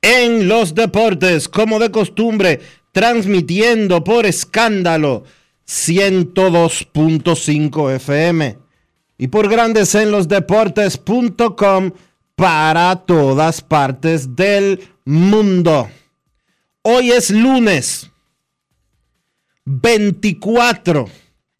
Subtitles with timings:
[0.00, 2.60] en los Deportes, como de costumbre,
[2.92, 5.24] transmitiendo por escándalo
[5.66, 8.58] 102.5 FM
[9.18, 11.90] y por Grandes en los Deportes.com
[12.36, 15.90] para todas partes del mundo.
[16.82, 18.12] Hoy es lunes
[19.68, 21.08] 24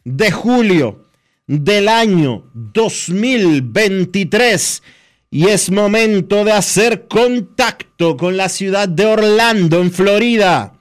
[0.05, 1.05] de julio
[1.47, 4.83] del año 2023
[5.31, 10.73] y es momento de hacer contacto con la ciudad de Orlando, en Florida,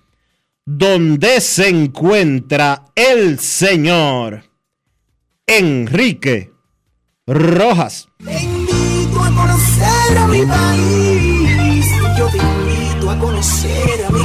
[0.66, 4.44] donde se encuentra el señor
[5.46, 6.54] Enrique
[7.26, 8.08] Rojas.
[9.20, 11.88] A conocer a mi país.
[12.18, 14.24] Yo te invito a conocer a mi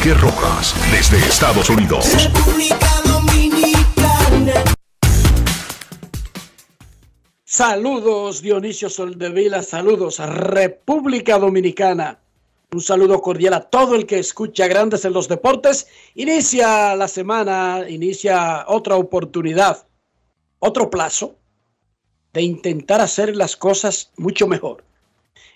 [0.00, 2.06] Enrique Rojas, desde Estados Unidos.
[2.14, 4.64] República Dominicana.
[7.44, 12.18] Saludos Dionisio Soldevila, saludos a República Dominicana.
[12.72, 15.86] Un saludo cordial a todo el que escucha Grandes en los Deportes.
[16.14, 19.86] Inicia la semana, inicia otra oportunidad,
[20.60, 21.36] otro plazo
[22.32, 24.82] de intentar hacer las cosas mucho mejor.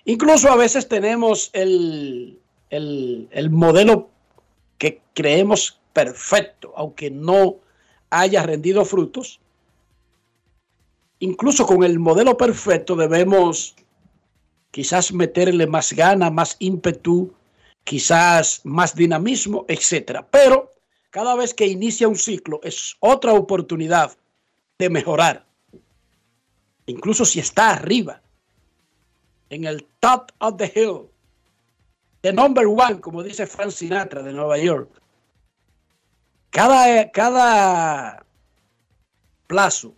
[0.05, 2.38] Incluso a veces tenemos el,
[2.69, 4.11] el, el modelo
[5.15, 7.56] creemos perfecto, aunque no
[8.11, 9.41] haya rendido frutos.
[11.21, 13.75] Incluso con el modelo perfecto debemos
[14.71, 17.33] quizás meterle más gana, más ímpetu,
[17.84, 20.27] quizás más dinamismo, etcétera.
[20.31, 20.73] Pero
[21.11, 24.17] cada vez que inicia un ciclo es otra oportunidad
[24.78, 25.47] de mejorar.
[26.87, 28.21] Incluso si está arriba,
[29.50, 31.09] en el top of the hill,
[32.25, 34.89] the number one, como dice Frank Sinatra de Nueva York.
[36.49, 38.25] Cada, cada
[39.47, 39.95] plazo,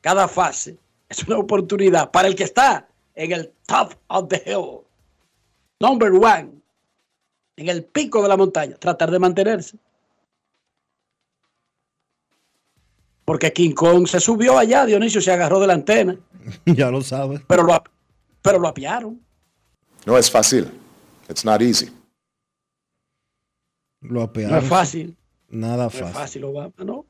[0.00, 0.78] cada fase
[1.10, 4.80] es una oportunidad para el que está en el top of the hill,
[5.78, 6.62] number one,
[7.56, 9.76] en el pico de la montaña, tratar de mantenerse.
[13.26, 16.16] Porque King Kong se subió allá, Dionisio se agarró de la antena,
[16.64, 17.42] ya lo sabes.
[17.46, 17.84] pero lo,
[18.40, 19.27] pero lo apiaron.
[20.08, 20.70] No es fácil.
[21.28, 21.90] It's not easy.
[24.00, 24.52] Lo apearon.
[24.52, 25.14] No es fácil.
[25.50, 26.14] Nada No es fácil.
[26.14, 27.04] fácil, Obama, ¿no?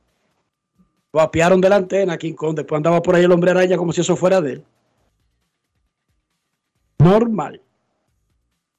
[1.13, 2.57] Lo apiaron de la antena King Kong.
[2.57, 4.65] Después andaba por ahí el hombre araña como si eso fuera de él.
[6.99, 7.63] Normal.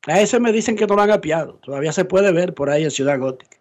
[0.05, 1.53] A ese me dicen que no lo han apiado.
[1.53, 3.57] Todavía se puede ver por ahí en Ciudad Gótica.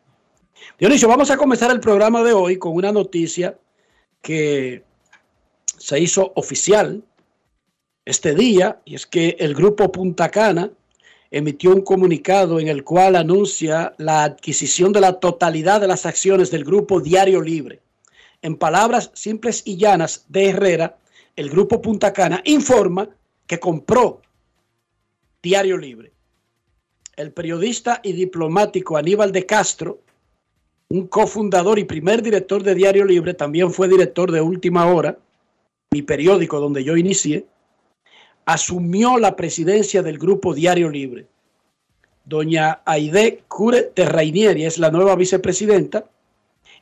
[0.77, 3.57] Dionisio, vamos a comenzar el programa de hoy con una noticia
[4.21, 4.83] que
[5.77, 7.05] se hizo oficial
[8.09, 10.71] este día, y es que el grupo Punta Cana
[11.31, 16.51] emitió un comunicado en el cual anuncia la adquisición de la totalidad de las acciones
[16.51, 17.83] del grupo Diario Libre.
[18.41, 20.97] En palabras simples y llanas de Herrera,
[21.37, 23.11] el grupo Punta Cana informa
[23.47, 24.23] que compró
[25.43, 26.13] Diario Libre.
[27.15, 30.01] El periodista y diplomático Aníbal de Castro,
[30.89, 35.19] un cofundador y primer director de Diario Libre, también fue director de Última Hora,
[35.91, 37.45] mi periódico donde yo inicié,
[38.49, 41.27] asumió la presidencia del grupo Diario Libre.
[42.25, 46.07] Doña Aide Cure Terrainieri es la nueva vicepresidenta.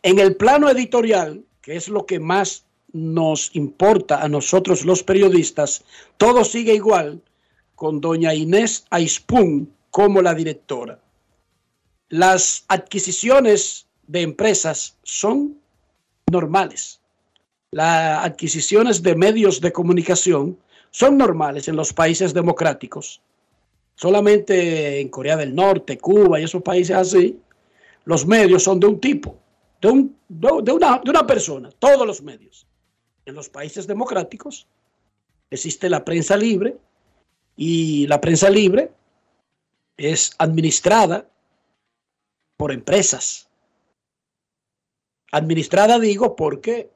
[0.05, 5.83] En el plano editorial, que es lo que más nos importa a nosotros los periodistas,
[6.19, 7.21] todo sigue igual
[7.75, 11.01] con doña Inés Aispun como la directora.
[12.11, 15.59] Las adquisiciones de empresas son
[16.31, 17.01] normales.
[17.73, 20.57] Las adquisiciones de medios de comunicación
[20.97, 23.21] son normales en los países democráticos.
[23.97, 27.39] Solamente en Corea del Norte, Cuba y esos países así,
[28.07, 29.39] los medios son de un tipo,
[29.83, 32.67] de, un- de una, de una persona, todos los medios.
[33.27, 34.67] En los países democráticos
[35.51, 36.79] existe la prensa libre
[37.57, 38.91] y la prensa libre
[39.99, 41.29] es administrada
[42.57, 43.51] por empresas.
[45.31, 46.89] Administrada digo porque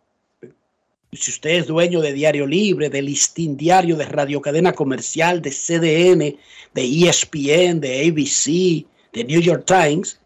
[1.12, 5.50] si usted es dueño de Diario Libre, de Listín Diario, de Radio Cadena Comercial, de
[5.50, 6.38] CDN,
[6.72, 10.20] de ESPN, de ABC, de New York Times,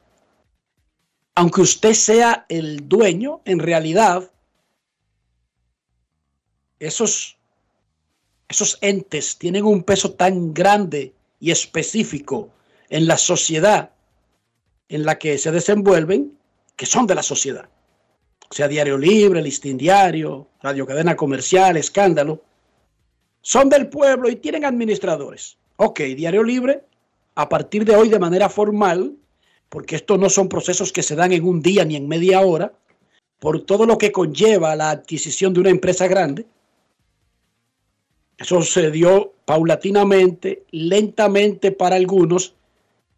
[1.34, 4.31] aunque usted sea el dueño, en realidad,
[6.78, 7.38] esos,
[8.48, 12.50] esos entes tienen un peso tan grande y específico
[12.90, 13.90] en la sociedad
[14.88, 16.38] en la que se desenvuelven
[16.76, 17.69] que son de la sociedad.
[18.50, 22.43] Sea, Diario Libre, Listín Diario, Radio Cadena Comercial, Escándalo,
[23.41, 25.58] son del pueblo y tienen administradores.
[25.76, 26.85] Ok, Diario Libre,
[27.35, 29.17] a partir de hoy de manera formal,
[29.69, 32.73] porque estos no son procesos que se dan en un día ni en media hora,
[33.41, 36.46] por todo lo que conlleva la adquisición de una empresa grande.
[38.38, 42.55] Eso se dio paulatinamente, lentamente para algunos,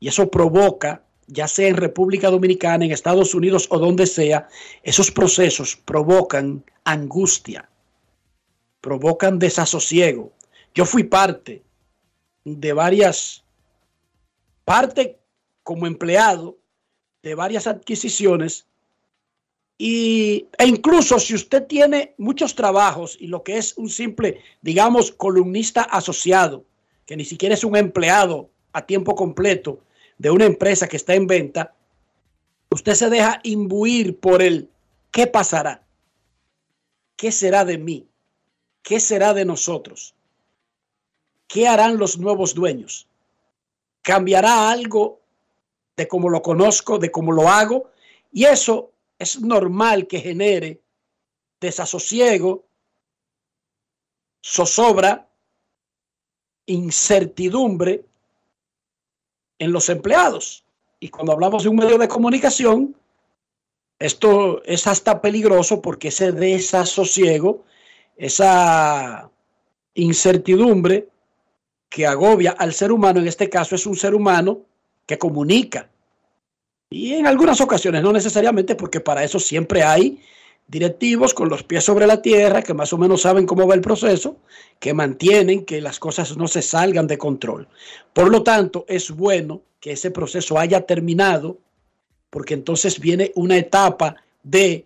[0.01, 4.49] y eso provoca, ya sea en República Dominicana, en Estados Unidos o donde sea,
[4.83, 7.69] esos procesos provocan angustia,
[8.81, 10.33] provocan desasosiego.
[10.75, 11.63] Yo fui parte
[12.45, 13.45] de varias,
[14.65, 15.19] parte
[15.63, 16.59] como empleado
[17.23, 18.67] de varias adquisiciones
[19.79, 25.11] y, e incluso si usted tiene muchos trabajos y lo que es un simple, digamos,
[25.11, 26.65] columnista asociado,
[27.05, 29.81] que ni siquiera es un empleado a tiempo completo
[30.19, 31.75] de una empresa que está en venta,
[32.71, 34.71] usted se deja imbuir por el
[35.11, 35.83] ¿qué pasará?
[37.17, 38.09] ¿Qué será de mí?
[38.83, 40.15] ¿Qué será de nosotros?
[41.49, 43.07] ¿Qué harán los nuevos dueños?
[44.03, 45.21] ¿Cambiará algo
[45.97, 47.91] de cómo lo conozco, de cómo lo hago?
[48.33, 50.81] Y eso es normal que genere
[51.61, 52.67] desasosiego,
[54.45, 55.29] zozobra,
[56.67, 58.05] incertidumbre
[59.59, 60.65] en los empleados.
[61.01, 62.95] Y cuando hablamos de un medio de comunicación,
[63.99, 67.65] esto es hasta peligroso porque ese desasosiego,
[68.17, 69.31] esa
[69.95, 71.09] incertidumbre
[71.89, 74.61] que agobia al ser humano, en este caso es un ser humano
[75.07, 75.89] que comunica.
[76.91, 80.21] Y en algunas ocasiones, no necesariamente, porque para eso siempre hay
[80.69, 83.81] directivos con los pies sobre la tierra que más o menos saben cómo va el
[83.81, 84.39] proceso,
[84.81, 87.69] que mantienen que las cosas no se salgan de control.
[88.13, 91.59] Por lo tanto, es bueno que ese proceso haya terminado,
[92.31, 94.85] porque entonces viene una etapa de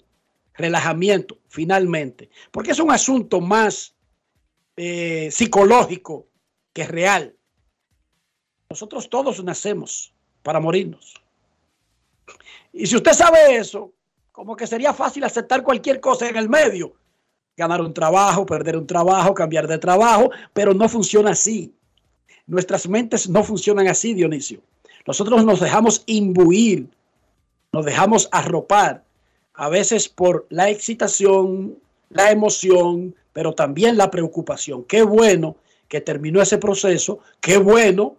[0.55, 3.95] relajamiento, finalmente, porque es un asunto más
[4.77, 6.27] eh, psicológico
[6.73, 7.35] que real.
[8.69, 10.13] Nosotros todos nacemos
[10.43, 11.15] para morirnos.
[12.73, 13.93] Y si usted sabe eso,
[14.41, 16.95] como que sería fácil aceptar cualquier cosa en el medio.
[17.59, 21.75] Ganar un trabajo, perder un trabajo, cambiar de trabajo, pero no funciona así.
[22.47, 24.63] Nuestras mentes no funcionan así, Dionisio.
[25.07, 26.89] Nosotros nos dejamos imbuir,
[27.71, 29.05] nos dejamos arropar,
[29.53, 31.77] a veces por la excitación,
[32.09, 34.85] la emoción, pero también la preocupación.
[34.85, 35.57] Qué bueno
[35.87, 38.17] que terminó ese proceso, qué bueno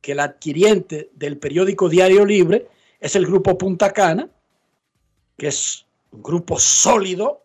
[0.00, 2.68] que el adquiriente del periódico Diario Libre
[3.00, 4.30] es el grupo Punta Cana,
[5.36, 7.42] que es un grupo sólido,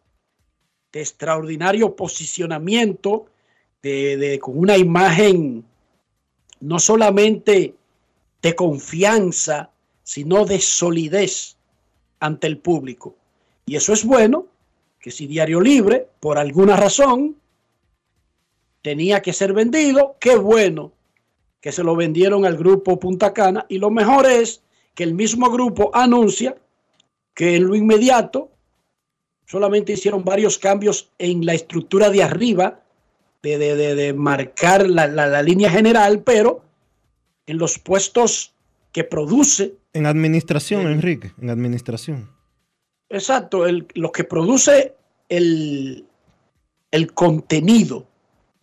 [0.91, 3.27] de extraordinario posicionamiento,
[3.81, 5.63] de, de, con una imagen
[6.62, 7.75] no solamente
[8.41, 9.69] de confianza,
[10.03, 11.58] sino de solidez
[12.19, 13.15] ante el público.
[13.65, 14.48] Y eso es bueno,
[15.00, 17.38] que si Diario Libre, por alguna razón,
[18.81, 20.91] tenía que ser vendido, qué bueno
[21.62, 23.65] que se lo vendieron al grupo Punta Cana.
[23.69, 24.62] Y lo mejor es
[24.96, 26.58] que el mismo grupo anuncia
[27.39, 28.51] que en lo inmediato
[29.46, 32.81] solamente hicieron varios cambios en la estructura de arriba,
[33.41, 36.65] de, de, de, de marcar la, la, la, línea general, pero
[37.46, 38.53] en los puestos
[38.91, 39.75] que produce.
[39.93, 42.29] En administración, el, Enrique, en administración.
[43.08, 44.96] Exacto, el, lo que produce
[45.29, 46.05] el,
[46.91, 48.05] el contenido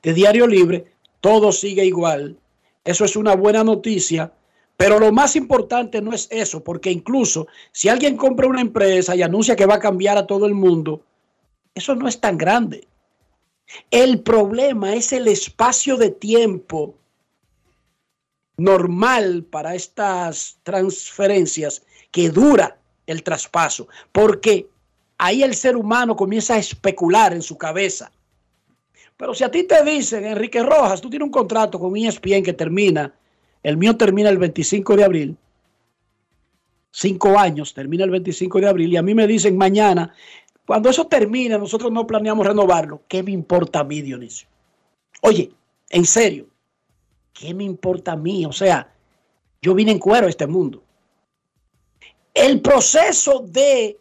[0.02, 0.92] de Diario Libre,
[1.22, 2.36] todo sigue igual.
[2.84, 4.34] Eso es una buena noticia
[4.76, 9.22] pero lo más importante no es eso, porque incluso si alguien compra una empresa y
[9.22, 11.02] anuncia que va a cambiar a todo el mundo,
[11.74, 12.86] eso no es tan grande.
[13.90, 16.94] El problema es el espacio de tiempo
[18.58, 24.68] normal para estas transferencias que dura el traspaso, porque
[25.18, 28.10] ahí el ser humano comienza a especular en su cabeza.
[29.16, 32.52] Pero si a ti te dicen, Enrique Rojas, tú tienes un contrato con ESPN que
[32.52, 33.14] termina
[33.62, 35.36] el mío termina el 25 de abril.
[36.90, 38.92] Cinco años, termina el 25 de abril.
[38.92, 40.14] Y a mí me dicen mañana,
[40.66, 43.02] cuando eso termine, nosotros no planeamos renovarlo.
[43.08, 44.48] ¿Qué me importa a mí, Dionisio?
[45.22, 45.52] Oye,
[45.90, 46.46] en serio,
[47.32, 48.44] ¿qué me importa a mí?
[48.46, 48.92] O sea,
[49.60, 50.82] yo vine en cuero a este mundo.
[52.34, 53.98] El proceso de,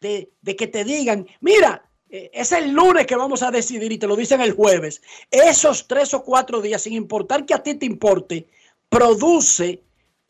[0.00, 3.98] de, de que te digan, mira, eh, es el lunes que vamos a decidir y
[3.98, 5.00] te lo dicen el jueves.
[5.30, 8.48] Esos tres o cuatro días, sin importar que a ti te importe,
[8.90, 9.82] produce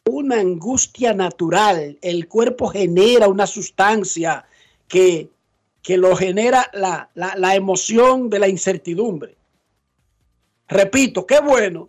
[0.08, 1.98] una angustia natural.
[2.00, 4.46] El cuerpo genera una sustancia
[4.86, 5.28] que,
[5.82, 9.34] que lo genera la, la, la emoción de la incertidumbre.
[10.68, 11.88] Repito, qué bueno.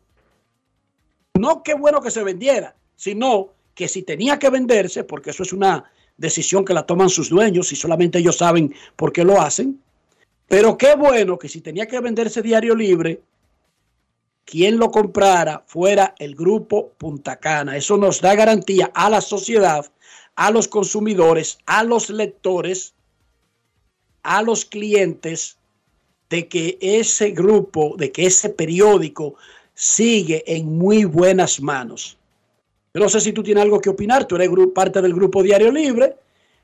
[1.38, 5.54] No qué bueno que se vendiera, sino que si tenía que venderse, porque eso es
[5.54, 9.82] una decisión que la toman sus dueños y solamente ellos saben por qué lo hacen.
[10.48, 13.22] Pero qué bueno que si tenía que venderse diario libre,
[14.46, 17.78] quien lo comprara fuera el grupo Punta Cana.
[17.78, 19.86] Eso nos da garantía a la sociedad,
[20.36, 22.94] a los consumidores, a los lectores,
[24.24, 25.58] a los clientes
[26.30, 29.36] de que ese grupo, de que ese periódico
[29.74, 32.18] sigue en muy buenas manos.
[32.94, 35.72] Yo no sé si tú tienes algo que opinar, tú eres parte del grupo Diario
[35.72, 36.16] Libre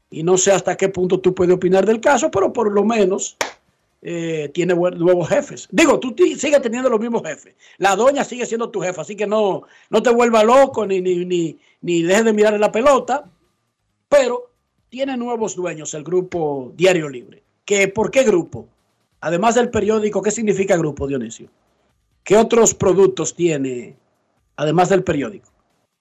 [0.10, 3.38] y no sé hasta qué punto tú puedes opinar del caso, pero por lo menos
[4.02, 5.68] eh, tiene nuevos jefes.
[5.72, 7.56] Digo, tú sigues teniendo los mismos jefes.
[7.78, 11.26] La doña sigue siendo tu jefa, así que no, no te vuelva loco ni, ni,
[11.26, 13.30] ni, ni dejes de mirar en la pelota,
[14.10, 14.52] pero
[14.90, 17.44] tiene nuevos dueños el grupo Diario Libre.
[17.66, 18.70] ¿Qué, ¿Por qué grupo?
[19.20, 21.50] Además del periódico, ¿qué significa grupo, Dionisio?
[22.24, 23.98] ¿Qué otros productos tiene
[24.56, 25.50] además del periódico?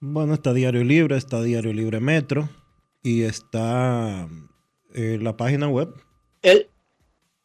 [0.00, 2.48] Bueno, está Diario Libre, está Diario Libre Metro
[3.02, 4.28] y está
[4.94, 5.88] eh, la página web.
[6.42, 6.68] El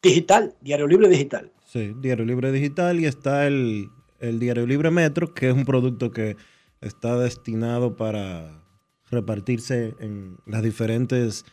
[0.02, 1.52] digital, Diario Libre Digital.
[1.64, 6.10] Sí, Diario Libre Digital y está el, el Diario Libre Metro, que es un producto
[6.10, 6.36] que
[6.80, 8.62] está destinado para
[9.10, 11.44] repartirse en las diferentes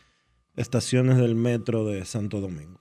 [0.56, 2.80] estaciones del metro de Santo Domingo.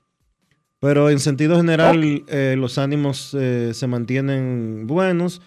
[0.79, 5.41] Pero en sentido general, eh, los ánimos eh, se mantienen buenos.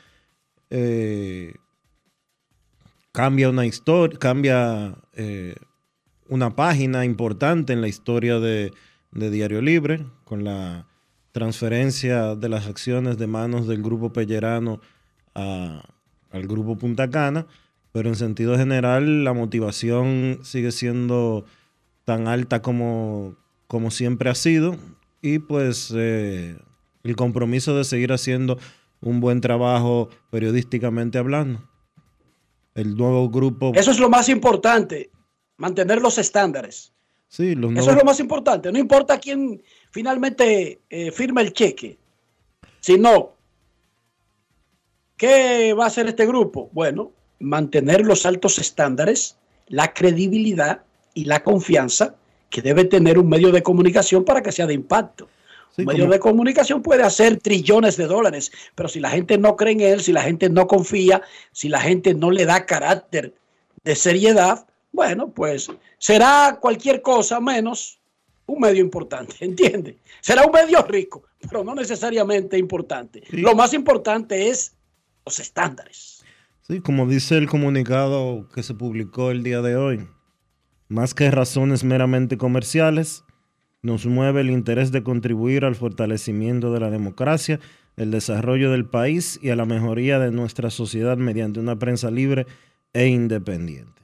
[0.68, 1.54] Eh,
[3.12, 4.94] cambia una historia, cambia
[6.28, 8.72] una página importante en la historia de,
[9.12, 10.86] de, Diario Libre, con la
[11.32, 14.80] transferencia de las acciones de manos del grupo Pellerano
[15.34, 15.82] a,
[16.30, 17.46] al grupo Punta Cana,
[17.92, 21.44] pero en sentido general la motivación sigue siendo
[22.04, 24.76] tan alta como, como siempre ha sido
[25.20, 26.56] y pues eh,
[27.04, 28.58] el compromiso de seguir haciendo
[29.00, 31.60] un buen trabajo periodísticamente hablando
[32.74, 33.72] el nuevo grupo.
[33.74, 35.10] Eso es lo más importante,
[35.56, 36.91] mantener los estándares.
[37.32, 38.70] Sí, los Eso es lo más importante.
[38.70, 41.96] No importa quién finalmente eh, firma el cheque,
[42.78, 43.32] sino
[45.16, 46.68] ¿qué va a hacer este grupo?
[46.72, 50.82] Bueno, mantener los altos estándares, la credibilidad
[51.14, 52.16] y la confianza
[52.50, 55.30] que debe tener un medio de comunicación para que sea de impacto.
[55.74, 56.12] Sí, medio como...
[56.12, 60.02] de comunicación puede hacer trillones de dólares, pero si la gente no cree en él,
[60.02, 63.32] si la gente no confía, si la gente no le da carácter
[63.84, 67.98] de seriedad, bueno, pues será cualquier cosa menos
[68.46, 69.98] un medio importante, ¿entiende?
[70.20, 73.22] Será un medio rico, pero no necesariamente importante.
[73.28, 73.38] Sí.
[73.38, 74.76] Lo más importante es
[75.24, 76.22] los estándares.
[76.62, 80.06] Sí, como dice el comunicado que se publicó el día de hoy,
[80.88, 83.24] más que razones meramente comerciales,
[83.82, 87.58] nos mueve el interés de contribuir al fortalecimiento de la democracia,
[87.96, 92.46] el desarrollo del país y a la mejoría de nuestra sociedad mediante una prensa libre
[92.92, 94.01] e independiente.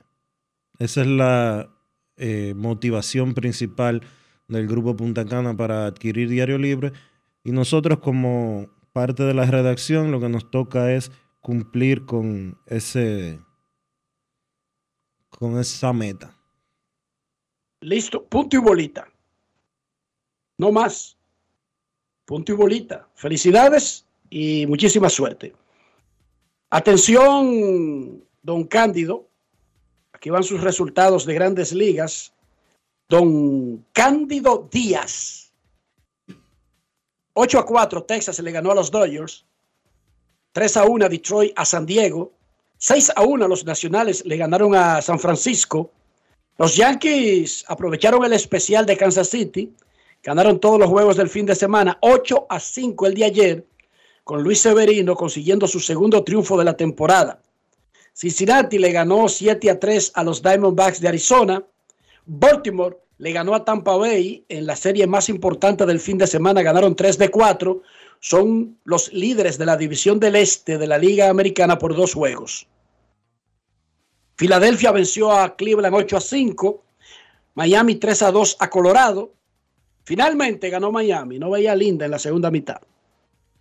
[0.79, 1.71] Esa es la
[2.17, 4.03] eh, motivación principal
[4.49, 6.93] del Grupo Punta Cana para adquirir Diario Libre
[7.45, 13.41] y nosotros como parte de la redacción lo que nos toca es cumplir con ese
[15.29, 16.37] con esa meta.
[17.81, 19.07] Listo, punto y bolita.
[20.59, 21.17] No más.
[22.25, 23.09] Punto y bolita.
[23.15, 25.55] Felicidades y muchísima suerte.
[26.71, 29.28] Atención, don Cándido.
[30.19, 32.33] Aquí van sus resultados de grandes ligas.
[33.09, 35.53] Don Cándido Díaz.
[37.35, 39.45] 8 a 4, Texas le ganó a los Dodgers.
[40.51, 42.33] 3 a 1, Detroit a San Diego.
[42.79, 45.93] 6 a 1, los Nacionales le ganaron a San Francisco.
[46.57, 49.73] Los Yankees aprovecharon el especial de Kansas City
[50.25, 53.65] Ganaron todos los juegos del fin de semana, 8 a 5 el día ayer,
[54.25, 57.41] con Luis Severino consiguiendo su segundo triunfo de la temporada.
[58.19, 61.63] Cincinnati le ganó 7 a 3 a los Diamondbacks de Arizona.
[62.27, 66.63] Baltimore le ganó a Tampa Bay en la serie más importante del fin de semana,
[66.63, 67.81] ganaron 3 de 4.
[68.19, 72.67] Son los líderes de la división del este de la Liga Americana por dos juegos.
[74.35, 76.85] Filadelfia venció a Cleveland 8 a 5.
[77.55, 79.33] Miami 3 a 2 a Colorado.
[80.03, 82.81] Finalmente ganó Miami, no veía linda en la segunda mitad.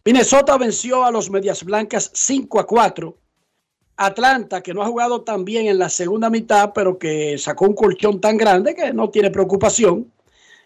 [0.04, 3.18] Minnesota venció a los Medias Blancas 5 a 4.
[3.98, 7.74] Atlanta, que no ha jugado tan bien en la segunda mitad, pero que sacó un
[7.74, 10.12] colchón tan grande que no tiene preocupación,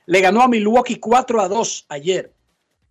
[0.05, 2.33] le ganó a Milwaukee 4 a 2 ayer.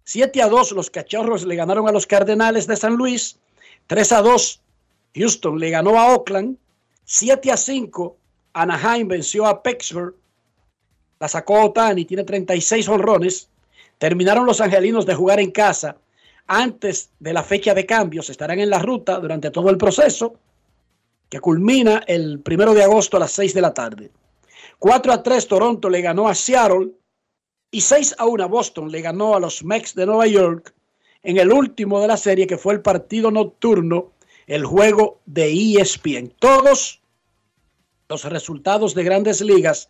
[0.05, 3.39] 7 a 2 los Cachorros le ganaron a los Cardenales de San Luis.
[3.87, 4.63] 3 a 2
[5.15, 6.57] Houston le ganó a Oakland.
[7.05, 8.17] 7 a 5
[8.55, 10.15] Anaheim venció a Pittsburgh.
[11.19, 13.51] La sacó Otani, tiene 36 honrones.
[13.99, 15.99] Terminaron los angelinos de jugar en casa
[16.51, 18.29] antes de la fecha de cambios.
[18.29, 20.35] Estarán en la ruta durante todo el proceso,
[21.29, 24.11] que culmina el primero de agosto a las 6 de la tarde.
[24.81, 26.91] 4 a 3 Toronto le ganó a Seattle
[27.71, 30.75] y 6 a 1 Boston le ganó a los Mets de Nueva York
[31.23, 34.11] en el último de la serie que fue el partido nocturno,
[34.49, 36.35] el juego de ESPN.
[36.37, 37.01] Todos
[38.09, 39.89] los resultados de grandes ligas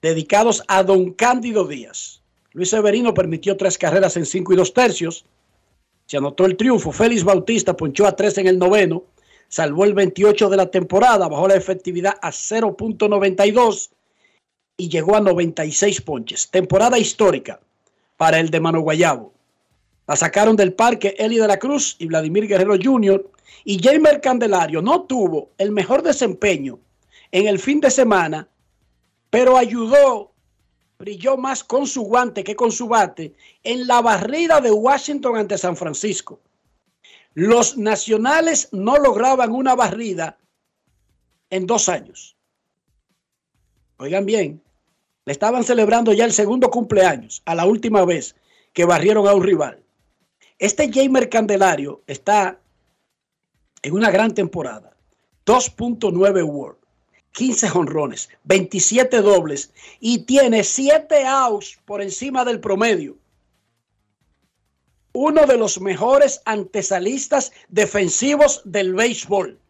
[0.00, 2.22] dedicados a don Cándido Díaz.
[2.56, 5.26] Luis Severino permitió tres carreras en cinco y dos tercios.
[6.06, 6.90] Se anotó el triunfo.
[6.90, 9.04] Félix Bautista ponchó a tres en el noveno.
[9.48, 11.28] Salvó el 28 de la temporada.
[11.28, 13.90] Bajó la efectividad a 0.92
[14.78, 16.50] y llegó a 96 ponches.
[16.50, 17.60] Temporada histórica
[18.16, 19.34] para el de Mano Guayabo.
[20.06, 23.22] La sacaron del parque Eli de la Cruz y Vladimir Guerrero Jr.
[23.64, 26.78] Y Jamer Candelario no tuvo el mejor desempeño
[27.32, 28.48] en el fin de semana,
[29.28, 30.32] pero ayudó
[30.98, 35.58] brilló más con su guante que con su bate en la barrida de Washington ante
[35.58, 36.40] San Francisco.
[37.34, 40.38] Los nacionales no lograban una barrida
[41.50, 42.36] en dos años.
[43.98, 44.62] Oigan bien,
[45.24, 48.36] le estaban celebrando ya el segundo cumpleaños a la última vez
[48.72, 49.82] que barrieron a un rival.
[50.58, 52.58] Este Jamer Candelario está
[53.82, 54.96] en una gran temporada.
[55.44, 56.85] 2.9 World.
[57.36, 59.70] 15 jonrones, 27 dobles
[60.00, 63.18] y tiene 7 outs por encima del promedio.
[65.12, 69.60] Uno de los mejores antesalistas defensivos del béisbol.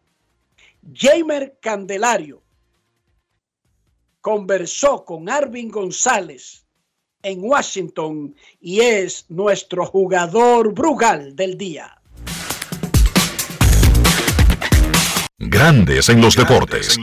[0.93, 2.41] Jamer Candelario
[4.21, 6.65] conversó con Arvin González
[7.21, 11.96] en Washington y es nuestro jugador Brugal del día.
[15.39, 16.97] Grandes en los deportes.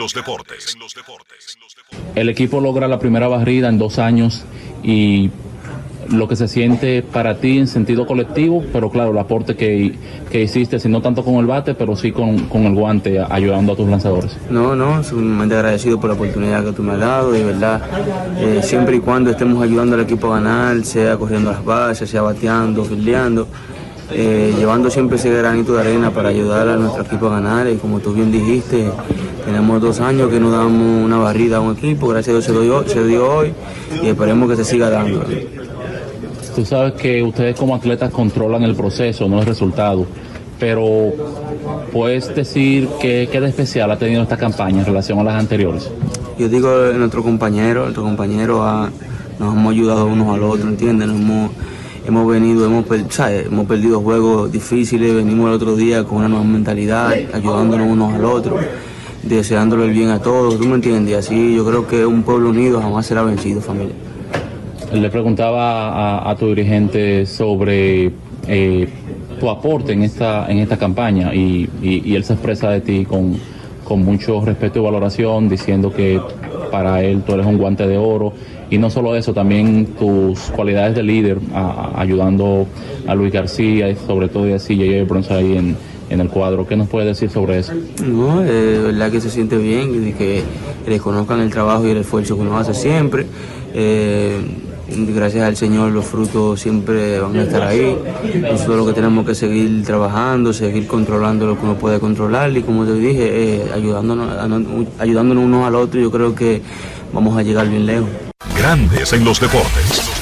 [2.16, 4.44] El equipo logra la primera barrida en dos años
[4.82, 5.30] y
[6.08, 9.96] lo que se siente para ti en sentido colectivo, pero claro, el aporte que,
[10.32, 13.74] que hiciste, si no tanto con el bate, pero sí con, con, el guante, ayudando
[13.74, 14.36] a tus lanzadores.
[14.50, 17.82] No, no, sumamente agradecido por la oportunidad que tú me has dado, de verdad,
[18.36, 22.22] eh, siempre y cuando estemos ayudando al equipo a ganar, sea corriendo las bases, sea
[22.22, 23.46] bateando, fildeando,
[24.14, 27.68] eh, llevando siempre ese granito de arena para ayudar a nuestro equipo a ganar.
[27.68, 28.88] Y como tú bien dijiste,
[29.44, 32.64] tenemos dos años que no damos una barrida a un equipo, gracias a Dios se
[32.64, 33.52] dio, se dio hoy
[34.02, 35.24] y esperemos que se siga dando.
[36.54, 40.06] Tú sabes que ustedes como atletas controlan el proceso, no el resultado,
[40.60, 41.12] pero
[41.92, 45.90] puedes decir qué de especial ha tenido esta campaña en relación a las anteriores.
[46.38, 48.90] Yo digo nuestro compañero, nuestro compañero ha,
[49.38, 51.08] nos hemos ayudado unos al otro, ¿entiendes?
[51.08, 51.50] Nos hemos,
[52.06, 57.12] hemos venido, hemos, hemos perdido juegos difíciles, venimos el otro día con una nueva mentalidad,
[57.32, 58.58] ayudándonos unos al otro,
[59.22, 61.16] deseándole el bien a todos, ¿tú me entiendes?
[61.16, 63.94] Así yo creo que un pueblo unido jamás será vencido, familia.
[64.92, 68.12] Le preguntaba a, tu dirigente sobre
[68.46, 68.88] eh,
[69.40, 73.04] tu aporte en esta, en esta campaña y, y, y él se expresa de ti
[73.04, 73.36] con,
[73.84, 76.20] con mucho respeto y valoración, diciendo que
[76.74, 78.32] para él tú eres un guante de oro
[78.68, 81.38] y no solo eso, también tus cualidades de líder,
[81.94, 82.66] ayudando
[83.06, 85.04] a Luis García y sobre todo y así, J.J.
[85.04, 85.76] Bronce ahí en,
[86.10, 86.66] en, el cuadro.
[86.66, 87.74] ¿Qué nos puedes decir sobre eso?
[88.04, 90.42] No, eh, verdad que se siente bien y que
[90.84, 93.26] reconozcan el trabajo y el esfuerzo que uno hace siempre.
[93.72, 94.40] Eh,
[94.88, 97.96] gracias al Señor los frutos siempre van a estar ahí.
[98.40, 102.62] Nosotros lo que tenemos que seguir trabajando, seguir controlando lo que uno puede controlar y
[102.62, 104.28] como te dije, eh, ayudándonos,
[104.98, 106.62] ayudándonos unos al otro, yo creo que
[107.12, 108.08] vamos a llegar bien lejos.
[108.56, 110.14] Grandes en los deportes.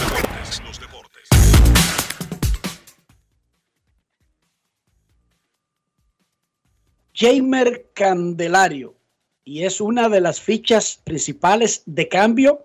[7.15, 8.95] Jamer Candelario,
[9.45, 12.65] y es una de las fichas principales de cambio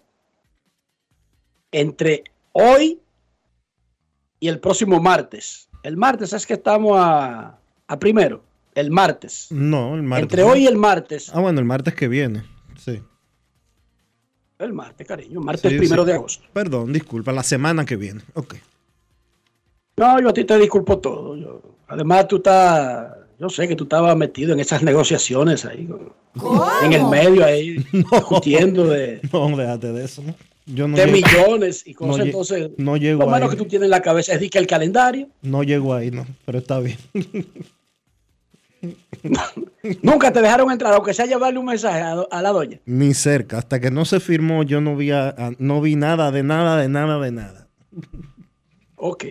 [1.71, 2.99] entre hoy
[4.39, 5.69] y el próximo martes.
[5.84, 8.43] El martes es que estamos a, a primero.
[8.75, 9.47] El martes.
[9.49, 10.23] No, el martes.
[10.23, 11.32] Entre hoy y el martes.
[11.34, 12.43] Ah, bueno, el martes que viene.
[12.77, 13.01] Sí.
[14.60, 15.39] El martes, cariño.
[15.41, 16.08] Martes sí, primero sí.
[16.08, 16.45] de agosto.
[16.53, 17.32] Perdón, disculpa.
[17.32, 18.21] La semana que viene.
[18.34, 18.56] Ok.
[19.97, 21.36] No, yo a ti te disculpo todo.
[21.36, 23.15] Yo, además, tú estás.
[23.39, 25.88] Yo sé que tú estabas metido en esas negociaciones ahí.
[26.38, 26.65] ¿Cómo?
[26.84, 27.84] En el medio ahí.
[27.93, 29.21] No, discutiendo de.
[29.32, 30.36] No, déjate de eso, ¿no?
[30.67, 32.17] Yo no de llego, millones y cosas.
[32.17, 34.67] No, entonces, no llego lo menos que tú tienes en la cabeza es que el
[34.67, 35.30] calendario.
[35.41, 36.97] No llego ahí, no, pero está bien.
[40.01, 42.80] Nunca te dejaron entrar, aunque sea llevarle un mensaje a, a la doña.
[42.86, 43.58] Ni cerca.
[43.58, 46.77] Hasta que no se firmó, yo no vi, a- a- no vi nada de nada,
[46.77, 47.67] de nada, de nada.
[48.95, 49.25] Ok.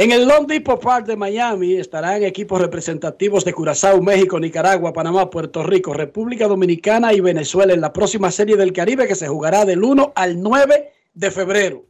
[0.00, 5.28] En el Long Depot Park de Miami estarán equipos representativos de Curazao, México, Nicaragua, Panamá,
[5.28, 9.64] Puerto Rico, República Dominicana y Venezuela en la próxima Serie del Caribe que se jugará
[9.64, 11.84] del 1 al 9 de febrero.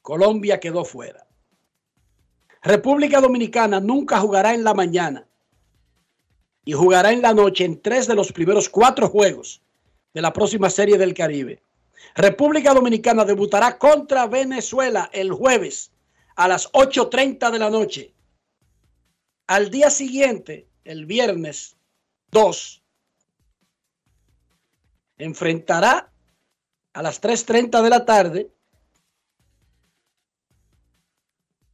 [0.00, 1.26] Colombia quedó fuera.
[2.62, 5.26] República Dominicana nunca jugará en la mañana
[6.64, 9.60] y jugará en la noche en tres de los primeros cuatro juegos
[10.14, 11.60] de la próxima Serie del Caribe.
[12.14, 15.90] República Dominicana debutará contra Venezuela el jueves
[16.36, 18.14] a las 8.30 de la noche.
[19.48, 21.76] Al día siguiente, el viernes
[22.30, 22.82] 2,
[25.18, 26.12] enfrentará
[26.92, 28.50] a las 3.30 de la tarde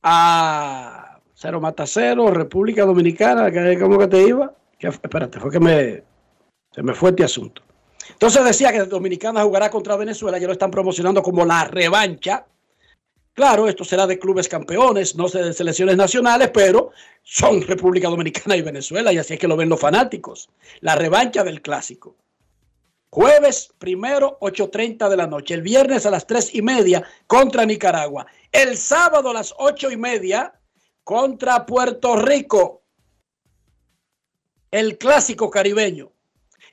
[0.03, 4.55] a Cero Mata Cero, República Dominicana, que- ¿cómo que te iba?
[4.79, 6.05] Que- espérate, fue que me,
[6.73, 7.63] se me fue este asunto.
[8.11, 12.47] Entonces decía que Dominicana jugará contra Venezuela, ya lo están promocionando como la revancha.
[13.35, 16.91] Claro, esto será de clubes campeones, no de selecciones nacionales, pero
[17.23, 20.51] son República Dominicana y Venezuela, y así es que lo ven los fanáticos.
[20.81, 22.17] La revancha del clásico.
[23.09, 25.55] Jueves primero, 8.30 de la noche.
[25.55, 28.27] El viernes a las 3 y media contra Nicaragua.
[28.51, 30.53] El sábado a las 8 y media
[31.03, 32.83] contra Puerto Rico.
[34.71, 36.13] El clásico caribeño.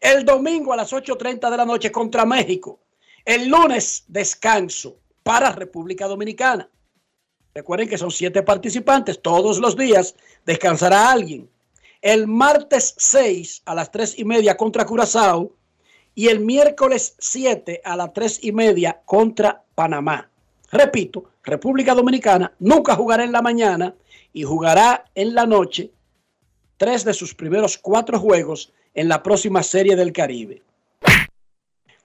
[0.01, 2.81] El domingo a las 8.30 de la noche contra México.
[3.25, 6.69] El lunes descanso para República Dominicana.
[7.53, 9.21] Recuerden que son siete participantes.
[9.21, 11.49] Todos los días descansará alguien.
[12.01, 15.51] El martes 6 a las 3 y media contra Curazao.
[16.15, 20.29] Y el miércoles 7 a las 3 y media contra Panamá.
[20.71, 23.95] Repito, República Dominicana nunca jugará en la mañana
[24.33, 25.91] y jugará en la noche
[26.77, 30.61] tres de sus primeros cuatro juegos en la próxima Serie del Caribe.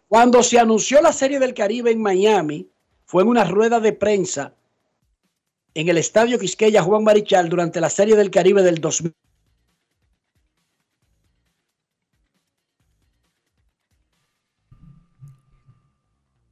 [0.09, 2.69] Cuando se anunció la Serie del Caribe en Miami,
[3.15, 4.57] fue en una rueda de prensa
[5.73, 9.15] en el Estadio Quisqueya Juan Marichal durante la Serie del Caribe del 2000.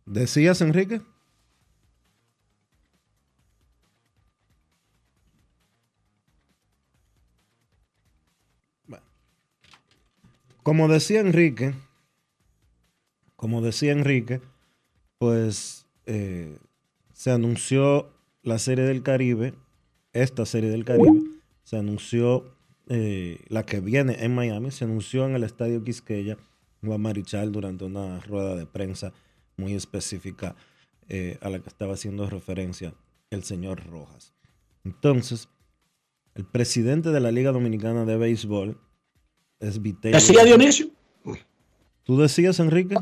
[0.07, 1.03] ¿Decías, Enrique?
[8.87, 9.05] Bueno.
[10.63, 11.75] Como decía Enrique,
[13.35, 14.41] como decía Enrique,
[15.19, 16.59] pues eh,
[17.13, 18.11] se anunció
[18.43, 19.55] la serie del Caribe,
[20.13, 21.21] esta serie del Caribe,
[21.63, 22.55] se anunció
[22.89, 26.37] eh, la que viene en Miami, se anunció en el Estadio Quisqueya,
[26.85, 29.13] Juan Marichal, durante una rueda de prensa
[29.57, 30.57] muy específica
[31.09, 32.95] eh, a la que estaba haciendo referencia
[33.31, 34.35] el señor Rojas.
[34.85, 35.49] Entonces,
[36.35, 38.77] el presidente de la Liga Dominicana de Béisbol
[39.61, 40.19] es Vitelio.
[40.19, 40.89] ¿Decía Dionisio?
[42.03, 42.97] ¿Tú decías, Enrique?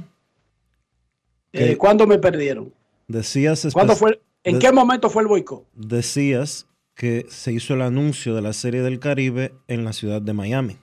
[1.53, 2.73] Eh, Que- ¿Cuándo me perdieron?
[3.11, 5.67] Decías, ¿Cuándo espe- fue, ¿En de- qué momento fue el boicot?
[5.75, 10.33] decías que se hizo el anuncio de la Serie del Caribe en la ciudad de
[10.33, 10.79] Miami.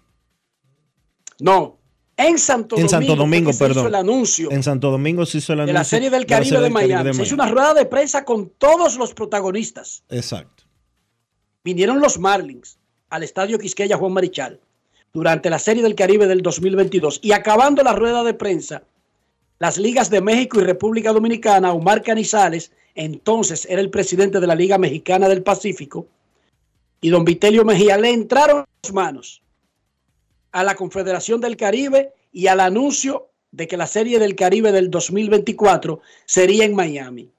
[1.40, 1.78] No,
[2.18, 2.90] en Santo En Domingo.
[2.90, 5.84] Santo Domingo, se hizo el anuncio En Santo Domingo se hizo el de anuncio la
[5.84, 7.08] Serie del Caribe Serie de del Caribe Miami.
[7.10, 10.04] de Se hizo una rueda de prensa con todos los protagonistas.
[10.10, 10.64] Exacto.
[11.64, 14.60] Vinieron los Marlins al estadio Quisqueya Juan Marichal
[15.14, 18.84] durante la Serie del Caribe del 2022 y acabando la rueda de prensa,
[19.60, 24.56] las ligas de México y República Dominicana, Omar Canizales, entonces era el presidente de la
[24.56, 26.08] Liga Mexicana del Pacífico,
[27.02, 29.42] y don Vitelio Mejía le entraron las manos
[30.52, 34.90] a la Confederación del Caribe y al anuncio de que la Serie del Caribe del
[34.90, 37.30] 2024 sería en Miami.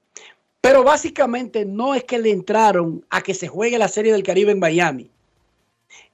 [0.61, 4.51] Pero básicamente no es que le entraron a que se juegue la Serie del Caribe
[4.51, 5.09] en Miami.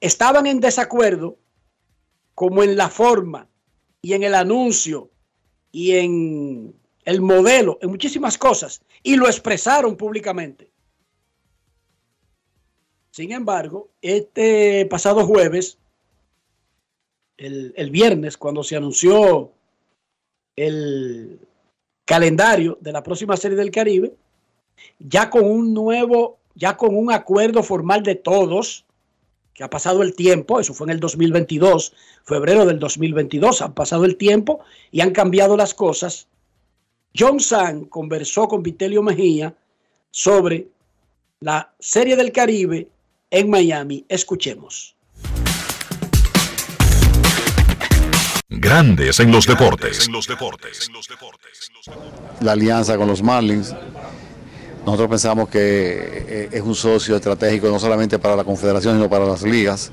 [0.01, 1.37] Estaban en desacuerdo
[2.33, 3.47] como en la forma
[4.01, 5.09] y en el anuncio
[5.75, 10.71] y en el modelo, en muchísimas cosas, y lo expresaron públicamente.
[13.11, 15.77] Sin embargo, este pasado jueves,
[17.35, 19.51] el, el viernes, cuando se anunció
[20.55, 21.41] el
[22.05, 24.13] calendario de la próxima serie del Caribe,
[24.97, 28.84] ya con un nuevo, ya con un acuerdo formal de todos,
[29.55, 31.93] que ha pasado el tiempo, eso fue en el 2022,
[32.25, 34.59] febrero del 2022, han pasado el tiempo
[34.91, 36.27] y han cambiado las cosas.
[37.17, 39.55] John San conversó con Vitelio Mejía
[40.11, 40.67] sobre
[41.39, 42.89] la serie del Caribe
[43.31, 44.05] en Miami.
[44.09, 44.97] Escuchemos.
[48.49, 50.09] Grandes en los deportes.
[52.41, 53.73] La alianza con los Marlins
[54.85, 55.59] Nosotros pensamos que
[56.27, 59.91] eh, es un socio estratégico no solamente para la Confederación, sino para las ligas.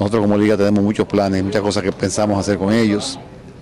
[0.00, 3.18] Nosotros como liga tenemos muchos planes, muchas cosas que pensamos hacer con ellos.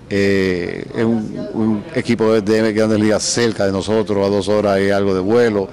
[0.09, 4.91] Eh, es un, equipo de, de grandes ligas cerca de nosotros, a dos horas y
[4.91, 5.67] algo de vuelo,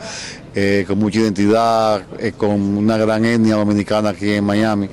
[0.54, 4.88] eh, con mucha identidad, eh, con una gran etnia dominicana aquí en Miami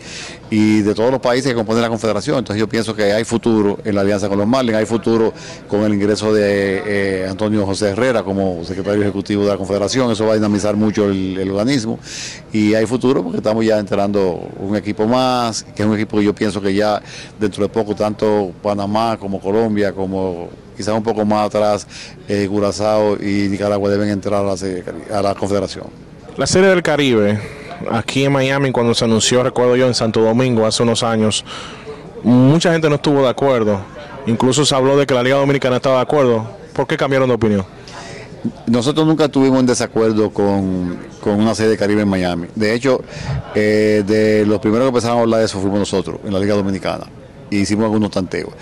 [0.50, 2.40] y de todos los países que componen la Confederación.
[2.40, 5.34] Entonces yo pienso que hay futuro en la alianza con los Marlins, hay futuro
[5.68, 10.12] con el ingreso de eh, Antonio José Herrera como secretario ejecutivo de la Confederación.
[10.12, 12.00] Eso va a dinamizar mucho el, el organismo
[12.54, 16.24] y hay futuro porque estamos ya enterando un equipo más, que es un equipo que
[16.24, 17.02] yo pienso que ya
[17.40, 21.86] dentro de poco tanto Panamá como Colombia como quizás un poco más atrás
[22.30, 25.88] eh, Curazao y Nicaragua deben entrar a la, serie- a la Confederación.
[26.38, 27.38] La Serie del Caribe,
[27.92, 31.44] aquí en Miami, cuando se anunció, recuerdo yo, en Santo Domingo hace unos años,
[32.24, 33.82] mucha gente no estuvo de acuerdo.
[34.26, 36.48] Incluso se habló de que la Liga Dominicana estaba de acuerdo.
[36.72, 37.66] ¿Por qué cambiaron de opinión?
[38.68, 42.48] Nosotros nunca tuvimos en desacuerdo con, con una serie de Caribe en Miami.
[42.56, 43.02] De hecho,
[43.54, 46.56] eh, de los primeros que empezaron a hablar de eso fuimos nosotros, en la Liga
[46.56, 47.06] Dominicana.
[47.50, 48.54] Y hicimos algunos tanteos.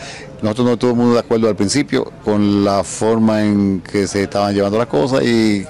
[0.42, 4.78] Nosotros no estuvimos de acuerdo al principio con la forma en que se estaban llevando
[4.78, 5.66] las cosas y,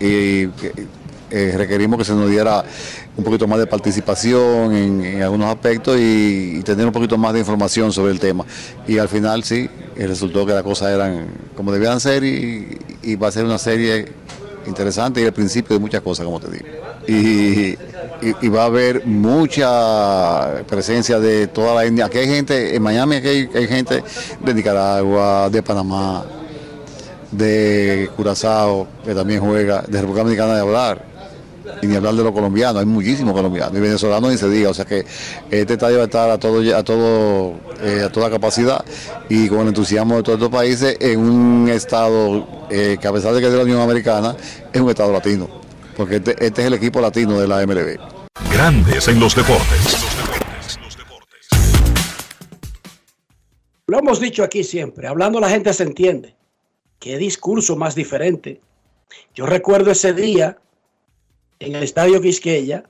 [0.00, 0.50] eh,
[1.56, 2.64] requerimos que se nos diera
[3.16, 7.92] un poquito más de participación en, algunos aspectos y, tener un poquito más de información
[7.92, 8.44] sobre el tema.
[8.86, 11.26] Y al final sí, resultó que las cosas eran
[11.56, 14.06] como debían ser y va a ser una serie
[14.66, 16.64] interesante y el principio de muchas cosas, como te digo.
[17.08, 17.76] Y,
[18.48, 22.06] va a haber mucha presencia de toda la India.
[22.06, 24.02] Aquí hay gente, en Miami aquí hay, hay gente
[24.40, 26.24] de Nicaragua, de Panamá,
[27.30, 31.16] de Curazao, que también juega, de República Dominicana de hablar.
[31.82, 34.74] Y ni hablar de los colombianos, hay muchísimos colombianos, y venezolanos ni se diga, o
[34.74, 35.04] sea que
[35.50, 38.84] este estadio va a estar a todo, a todo, eh, a toda capacidad
[39.28, 43.34] y con el entusiasmo de todos estos países en un estado eh, que a pesar
[43.34, 44.36] de que es de la Unión Americana,
[44.72, 45.48] es un estado latino,
[45.96, 47.98] porque este, este es el equipo latino de la MLB.
[48.52, 49.96] Grandes en los deportes.
[53.88, 56.34] Lo hemos dicho aquí siempre, hablando la gente se entiende.
[56.98, 58.60] Qué discurso más diferente.
[59.34, 60.58] Yo recuerdo ese día
[61.60, 62.84] en el estadio Quisqueya,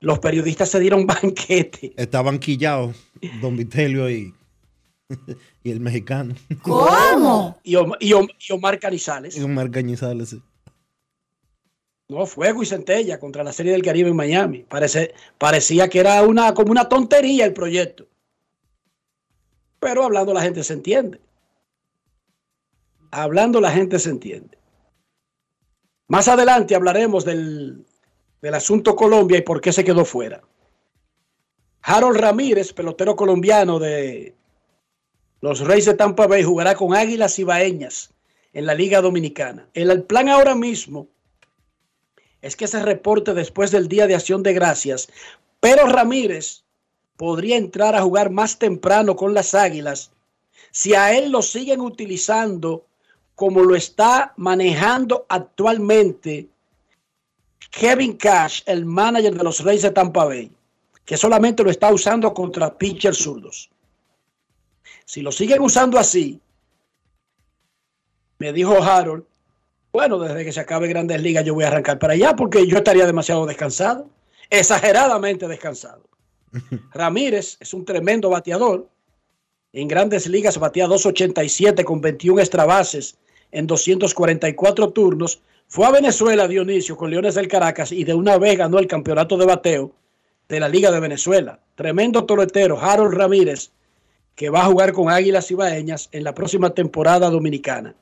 [0.00, 1.92] los periodistas se dieron banquete.
[1.96, 2.94] Estaban quillados
[3.40, 4.32] Don Vitelio y,
[5.64, 6.34] y el mexicano.
[6.64, 9.36] Om- y Om- y Omar Canizales.
[9.36, 10.28] Y Omar Cañizales.
[10.30, 10.42] sí.
[12.08, 14.60] No, fuego y centella contra la Serie del Caribe en Miami.
[14.60, 18.06] Parece, parecía que era una, como una tontería el proyecto.
[19.80, 21.20] Pero hablando la gente se entiende.
[23.10, 24.56] Hablando la gente se entiende.
[26.08, 27.84] Más adelante hablaremos del,
[28.40, 30.42] del asunto Colombia y por qué se quedó fuera.
[31.82, 34.36] Harold Ramírez, pelotero colombiano de
[35.40, 38.14] los Reyes de Tampa Bay, jugará con Águilas Ibaeñas
[38.52, 39.68] en la Liga Dominicana.
[39.74, 41.08] El, el plan ahora mismo
[42.42, 45.08] es que se reporte después del Día de Acción de Gracias,
[45.60, 46.64] pero Ramírez
[47.16, 50.10] podría entrar a jugar más temprano con las Águilas
[50.70, 52.84] si a él lo siguen utilizando
[53.34, 56.48] como lo está manejando actualmente
[57.70, 60.50] Kevin Cash, el manager de los Reyes de Tampa Bay,
[61.04, 63.70] que solamente lo está usando contra pitchers zurdos.
[65.04, 66.40] Si lo siguen usando así,
[68.38, 69.24] me dijo Harold,
[69.96, 72.76] bueno, desde que se acabe Grandes Ligas yo voy a arrancar para allá porque yo
[72.76, 74.10] estaría demasiado descansado,
[74.50, 76.02] exageradamente descansado.
[76.92, 78.90] Ramírez es un tremendo bateador.
[79.72, 83.16] En Grandes Ligas batea 287 con 21 extra bases
[83.50, 85.40] en 244 turnos.
[85.66, 89.38] Fue a Venezuela Dionisio con Leones del Caracas y de una vez ganó el campeonato
[89.38, 89.92] de bateo
[90.46, 91.58] de la Liga de Venezuela.
[91.74, 93.70] Tremendo toletero, Harold Ramírez,
[94.34, 97.94] que va a jugar con Águilas Ibaeñas en la próxima temporada dominicana.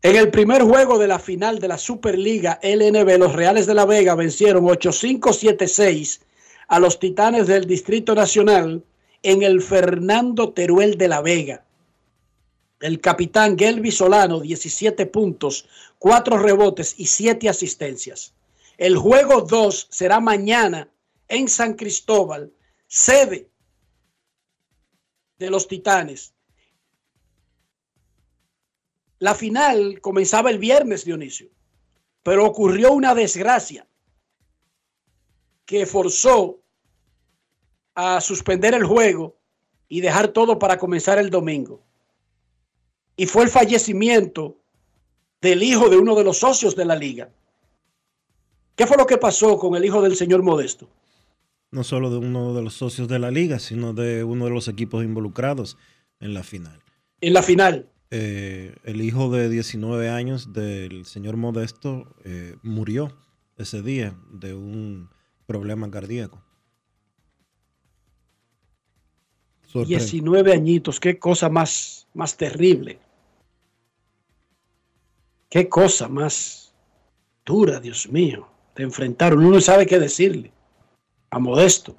[0.00, 3.84] En el primer juego de la final de la Superliga LNB, los Reales de la
[3.84, 6.20] Vega vencieron 8-5-7-6
[6.68, 8.84] a los Titanes del Distrito Nacional
[9.24, 11.64] en el Fernando Teruel de la Vega.
[12.80, 18.34] El capitán Gelby Solano, 17 puntos, 4 rebotes y 7 asistencias.
[18.76, 20.88] El juego 2 será mañana
[21.26, 22.52] en San Cristóbal,
[22.86, 23.48] sede
[25.38, 26.34] de los Titanes.
[29.18, 31.48] La final comenzaba el viernes, Dionisio,
[32.22, 33.86] pero ocurrió una desgracia
[35.64, 36.60] que forzó
[37.94, 39.36] a suspender el juego
[39.88, 41.82] y dejar todo para comenzar el domingo.
[43.16, 44.56] Y fue el fallecimiento
[45.40, 47.30] del hijo de uno de los socios de la liga.
[48.76, 50.88] ¿Qué fue lo que pasó con el hijo del señor Modesto?
[51.70, 54.68] No solo de uno de los socios de la liga, sino de uno de los
[54.68, 55.76] equipos involucrados
[56.20, 56.80] en la final.
[57.20, 57.88] En la final.
[58.10, 63.16] Eh, el hijo de 19 años del señor Modesto eh, murió
[63.56, 65.10] ese día de un
[65.46, 66.42] problema cardíaco.
[69.66, 72.98] Sorpre- 19 añitos, qué cosa más, más terrible.
[75.50, 76.74] Qué cosa más
[77.44, 79.34] dura, Dios mío, de enfrentar.
[79.34, 80.52] Uno no sabe qué decirle
[81.30, 81.96] a Modesto.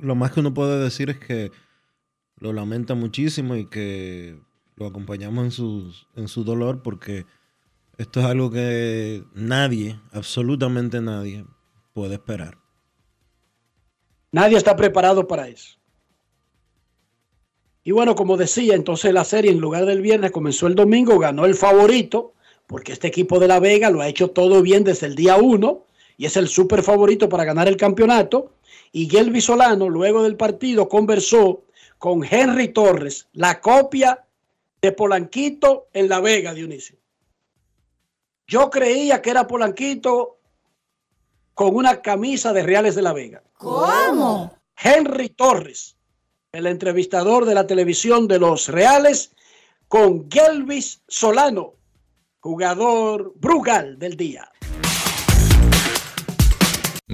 [0.00, 1.50] Lo más que uno puede decir es que
[2.38, 4.40] lo lamenta muchísimo y que
[4.78, 7.26] lo acompañamos en, sus, en su dolor porque
[7.96, 11.44] esto es algo que nadie, absolutamente nadie,
[11.92, 12.58] puede esperar.
[14.30, 15.78] Nadie está preparado para eso.
[17.82, 21.46] Y bueno, como decía, entonces la serie en lugar del viernes comenzó el domingo, ganó
[21.46, 22.34] el favorito,
[22.66, 25.86] porque este equipo de La Vega lo ha hecho todo bien desde el día uno
[26.16, 28.52] y es el súper favorito para ganar el campeonato.
[28.92, 31.64] Y Gelby Solano, luego del partido, conversó
[31.98, 34.24] con Henry Torres, la copia
[34.80, 36.98] de Polanquito en La Vega, Dionisio.
[38.46, 40.38] Yo creía que era Polanquito
[41.54, 43.42] con una camisa de Reales de La Vega.
[43.54, 44.56] ¿Cómo?
[44.76, 45.96] Henry Torres,
[46.52, 49.32] el entrevistador de la televisión de los Reales,
[49.88, 51.74] con Gelvis Solano,
[52.40, 54.50] jugador Brugal del día.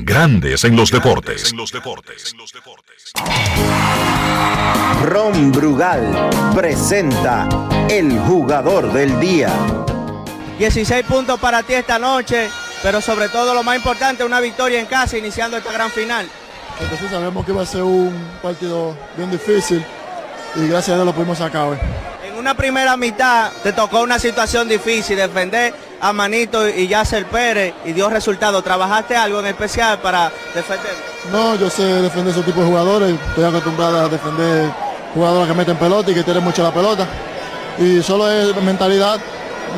[0.06, 1.54] Grandes en los deportes.
[5.02, 7.48] Ron Brugal presenta
[7.88, 9.50] el jugador del día.
[10.58, 12.50] 16 puntos para ti esta noche,
[12.82, 16.28] pero sobre todo lo más importante, una victoria en casa iniciando esta gran final.
[16.78, 19.82] Entonces sabemos que iba a ser un partido bien difícil
[20.54, 21.78] y gracias a Dios lo pudimos sacar hoy.
[22.26, 25.72] En una primera mitad te tocó una situación difícil, defender
[26.04, 28.60] a Manito y Yasser Pérez y dio resultado.
[28.60, 30.92] ¿Trabajaste algo en especial para defender?
[31.32, 34.70] No, yo sé defender ese tipo de jugadores, estoy acostumbrado a defender
[35.14, 37.06] jugadores que meten pelota y que tienen mucho la pelota.
[37.78, 39.18] Y solo es mentalidad,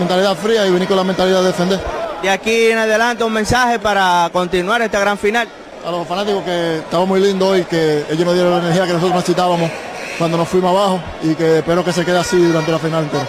[0.00, 1.80] mentalidad fría y venir con la mentalidad de defender.
[2.20, 5.46] De aquí en adelante un mensaje para continuar esta gran final.
[5.86, 8.94] A los fanáticos que estaba muy lindo hoy, que ellos nos dieron la energía que
[8.94, 9.70] nosotros necesitábamos
[10.18, 13.28] cuando nos fuimos abajo y que espero que se quede así durante la final entera.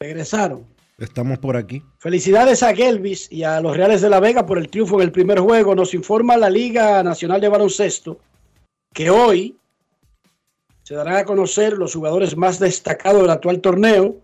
[0.00, 0.64] Regresaron.
[0.98, 1.82] estamos por aquí.
[1.98, 5.10] Felicidades a Gelvis y a los Reales de La Vega por el triunfo en el
[5.10, 5.74] primer juego.
[5.74, 8.20] Nos informa la Liga Nacional de Baloncesto
[8.92, 9.56] que hoy
[10.84, 14.16] se darán a conocer los jugadores más destacados del actual torneo,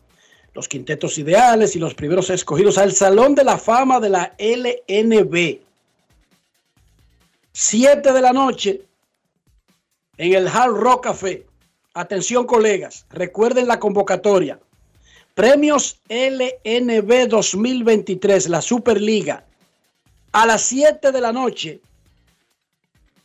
[0.54, 5.58] los quintetos ideales y los primeros escogidos al Salón de la Fama de la LNB.
[7.50, 8.82] Siete de la noche
[10.18, 11.46] en el Hard Rock Café.
[11.94, 14.60] Atención colegas, recuerden la convocatoria.
[15.34, 19.44] Premios LNB 2023, la Superliga,
[20.32, 21.80] a las 7 de la noche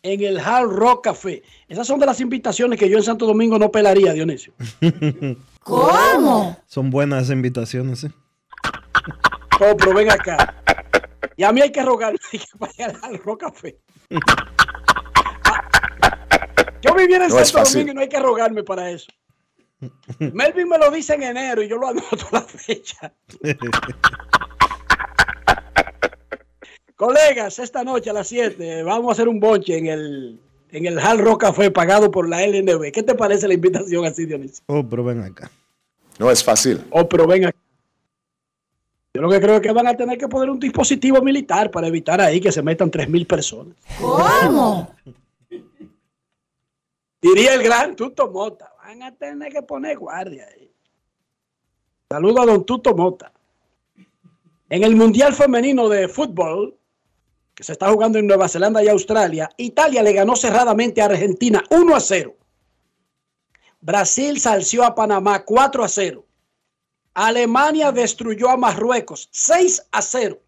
[0.02, 1.44] en el Hard Rock Café.
[1.68, 4.54] Esas son de las invitaciones que yo en Santo Domingo no pelaría, Dionisio.
[5.64, 6.58] ¿Cómo?
[6.66, 8.12] Son buenas esas invitaciones, ¿eh?
[9.62, 10.56] Oh, pero ven acá.
[11.36, 13.78] Y a mí hay que rogar hay que vaya al Rock Café.
[16.82, 17.70] Yo viví en No Santo.
[17.70, 19.08] Domingo y no hay que rogarme para eso.
[20.20, 23.14] Melvin me lo dice en enero y yo lo anoto la fecha.
[26.96, 30.40] Colegas, esta noche a las 7 vamos a hacer un bonche en el,
[30.72, 32.92] en el Hard Rock Café pagado por la LNB.
[32.92, 34.64] ¿Qué te parece la invitación así, Dionisio?
[34.68, 35.50] Oh, pero ven acá.
[36.18, 36.84] No es fácil.
[36.90, 37.58] Oh, pero ven acá.
[39.14, 41.88] Yo lo que creo es que van a tener que poner un dispositivo militar para
[41.88, 43.76] evitar ahí que se metan 3.000 personas.
[44.00, 44.94] ¿Cómo?
[47.22, 48.69] Diría el gran Tuto Mota.
[48.90, 50.74] Van a tener que poner guardia ahí.
[52.10, 53.32] Saludo a don Tuto Mota.
[54.68, 56.76] En el Mundial Femenino de Fútbol,
[57.54, 61.64] que se está jugando en Nueva Zelanda y Australia, Italia le ganó cerradamente a Argentina
[61.70, 62.36] 1 a 0.
[63.80, 66.26] Brasil salció a Panamá 4 a 0.
[67.14, 70.40] Alemania destruyó a Marruecos 6 a 0.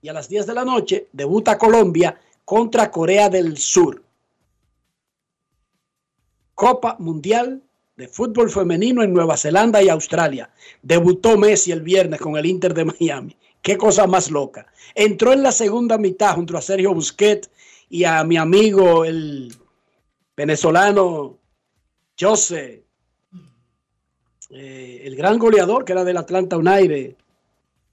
[0.00, 4.02] Y a las 10 de la noche debuta Colombia contra Corea del Sur.
[6.54, 7.62] Copa Mundial
[7.96, 10.50] de Fútbol Femenino en Nueva Zelanda y Australia.
[10.82, 13.36] Debutó Messi el viernes con el Inter de Miami.
[13.60, 14.66] Qué cosa más loca.
[14.94, 17.50] Entró en la segunda mitad junto a Sergio Busquets
[17.88, 19.54] y a mi amigo el
[20.36, 21.38] venezolano
[22.18, 22.84] Jose,
[24.50, 27.16] eh, el gran goleador que era del Atlanta United.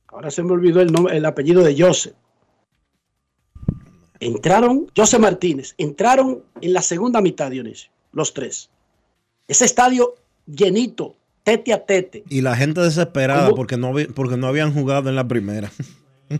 [0.07, 2.13] Ahora se me olvidó el, nombre, el apellido de Jose.
[4.19, 8.69] Entraron, José Martínez, entraron en la segunda mitad, Dionisio, los tres.
[9.47, 10.15] Ese estadio
[10.47, 12.23] llenito, tete a tete.
[12.29, 15.71] Y la gente desesperada porque no, porque no habían jugado en la primera.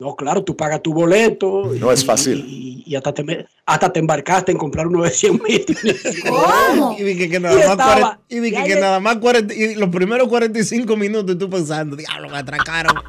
[0.00, 1.72] No, claro, tú pagas tu boleto.
[1.80, 2.44] No es fácil.
[2.46, 5.66] Y, y hasta, te, hasta te embarcaste en comprar uno de 100 mil.
[6.98, 9.74] Y vi que, nada Y más, estaba- 40 y vi que, nada más 40 y
[9.74, 12.94] los primeros 45 minutos y tú pensando, diablo, me atracaron.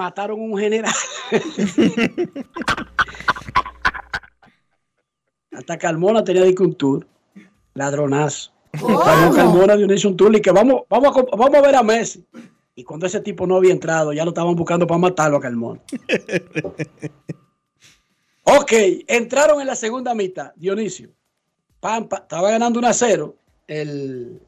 [0.00, 0.94] Mataron un general.
[5.52, 7.06] hasta Carmona tenía de un tour.
[7.74, 8.50] Ladronazo.
[8.72, 12.26] Llamó Carmona Dionisio un tour y que vamos, vamos, a, vamos a ver a Messi.
[12.74, 15.82] Y cuando ese tipo no había entrado, ya lo estaban buscando para matarlo a Carmona.
[18.44, 18.72] ok,
[19.06, 20.54] entraron en la segunda mitad.
[20.56, 21.10] Dionisio.
[21.78, 23.36] Pampa, estaba ganando 1 a 0
[23.66, 24.40] el,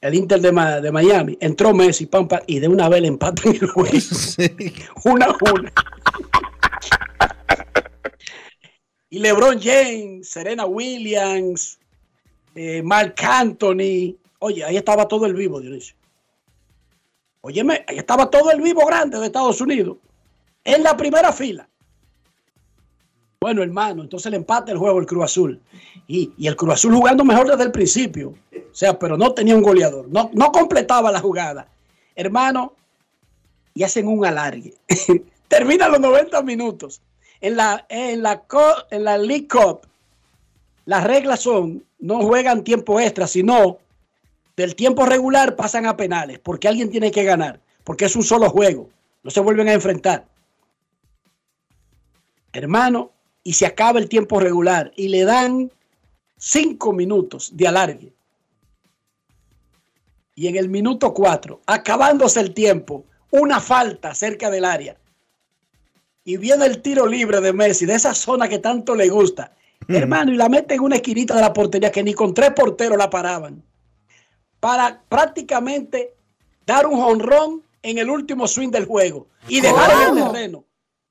[0.00, 1.36] el Inter de, Ma- de Miami.
[1.40, 3.90] Entró Messi, Pampa, y de una vez le empatan el juego.
[5.04, 5.72] Una a una.
[9.10, 11.78] y LeBron James, Serena Williams,
[12.54, 14.16] eh, Mark Anthony.
[14.40, 15.96] Oye, ahí estaba todo el vivo, Dionisio.
[17.40, 19.96] Óyeme, ahí estaba todo el vivo grande de Estados Unidos.
[20.64, 21.68] En la primera fila.
[23.40, 25.60] Bueno, hermano, entonces le empata el juego el Cruz Azul.
[26.08, 28.34] Y, y el Cruz Azul jugando mejor desde el principio.
[28.78, 30.06] O sea, pero no tenía un goleador.
[30.08, 31.66] No, no completaba la jugada.
[32.14, 32.74] Hermano,
[33.74, 34.72] y hacen un alargue.
[35.48, 37.02] Terminan los 90 minutos.
[37.40, 38.44] En la, en la,
[38.92, 39.80] en la League Cup,
[40.84, 43.78] las reglas son, no juegan tiempo extra, sino
[44.54, 48.48] del tiempo regular pasan a penales, porque alguien tiene que ganar, porque es un solo
[48.48, 48.90] juego,
[49.24, 50.24] no se vuelven a enfrentar.
[52.52, 53.10] Hermano,
[53.42, 55.72] y se acaba el tiempo regular y le dan
[56.36, 58.17] cinco minutos de alargue.
[60.38, 64.96] Y en el minuto cuatro, acabándose el tiempo, una falta cerca del área.
[66.22, 69.56] Y viene el tiro libre de Messi, de esa zona que tanto le gusta.
[69.88, 72.96] Hermano, y la mete en una esquinita de la portería que ni con tres porteros
[72.96, 73.64] la paraban.
[74.60, 76.14] Para prácticamente
[76.64, 80.64] dar un jonrón en el último swing del juego y dejar en el terreno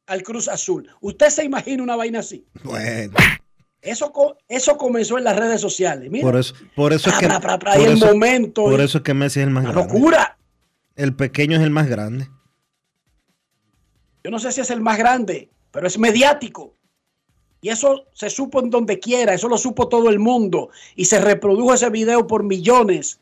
[0.06, 0.90] al Cruz Azul.
[1.02, 2.46] ¿Usted se imagina una vaina así?
[2.64, 3.14] Bueno,
[3.88, 4.12] Eso,
[4.48, 6.10] eso comenzó en las redes sociales.
[6.12, 7.28] Mira, por eso, por eso es que.
[7.28, 9.64] Pra, pra, pra, por eso- momento, Por y- eso es que Messi es el más
[9.64, 9.94] una grande.
[9.94, 10.38] locura.
[10.96, 12.28] El pequeño es el más grande.
[14.24, 16.74] Yo no sé si es el más grande, pero es mediático.
[17.62, 20.70] Y eso se supo en donde quiera, eso lo supo todo el mundo.
[20.96, 23.20] Y se reprodujo ese video por millones.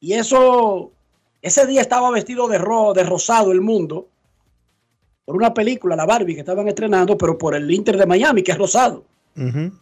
[0.00, 0.92] Y eso,
[1.42, 4.08] ese día estaba vestido de, ro, de rosado el mundo.
[5.24, 8.52] Por una película, la Barbie, que estaban estrenando, pero por el Inter de Miami, que
[8.52, 9.04] es rosado.
[9.36, 9.72] Ujú.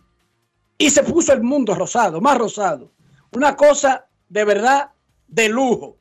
[0.78, 2.92] Y se puso el mundo rosado, más rosado.
[3.32, 4.90] Una cosa de verdad
[5.28, 5.98] de lujo.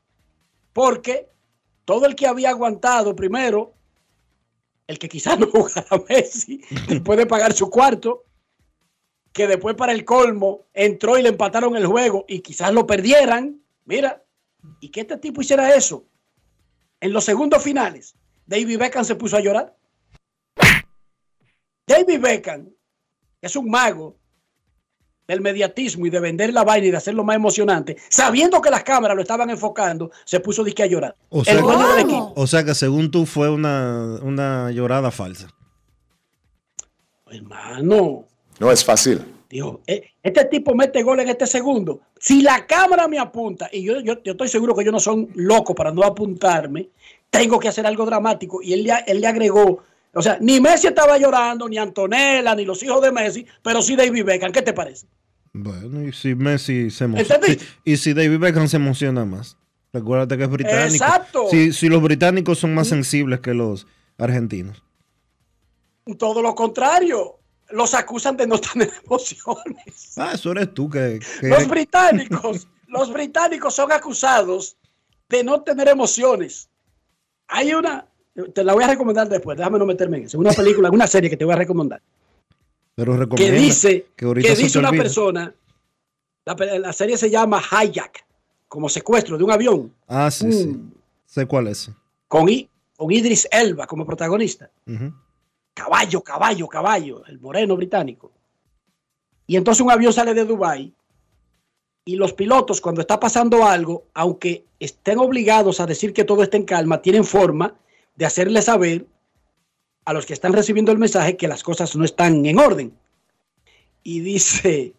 [0.73, 1.29] Porque
[1.85, 3.73] todo el que había aguantado primero,
[4.87, 8.25] el que quizás no jugara Messi, después de pagar su cuarto,
[9.31, 13.61] que después para el colmo entró y le empataron el juego y quizás lo perdieran.
[13.85, 14.23] Mira,
[14.79, 16.05] y que este tipo hiciera eso.
[16.99, 18.15] En los segundos finales,
[18.45, 19.75] David Beckham se puso a llorar.
[21.85, 22.69] David Beckham
[23.41, 24.17] es un mago
[25.27, 28.83] del mediatismo y de vender la vaina y de hacerlo más emocionante, sabiendo que las
[28.83, 31.15] cámaras lo estaban enfocando, se puso disque a llorar.
[31.29, 32.33] O sea, el dueño del que, equipo.
[32.35, 35.47] o sea que según tú fue una, una llorada falsa.
[37.31, 38.25] Hermano,
[38.59, 39.23] No es fácil.
[39.49, 42.01] dijo, "Eh, este tipo mete gol en este segundo.
[42.19, 45.29] Si la cámara me apunta, y yo, yo, yo estoy seguro que ellos no son
[45.35, 46.89] locos para no apuntarme,
[47.29, 48.61] tengo que hacer algo dramático.
[48.61, 52.65] Y él, le- él le agregó, o sea, ni Messi estaba llorando, ni Antonella, ni
[52.65, 54.51] los hijos de Messi, pero sí David Beckham.
[54.51, 55.07] ¿Qué te parece?
[55.53, 57.35] Bueno, y si Messi se emociona.
[57.35, 57.65] ¿Entendiste?
[57.83, 59.57] Y si David Beckham se emociona más.
[59.91, 60.93] Recuérdate que es británico.
[60.93, 61.47] Exacto.
[61.49, 63.87] Si, si los británicos son más sensibles que los
[64.17, 64.83] argentinos.
[66.17, 67.39] Todo lo contrario.
[67.69, 70.13] Los acusan de no tener emociones.
[70.17, 71.19] Ah, eso eres tú que.
[71.39, 74.77] que Los británicos, los británicos son acusados
[75.29, 76.69] de no tener emociones.
[77.47, 78.07] Hay una,
[78.53, 80.39] te la voy a recomendar después, déjame no meterme en eso.
[80.39, 82.01] Una película, una serie que te voy a recomendar.
[82.95, 84.25] pero Que dice, que
[84.55, 85.03] dice una olvida.
[85.03, 85.53] persona,
[86.45, 88.25] la, la serie se llama Hijack,
[88.67, 90.67] como secuestro de un avión, Ah, sí, sí.
[90.67, 90.91] Mm.
[91.25, 91.89] Sé cuál es.
[92.27, 94.69] con, I- con Idris Elba como protagonista.
[95.73, 98.31] Caballo, caballo, caballo, el moreno británico.
[99.47, 100.93] Y entonces un avión sale de Dubái
[102.05, 106.57] y los pilotos cuando está pasando algo, aunque estén obligados a decir que todo está
[106.57, 107.73] en calma, tienen forma
[108.15, 109.05] de hacerle saber
[110.05, 112.93] a los que están recibiendo el mensaje que las cosas no están en orden.
[114.03, 114.93] Y dice,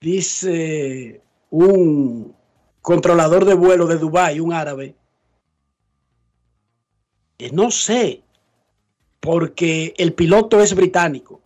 [0.00, 1.20] dice
[1.50, 2.34] un
[2.80, 4.94] controlador de vuelo de Dubái, un árabe,
[7.36, 8.22] que no sé,
[9.20, 11.40] porque el piloto es británico.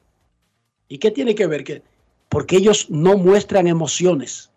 [0.89, 1.65] ¿Y qué tiene que ver?
[1.65, 1.83] Que,
[2.29, 4.51] porque ellos no muestran emociones,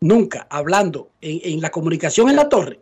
[0.00, 2.78] nunca, hablando en, en la comunicación en la torre.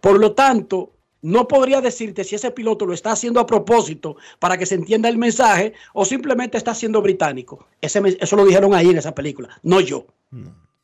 [0.00, 0.95] Por lo tanto,
[1.26, 5.08] no podría decirte si ese piloto lo está haciendo a propósito para que se entienda
[5.08, 7.66] el mensaje o simplemente está siendo británico.
[7.80, 10.06] Ese, eso lo dijeron ahí en esa película, no yo.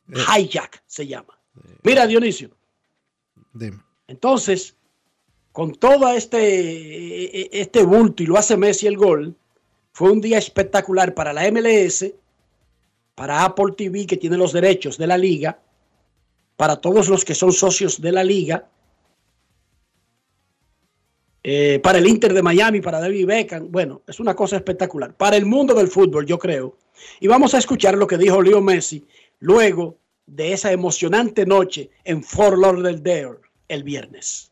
[0.09, 1.39] Hijack se llama.
[1.83, 2.49] Mira, Dionisio.
[3.53, 3.79] Dime.
[4.07, 4.75] Entonces,
[5.53, 9.33] con todo este, este bulto y lo hace Messi el gol,
[9.93, 12.11] fue un día espectacular para la MLS,
[13.15, 15.57] para Apple TV que tiene los derechos de la liga,
[16.57, 18.67] para todos los que son socios de la liga,
[21.43, 23.69] eh, para el Inter de Miami, para David Beckham.
[23.69, 25.13] Bueno, es una cosa espectacular.
[25.15, 26.77] Para el mundo del fútbol, yo creo.
[27.19, 29.05] Y vamos a escuchar lo que dijo Leo Messi
[29.39, 34.51] luego de esa emocionante noche en Fort Lauderdale el viernes.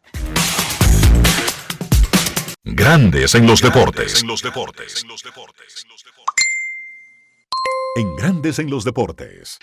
[2.63, 4.21] Grandes en los deportes.
[4.21, 5.05] En los deportes.
[7.95, 9.59] En Grandes en los deportes.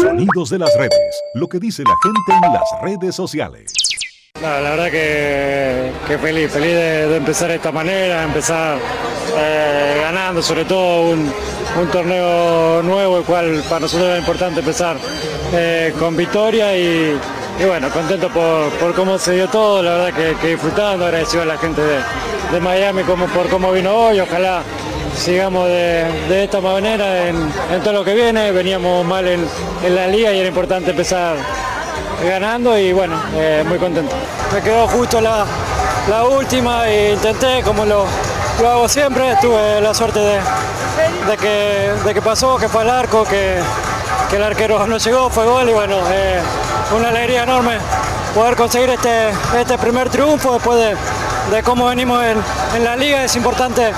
[0.00, 1.22] Sonidos de las redes.
[1.34, 3.81] Lo que dice la gente en las redes sociales.
[4.42, 8.76] La verdad que, feliz, feliz de, empezar de esta manera, empezar
[9.38, 11.32] eh, ganando, sobre todo un,
[11.80, 14.96] un torneo nuevo, el cual para nosotros era importante empezar
[15.52, 17.16] eh, con victoria y,
[17.64, 21.46] bueno, contento por, por cómo se dio todo, la verdad que, que disfrutando, agradecido a
[21.46, 21.98] la gente de,
[22.52, 24.64] de Miami como, por cómo vino hoy, ojalá
[25.16, 27.36] sigamos de, de esta manera en,
[27.72, 29.46] en todo lo que viene, veníamos mal en,
[29.84, 31.36] en la liga y era importante empezar
[32.24, 34.14] ganando y bueno, eh, muy contento.
[34.52, 35.44] Me quedó justo la,
[36.08, 38.06] la última e intenté como lo,
[38.58, 40.40] hago siempre, tuve la suerte de,
[41.28, 43.58] de que, de que pasó, que fue al arco, que,
[44.30, 46.40] que el arquero no llegó, fue gol y bueno, eh,
[46.96, 47.78] una alegría enorme
[48.34, 52.38] poder conseguir este, este primer triunfo después de, de cómo venimos en,
[52.76, 53.24] en la liga.
[53.24, 53.92] Es importante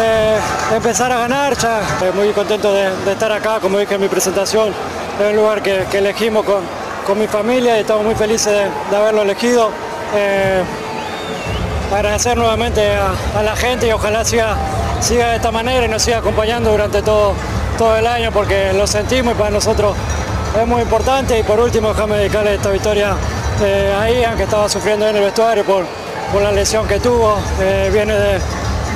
[0.00, 0.38] eh,
[0.74, 4.74] empezar a ganar, ya eh, muy contento de, estar acá, como dije en mi presentación,
[5.20, 6.62] en un lugar que elegimos con,
[7.08, 8.52] con mi familia y estamos muy felices
[8.90, 9.70] de, haberlo elegido.
[10.14, 10.62] Eh,
[11.94, 12.82] agradecer nuevamente
[13.34, 14.56] a, la gente y ojalá siga,
[15.00, 17.32] siga de esta manera y nos siga acompañando durante todo,
[17.78, 19.96] todo el año porque lo sentimos y para nosotros
[20.60, 21.38] es muy importante.
[21.38, 23.16] Y por último déjame dedicarle esta victoria
[23.62, 25.86] eh, a Ian que estaba sufriendo en el vestuario por,
[26.30, 28.38] por la lesión que tuvo, Eh, viene de,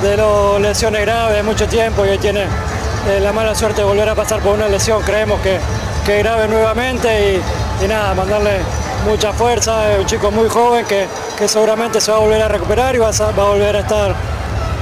[0.03, 4.07] de las lesiones graves de mucho tiempo y tiene eh, la mala suerte de volver
[4.07, 5.57] a pasar por una lesión, creemos que,
[6.05, 8.59] que grave nuevamente y, y nada, mandarle
[9.05, 11.07] mucha fuerza, es un chico muy joven que,
[11.37, 13.75] que seguramente se va a volver a recuperar y va a, sa- va a volver
[13.75, 14.15] a estar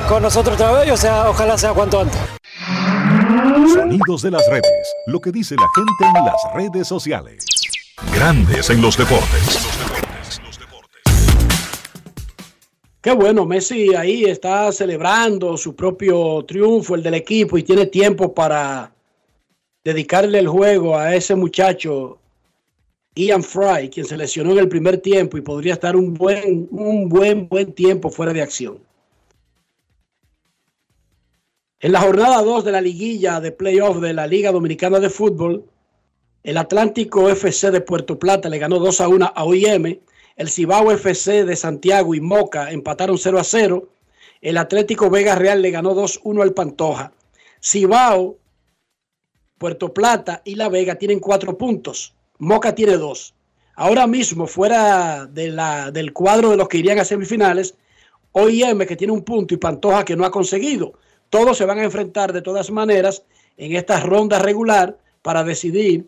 [0.07, 2.19] con nosotros otra vez, o sea, ojalá sea cuanto antes.
[3.73, 4.93] Sonidos de las redes.
[5.07, 7.45] Lo que dice la gente en las redes sociales.
[8.13, 9.59] Grandes en los deportes.
[13.01, 18.31] Qué bueno, Messi ahí está celebrando su propio triunfo, el del equipo, y tiene tiempo
[18.31, 18.91] para
[19.83, 22.19] dedicarle el juego a ese muchacho,
[23.15, 27.09] Ian Fry, quien se lesionó en el primer tiempo y podría estar un buen, un
[27.09, 28.79] buen, buen tiempo fuera de acción.
[31.81, 35.65] En la jornada 2 de la liguilla de playoff de la Liga Dominicana de Fútbol,
[36.43, 39.99] el Atlántico FC de Puerto Plata le ganó 2 a 1 a OIM.
[40.37, 43.89] El Cibao FC de Santiago y Moca empataron 0 a 0.
[44.41, 47.11] El Atlético Vega Real le ganó 2 a 1 al Pantoja.
[47.59, 48.37] Cibao,
[49.57, 52.15] Puerto Plata y La Vega tienen cuatro puntos.
[52.41, 53.35] Moca tiene dos.
[53.75, 57.75] Ahora mismo, fuera de la, del cuadro de los que irían a semifinales,
[58.31, 60.93] OIM que tiene un punto y Pantoja que no ha conseguido.
[61.29, 63.23] Todos se van a enfrentar de todas maneras
[63.57, 66.07] en esta ronda regular para decidir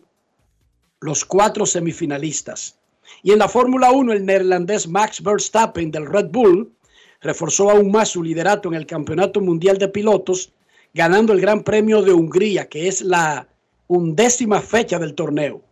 [0.98, 2.80] los cuatro semifinalistas.
[3.22, 6.72] Y en la Fórmula 1, el neerlandés Max Verstappen del Red Bull
[7.20, 10.52] reforzó aún más su liderato en el Campeonato Mundial de Pilotos,
[10.94, 13.46] ganando el Gran Premio de Hungría, que es la
[13.86, 15.62] undécima fecha del torneo.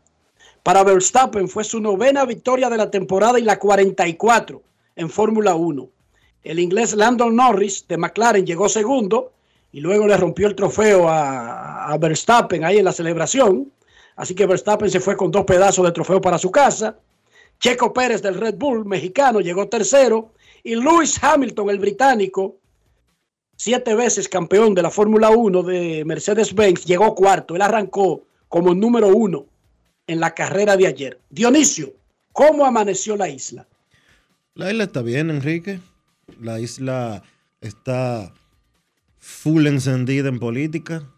[0.63, 4.63] Para Verstappen fue su novena victoria de la temporada y la 44
[4.95, 5.89] en Fórmula 1.
[6.45, 9.33] El inglés Landon Norris de McLaren llegó segundo
[9.73, 13.73] y luego le rompió el trofeo a, Verstappen ahí en la celebración.
[14.15, 16.97] Así que Verstappen se fue con dos pedazos de trofeo para su casa.
[17.59, 20.33] Checo Pérez del Red Bull mexicano llegó tercero
[20.63, 22.59] y Lewis Hamilton, el británico,
[23.57, 27.57] siete veces campeón de la Fórmula 1 de Mercedes-Benz, llegó cuarto.
[27.57, 29.47] Él arrancó como número uno
[30.07, 31.21] en la carrera de ayer.
[31.31, 31.93] Dionisio,
[32.33, 33.67] ¿cómo amaneció la isla?
[34.55, 35.81] La isla está bien, Enrique.
[36.41, 37.23] la isla
[37.61, 38.33] está
[39.19, 41.09] full encendida en política.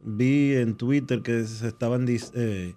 [0.00, 2.74] Vi en Twitter que se estaban eh,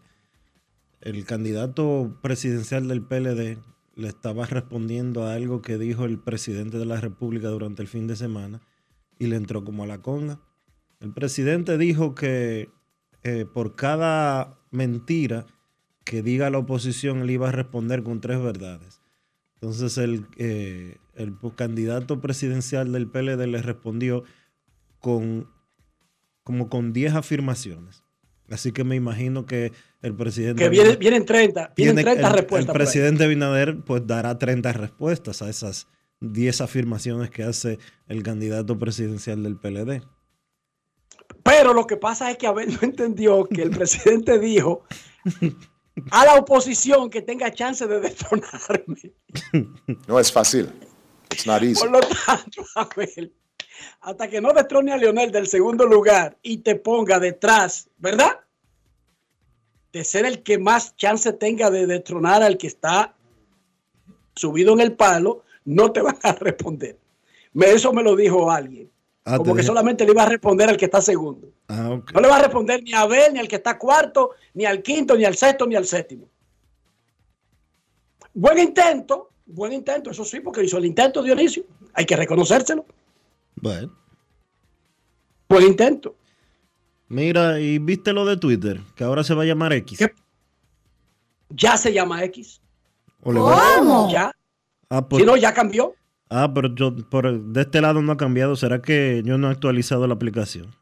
[1.01, 3.57] el candidato presidencial del PLD
[3.95, 8.07] le estaba respondiendo a algo que dijo el presidente de la República durante el fin
[8.07, 8.61] de semana
[9.19, 10.39] y le entró como a la conga.
[10.99, 12.69] El presidente dijo que
[13.23, 15.45] eh, por cada mentira
[16.03, 19.01] que diga la oposición, él iba a responder con tres verdades.
[19.55, 24.23] Entonces el, eh, el candidato presidencial del PLD le respondió
[24.99, 25.47] con
[26.43, 28.03] como con 10 afirmaciones.
[28.49, 30.63] Así que me imagino que el presidente...
[30.63, 32.85] Que viene- vienen 30, vienen Tiene- 30 el- respuestas El ahí.
[32.85, 35.87] presidente Binader pues dará 30 respuestas a esas
[36.19, 40.01] 10 afirmaciones que hace el candidato presidencial del PLD.
[41.53, 44.83] Pero lo que pasa es que Abel no entendió que el presidente dijo
[46.11, 49.11] a la oposición que tenga chance de destronarme.
[50.07, 50.71] No es fácil.
[51.31, 51.79] It's not easy.
[51.81, 53.33] Por lo tanto, Abel,
[54.01, 58.39] hasta que no destrone a Leonel del segundo lugar y te ponga detrás, ¿verdad?
[59.91, 63.15] De ser el que más chance tenga de destronar al que está
[64.35, 66.97] subido en el palo, no te van a responder.
[67.53, 68.89] Me- Eso me lo dijo alguien.
[69.23, 71.47] Ah, Como que solamente le iba a responder al que está segundo.
[71.67, 71.99] Ah.
[72.13, 74.81] No le va a responder ni a Abel, ni al que está cuarto, ni al
[74.81, 76.27] quinto, ni al sexto, ni al séptimo.
[78.33, 81.63] Buen intento, buen intento, eso sí, porque hizo el intento Dionisio.
[81.93, 82.85] Hay que reconocérselo.
[83.55, 83.93] Bueno.
[85.49, 86.15] Buen intento.
[87.09, 89.99] Mira, y viste lo de Twitter, que ahora se va a llamar X.
[91.49, 92.61] Ya se llama X.
[93.21, 94.31] O le va- Ya.
[94.89, 95.93] Ah, pues- Si no, ya cambió.
[96.33, 98.55] Ah, pero yo por de este lado no ha cambiado.
[98.55, 100.73] ¿Será que yo no he actualizado la aplicación?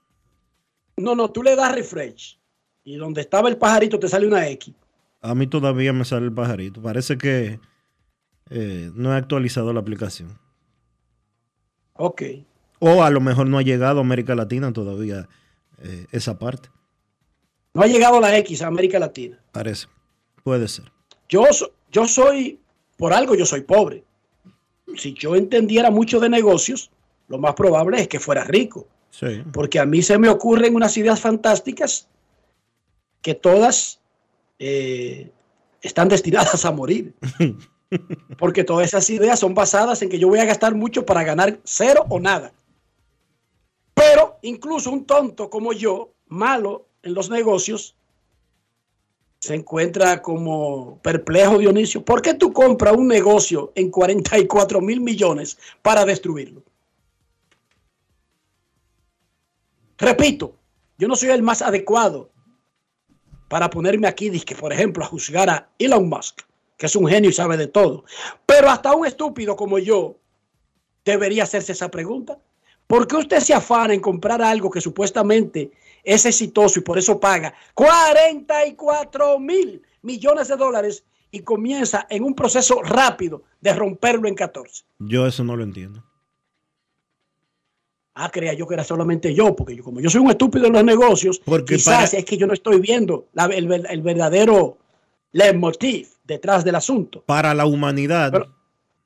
[0.96, 2.40] No, no, tú le das refresh.
[2.84, 4.76] Y donde estaba el pajarito te sale una X.
[5.22, 6.84] A mí todavía me sale el pajarito.
[6.84, 7.60] Parece que
[8.52, 10.38] eh, no he actualizado la aplicación.
[11.94, 12.22] Ok.
[12.78, 15.28] O a lo mejor no ha llegado a América Latina todavía
[15.80, 16.70] eh, esa parte.
[17.74, 19.40] No ha llegado la X a América Latina.
[19.52, 19.88] Parece.
[20.44, 20.92] Puede ser.
[21.28, 21.44] Yo,
[21.92, 22.60] yo soy,
[22.98, 24.04] por algo yo soy pobre.
[24.98, 26.92] Si yo entendiera mucho de negocios,
[27.28, 28.88] lo más probable es que fuera rico.
[29.12, 29.44] Sí.
[29.52, 32.08] Porque a mí se me ocurren unas ideas fantásticas
[33.22, 34.00] que todas
[34.60, 35.32] eh,
[35.82, 37.14] están destinadas a morir.
[38.38, 41.60] Porque todas esas ideas son basadas en que yo voy a gastar mucho para ganar
[41.64, 42.54] cero o nada.
[43.94, 47.96] Pero incluso un tonto como yo, malo en los negocios,
[49.50, 52.06] se encuentra como perplejo Dionisio.
[52.06, 56.62] ¿Por qué tú compras un negocio en 44 mil millones para destruirlo?
[59.98, 60.54] Repito,
[61.00, 62.30] yo no soy el más adecuado
[63.48, 66.42] para ponerme aquí, dizque, por ejemplo, a juzgar a Elon Musk,
[66.78, 68.06] que es un genio y sabe de todo.
[68.46, 70.16] Pero hasta un estúpido como yo
[71.04, 72.38] debería hacerse esa pregunta.
[72.86, 75.72] ¿Por qué usted se afana en comprar algo que supuestamente
[76.04, 82.34] es exitoso y por eso paga 44 mil millones de dólares y comienza en un
[82.36, 84.84] proceso rápido de romperlo en 14?
[85.00, 86.04] Yo eso no lo entiendo.
[88.16, 90.74] Ah, creía yo que era solamente yo, porque yo, como yo soy un estúpido en
[90.74, 94.78] los negocios, quizás para- es que yo no estoy viendo la- el, el verdadero
[95.32, 97.24] leitmotiv detrás del asunto.
[97.26, 98.34] Para la humanidad,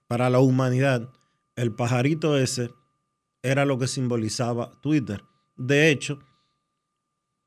[0.07, 1.09] para la humanidad,
[1.55, 2.71] el pajarito ese
[3.43, 5.21] era lo que simbolizaba Twitter.
[5.57, 6.19] De hecho,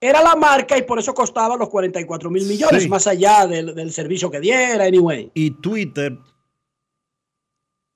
[0.01, 2.88] Era la marca y por eso costaba los 44 mil millones, Sí.
[2.88, 5.30] más allá del, del servicio que diera, anyway.
[5.34, 6.18] Y Twitter,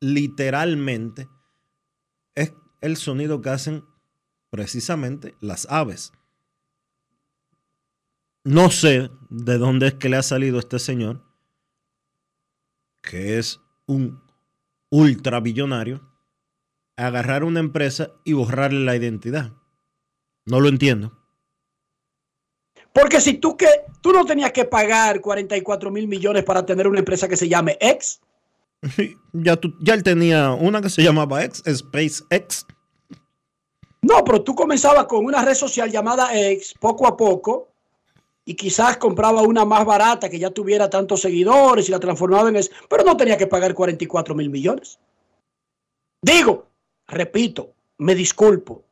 [0.00, 1.28] literalmente,
[2.34, 3.84] es el sonido que hacen
[4.50, 6.12] precisamente las aves.
[8.44, 11.22] No sé de dónde es que le ha salido este señor,
[13.02, 14.22] que es un
[14.90, 16.00] ultrabillonario,
[16.96, 19.52] agarrar una empresa y borrarle la identidad.
[20.46, 21.18] No lo entiendo.
[22.92, 23.68] Porque si tú que
[24.00, 27.76] tú no tenías que pagar 44 mil millones para tener una empresa que se llame
[27.80, 28.20] X,
[29.32, 32.66] Ya, tú- ya él tenía una que se llamaba X, SpaceX.
[34.02, 37.68] no, pero tú comenzabas con una red social llamada X poco a poco
[38.44, 42.56] y quizás compraba una más barata que ya tuviera tantos seguidores y la transformaba en
[42.56, 44.98] eso, pero no tenía que pagar 44 mil millones.
[46.22, 46.66] Digo,
[47.06, 48.82] repito, me disculpo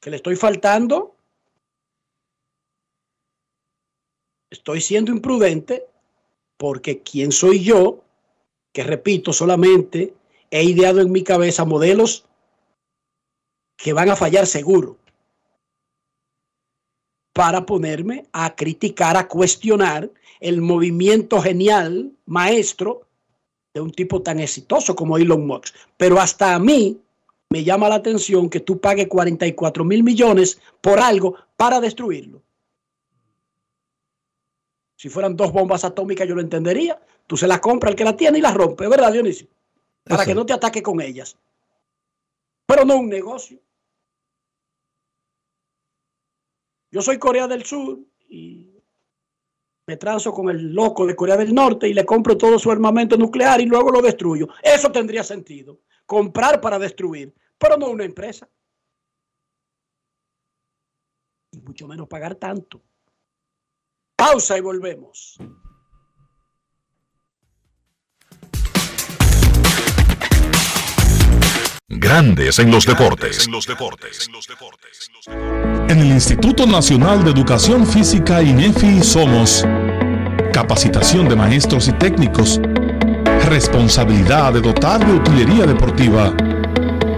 [0.00, 1.14] que le estoy faltando,
[4.50, 5.86] estoy siendo imprudente
[6.56, 8.04] porque quién soy yo,
[8.72, 10.14] que repito, solamente
[10.50, 12.24] he ideado en mi cabeza modelos
[13.76, 14.96] que van a fallar seguro
[17.32, 23.02] para ponerme a criticar, a cuestionar el movimiento genial, maestro
[23.72, 25.74] de un tipo tan exitoso como Elon Musk.
[25.96, 27.00] Pero hasta a mí
[27.50, 32.42] me llama la atención que tú pagues 44 mil millones por algo para destruirlo.
[34.98, 37.00] Si fueran dos bombas atómicas yo lo entendería.
[37.28, 39.46] Tú se las compras al que la tiene y las rompe, ¿verdad, Dionisio?
[40.02, 41.38] Para que no te ataque con ellas.
[42.66, 43.60] Pero no un negocio.
[46.90, 48.72] Yo soy Corea del Sur y
[49.86, 53.16] me transo con el loco de Corea del Norte y le compro todo su armamento
[53.16, 54.48] nuclear y luego lo destruyo.
[54.64, 55.78] Eso tendría sentido.
[56.06, 58.48] Comprar para destruir, pero no una empresa.
[61.52, 62.82] Y mucho menos pagar tanto.
[64.18, 65.38] Pausa y volvemos.
[71.86, 73.48] Grandes en los deportes.
[75.88, 79.64] En el Instituto Nacional de Educación Física INEFI somos
[80.52, 82.60] capacitación de maestros y técnicos,
[83.48, 86.34] responsabilidad de dotar de utilería deportiva,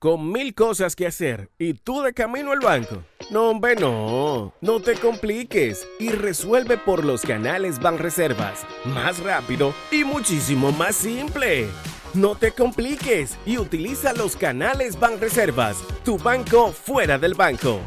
[0.00, 3.04] Con mil cosas que hacer y tú de camino al banco.
[3.30, 4.52] No, hombre, no.
[4.60, 8.66] No te compliques y resuelve por los canales Banreservas.
[8.84, 11.68] Más rápido y muchísimo más simple.
[12.14, 17.80] No te compliques y utiliza los canales Banreservas, tu banco fuera del banco.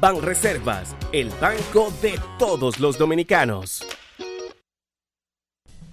[0.00, 3.86] Banreservas, el banco de todos los dominicanos.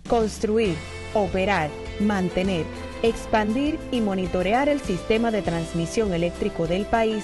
[0.08, 0.76] Construir,
[1.14, 1.70] operar,
[2.00, 2.66] mantener,
[3.02, 7.24] expandir y monitorear el sistema de transmisión eléctrico del país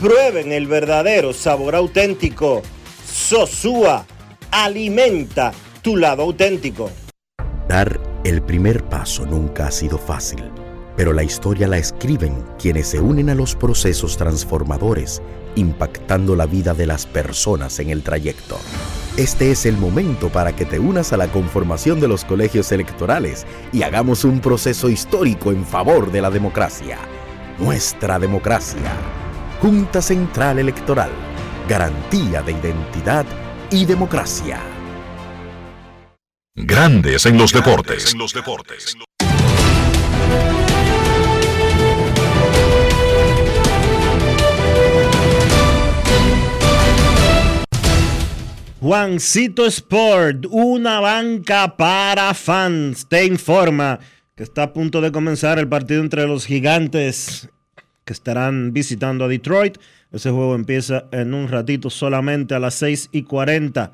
[0.00, 2.62] prueben el verdadero sabor auténtico.
[3.06, 4.06] Sosúa,
[4.50, 6.90] alimenta tu lado auténtico.
[7.68, 10.50] Dar el primer paso nunca ha sido fácil,
[10.96, 15.22] pero la historia la escriben quienes se unen a los procesos transformadores,
[15.54, 18.58] impactando la vida de las personas en el trayecto.
[19.16, 23.46] Este es el momento para que te unas a la conformación de los colegios electorales
[23.72, 26.98] y hagamos un proceso histórico en favor de la democracia.
[27.58, 28.90] Nuestra democracia.
[29.60, 31.10] Junta Central Electoral.
[31.68, 33.26] Garantía de identidad
[33.70, 34.58] y democracia.
[36.54, 38.16] Grandes en los deportes.
[48.80, 54.00] Juancito Sport, una banca para fans, te informa
[54.34, 57.50] que está a punto de comenzar el partido entre los gigantes
[58.04, 59.78] que estarán visitando a Detroit.
[60.12, 63.92] Ese juego empieza en un ratito solamente a las 6 y 40.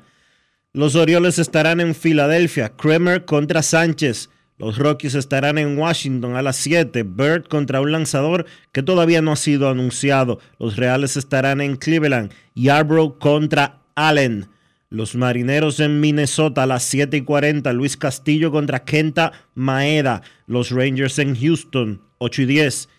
[0.73, 4.29] Los Orioles estarán en Filadelfia, Kremer contra Sánchez.
[4.59, 7.03] Los Rockies estarán en Washington a las 7.
[7.03, 10.39] Bird contra un lanzador que todavía no ha sido anunciado.
[10.57, 12.31] Los Reales estarán en Cleveland.
[12.55, 14.47] Yarbrough contra Allen.
[14.89, 17.71] Los Marineros en Minnesota a las 7 y 40.
[17.73, 20.23] Luis Castillo contra Kenta Maeda.
[20.47, 22.89] Los Rangers en Houston, 8 y 10.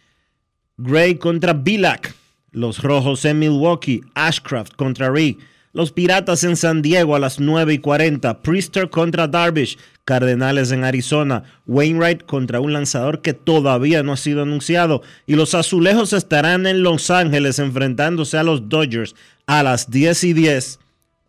[0.80, 2.14] Gray contra Bilac.
[2.52, 4.00] Los Rojos en Milwaukee.
[4.14, 5.36] Ashcraft contra Ree.
[5.72, 8.42] Los Piratas en San Diego a las 9 y 40.
[8.42, 9.76] Priester contra Darvish.
[10.04, 11.42] Cardenales en Arizona.
[11.66, 15.02] Wainwright contra un lanzador que todavía no ha sido anunciado.
[15.26, 19.16] Y los Azulejos estarán en Los Ángeles enfrentándose a los Dodgers
[19.46, 20.78] a las 10 y 10.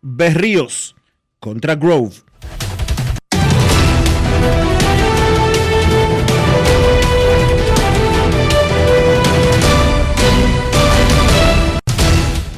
[0.00, 0.94] Berríos
[1.40, 2.14] contra Grove.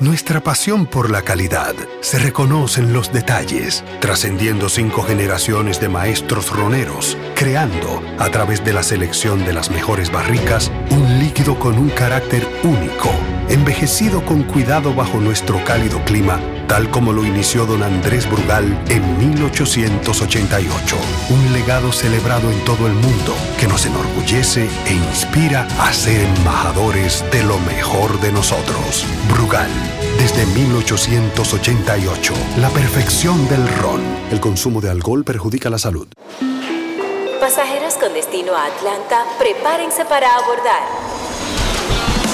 [0.00, 6.50] Nuestra pasión por la calidad se reconoce en los detalles, trascendiendo cinco generaciones de maestros
[6.50, 11.90] roneros, creando, a través de la selección de las mejores barricas, un líquido con un
[11.90, 13.10] carácter único,
[13.48, 16.38] envejecido con cuidado bajo nuestro cálido clima,
[16.68, 20.96] tal como lo inició don Andrés Brugal en 1888.
[21.30, 27.24] Un legado celebrado en todo el mundo que nos enorgullece e inspira a ser embajadores
[27.32, 29.06] de lo mejor de nosotros.
[29.32, 29.70] Brugal,
[30.18, 34.02] desde 1888, la perfección del ron.
[34.30, 36.06] El consumo de alcohol perjudica la salud.
[37.40, 40.82] Pasajeros con destino a Atlanta, prepárense para abordar.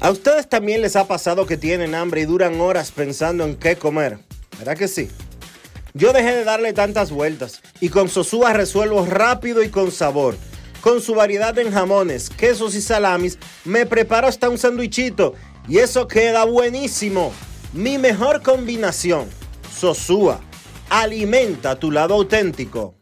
[0.00, 3.76] ¿A ustedes también les ha pasado que tienen hambre y duran horas pensando en qué
[3.76, 4.18] comer?
[4.58, 5.08] ¿Verdad que sí?
[5.94, 10.36] Yo dejé de darle tantas vueltas y con Sosúa resuelvo rápido y con sabor.
[10.86, 15.34] con su variedad en jamones, quesos y salamis, me preparo hasta un sandwichito
[15.66, 17.32] y eso queda buenísimo.
[17.72, 19.26] Mi mejor combinación,
[19.76, 20.40] Sosúa,
[20.88, 22.94] alimenta tu lado auténtico.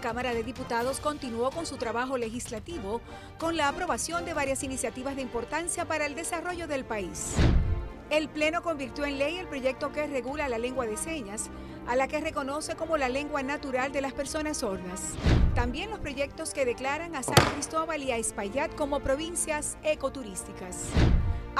[0.00, 3.00] Cámara de Diputados continuó con su trabajo legislativo
[3.38, 7.34] con la aprobación de varias iniciativas de importancia para el desarrollo del país.
[8.10, 11.50] El Pleno convirtió en ley el proyecto que regula la lengua de señas,
[11.86, 15.14] a la que reconoce como la lengua natural de las personas sordas.
[15.54, 20.86] También los proyectos que declaran a San Cristóbal y a Espaillat como provincias ecoturísticas.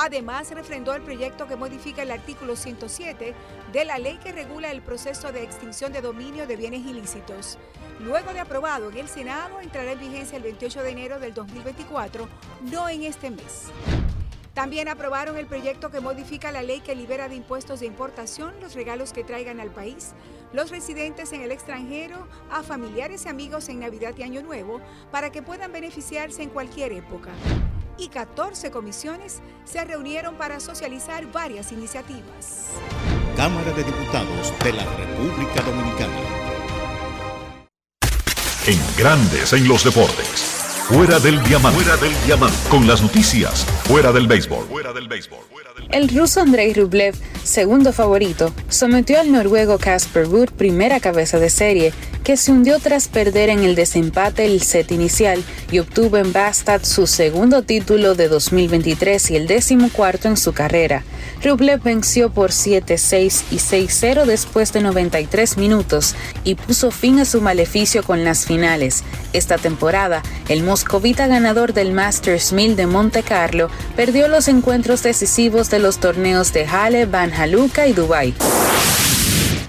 [0.00, 3.34] Además, refrendó el proyecto que modifica el artículo 107
[3.72, 7.58] de la ley que regula el proceso de extinción de dominio de bienes ilícitos.
[7.98, 12.28] Luego de aprobado en el Senado, entrará en vigencia el 28 de enero del 2024,
[12.70, 13.72] no en este mes.
[14.54, 18.74] También aprobaron el proyecto que modifica la ley que libera de impuestos de importación los
[18.74, 20.14] regalos que traigan al país
[20.52, 24.80] los residentes en el extranjero a familiares y amigos en Navidad y Año Nuevo
[25.10, 27.30] para que puedan beneficiarse en cualquier época.
[27.98, 32.70] Y 14 comisiones se reunieron para socializar varias iniciativas.
[33.36, 36.12] Cámara de Diputados de la República Dominicana.
[38.66, 40.58] En Grandes en los Deportes.
[40.88, 41.82] Fuera del diamante.
[41.82, 42.56] Fuera del diamante.
[42.70, 43.64] Con las noticias.
[43.84, 44.66] Fuera del béisbol.
[44.66, 45.57] Fuera del béisbol.
[45.90, 47.14] El ruso Andrei Rublev,
[47.44, 51.92] segundo favorito, sometió al noruego Casper Ruud primera cabeza de serie,
[52.28, 56.82] que se hundió tras perder en el desempate el set inicial y obtuvo en Bastad
[56.82, 61.04] su segundo título de 2023 y el décimo cuarto en su carrera.
[61.42, 66.14] Rublev venció por 7-6 y 6-0 después de 93 minutos
[66.44, 69.04] y puso fin a su maleficio con las finales.
[69.32, 75.67] Esta temporada, el moscovita ganador del Masters 1000 de Monte Carlo perdió los encuentros decisivos
[75.70, 78.34] de los torneos de Halle, Van Haluca y Dubai.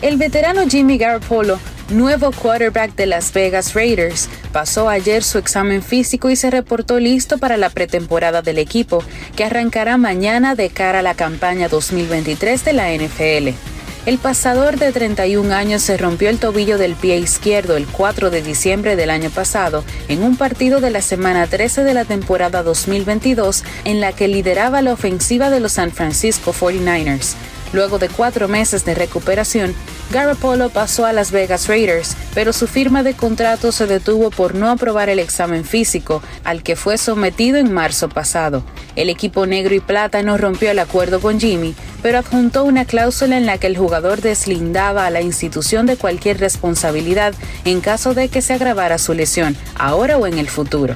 [0.02, 1.60] El veterano Jimmy Garoppolo
[1.91, 7.38] nuevo quarterback de Las Vegas Raiders, pasó ayer su examen físico y se reportó listo
[7.38, 9.04] para la pretemporada del equipo,
[9.36, 13.78] que arrancará mañana de cara a la campaña 2023 de la NFL.
[14.06, 18.41] El pasador de 31 años se rompió el tobillo del pie izquierdo el 4 de
[18.41, 23.64] diciembre del año pasado en un partido de la semana 13 de la temporada 2022
[23.84, 27.36] en la que lideraba la ofensiva de los San Francisco 49ers.
[27.72, 29.76] Luego de cuatro meses de recuperación,
[30.11, 34.70] Garoppolo pasó a Las Vegas Raiders, pero su firma de contrato se detuvo por no
[34.70, 38.63] aprobar el examen físico, al que fue sometido en marzo pasado.
[38.95, 43.38] El equipo negro y plata no rompió el acuerdo con Jimmy, pero adjuntó una cláusula
[43.38, 48.30] en la que el jugador deslindaba a la institución de cualquier responsabilidad en caso de
[48.30, 50.95] que se agravara su lesión, ahora o en el futuro.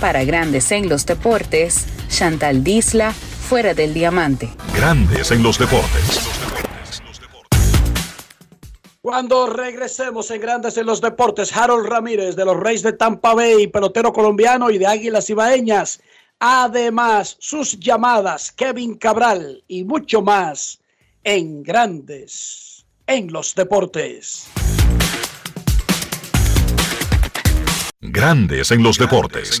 [0.00, 3.14] Para Grandes en los Deportes, Chantal Disla,
[3.52, 4.48] fuera del diamante.
[4.74, 6.26] Grandes en los deportes.
[9.02, 13.66] Cuando regresemos en Grandes en los Deportes, Harold Ramírez de los Reyes de Tampa Bay,
[13.66, 16.00] pelotero colombiano y de Águilas Ibaeñas.
[16.38, 20.80] Además, sus llamadas, Kevin Cabral y mucho más
[21.22, 24.46] en Grandes en los Deportes.
[28.00, 29.60] Grandes en los deportes.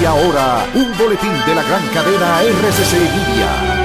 [0.00, 3.78] Y ahora, un boletín de la gran cadena RCC Libia.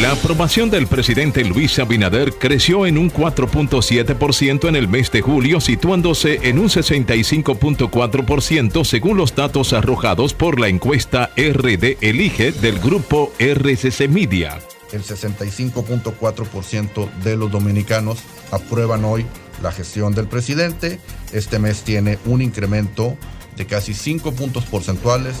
[0.00, 5.60] La aprobación del presidente Luis Abinader creció en un 4.7% en el mes de julio,
[5.60, 13.30] situándose en un 65.4% según los datos arrojados por la encuesta RD Elige del grupo
[13.38, 14.58] RCC Media.
[14.92, 18.18] El 65.4% de los dominicanos
[18.50, 19.26] aprueban hoy
[19.62, 21.00] la gestión del presidente.
[21.32, 23.16] Este mes tiene un incremento
[23.56, 25.36] de casi 5 puntos porcentuales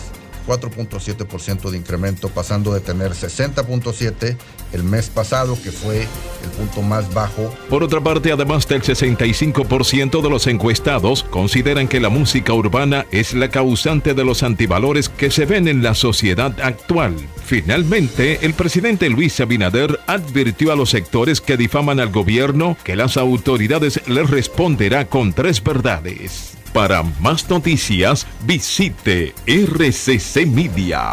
[0.46, 4.36] 4.7% de incremento, pasando de tener 60.7
[4.72, 7.52] el mes pasado, que fue el punto más bajo.
[7.68, 13.34] Por otra parte, además del 65% de los encuestados consideran que la música urbana es
[13.34, 17.14] la causante de los antivalores que se ven en la sociedad actual.
[17.44, 23.16] Finalmente, el presidente Luis Abinader advirtió a los sectores que difaman al gobierno que las
[23.16, 26.59] autoridades les responderá con tres verdades.
[26.72, 31.10] Para más noticias, visite rccmedia.com.do.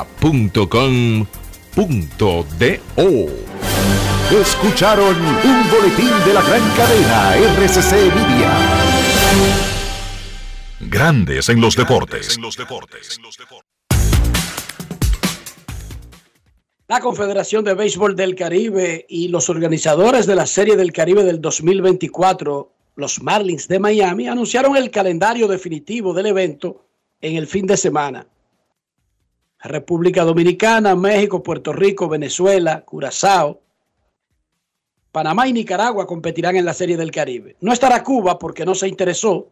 [4.29, 8.51] Escucharon un boletín de la gran cadena RCC Media.
[10.81, 12.37] Grandes en los deportes.
[16.87, 21.41] La Confederación de Béisbol del Caribe y los organizadores de la Serie del Caribe del
[21.41, 26.83] 2024 los Marlins de Miami anunciaron el calendario definitivo del evento
[27.21, 28.27] en el fin de semana.
[29.59, 33.61] República Dominicana, México, Puerto Rico, Venezuela, Curazao,
[35.11, 37.55] Panamá y Nicaragua competirán en la Serie del Caribe.
[37.61, 39.47] No estará Cuba porque no se interesó.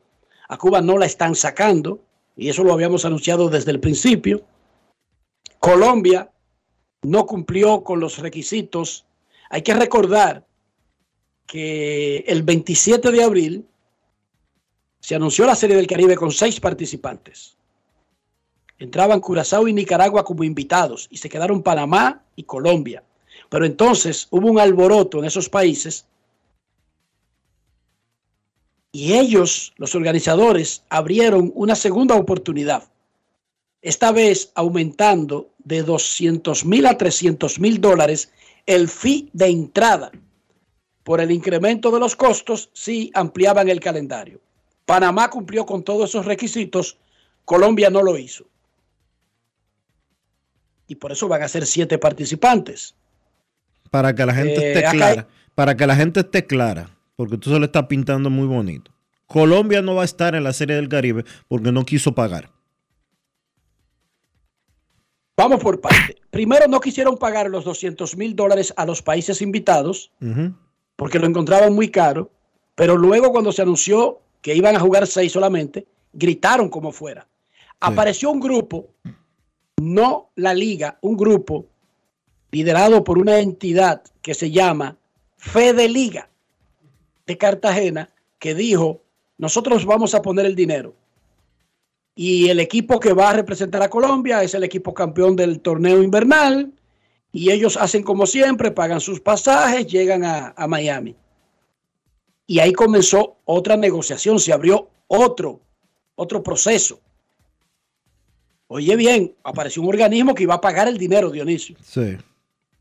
[0.49, 1.99] A Cuba no la están sacando
[2.35, 4.41] y eso lo habíamos anunciado desde el principio.
[5.59, 6.31] Colombia
[7.03, 9.05] no cumplió con los requisitos.
[9.51, 10.44] Hay que recordar
[11.45, 13.65] que el 27 de abril
[14.99, 17.55] se anunció la Serie del Caribe con seis participantes.
[18.79, 23.03] Entraban Curazao y Nicaragua como invitados y se quedaron Panamá y Colombia.
[23.49, 26.07] Pero entonces hubo un alboroto en esos países
[28.91, 32.89] y ellos, los organizadores, abrieron una segunda oportunidad.
[33.81, 38.31] Esta vez aumentando de 200 mil a 300 mil dólares
[38.65, 40.11] el fee de entrada
[41.05, 44.41] por el incremento de los costos, sí ampliaban el calendario.
[44.87, 46.97] Panamá cumplió con todos esos requisitos,
[47.45, 48.47] Colombia no lo hizo.
[50.87, 52.95] Y por eso van a ser siete participantes.
[53.91, 57.37] Para que la gente Eh, esté acá clara, para que la gente esté clara, porque
[57.37, 58.91] tú se lo estás pintando muy bonito.
[59.27, 62.49] Colombia no va a estar en la Serie del Caribe porque no quiso pagar.
[65.37, 66.15] Vamos por parte.
[66.31, 70.11] Primero no quisieron pagar los 200 mil dólares a los países invitados
[70.95, 72.31] porque lo encontraban muy caro,
[72.75, 77.27] pero luego cuando se anunció que iban a jugar seis solamente, gritaron como fuera.
[77.79, 78.87] Apareció un grupo,
[79.81, 81.65] no la liga, un grupo
[82.51, 84.97] liderado por una entidad que se llama
[85.37, 86.29] Fede Liga
[87.25, 88.09] de Cartagena,
[88.39, 89.01] que dijo,
[89.37, 90.95] nosotros vamos a poner el dinero.
[92.15, 96.01] Y el equipo que va a representar a Colombia es el equipo campeón del torneo
[96.01, 96.71] invernal.
[97.35, 101.17] Y ellos hacen como siempre, pagan sus pasajes, llegan a, a Miami.
[102.47, 105.59] Y ahí comenzó otra negociación, se abrió otro,
[106.15, 107.01] otro proceso.
[108.67, 111.75] Oye bien, apareció un organismo que iba a pagar el dinero, Dionisio.
[111.83, 112.15] Sí.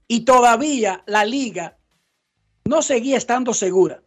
[0.06, 1.76] Y todavía la liga
[2.64, 4.04] no seguía estando segura.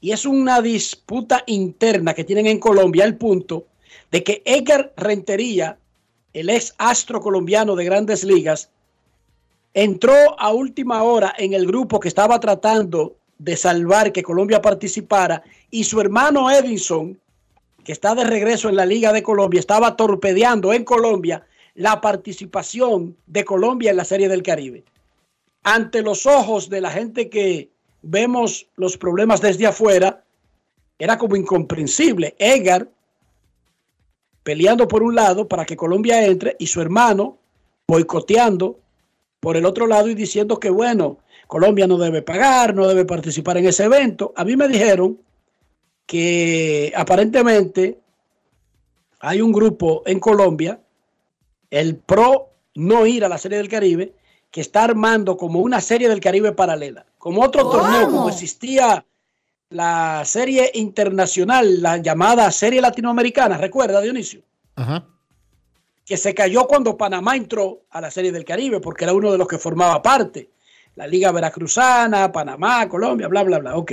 [0.00, 3.66] Y es una disputa interna que tienen en Colombia al punto
[4.10, 5.78] de que Edgar Rentería,
[6.32, 8.70] el ex astro colombiano de grandes ligas,
[9.74, 15.42] entró a última hora en el grupo que estaba tratando de salvar que Colombia participara
[15.70, 17.18] y su hermano Edinson,
[17.84, 23.16] que está de regreso en la Liga de Colombia, estaba torpedeando en Colombia la participación
[23.26, 24.84] de Colombia en la Serie del Caribe.
[25.62, 27.70] Ante los ojos de la gente que
[28.02, 30.22] vemos los problemas desde afuera,
[30.98, 32.34] era como incomprensible.
[32.38, 32.88] Edgar
[34.42, 37.38] peleando por un lado para que Colombia entre y su hermano
[37.86, 38.78] boicoteando
[39.40, 43.56] por el otro lado y diciendo que bueno, Colombia no debe pagar, no debe participar
[43.56, 44.32] en ese evento.
[44.36, 45.20] A mí me dijeron
[46.06, 47.98] que aparentemente
[49.18, 50.80] hay un grupo en Colombia,
[51.70, 54.14] el PRO no ir a la Serie del Caribe,
[54.50, 59.04] que está armando como una Serie del Caribe paralela, como otro torneo, como existía
[59.70, 64.42] la serie internacional, la llamada Serie Latinoamericana, recuerda Dionisio,
[64.74, 65.06] Ajá.
[66.04, 69.38] que se cayó cuando Panamá entró a la Serie del Caribe, porque era uno de
[69.38, 70.50] los que formaba parte.
[70.96, 73.76] La Liga Veracruzana, Panamá, Colombia, bla, bla, bla.
[73.76, 73.92] Ok.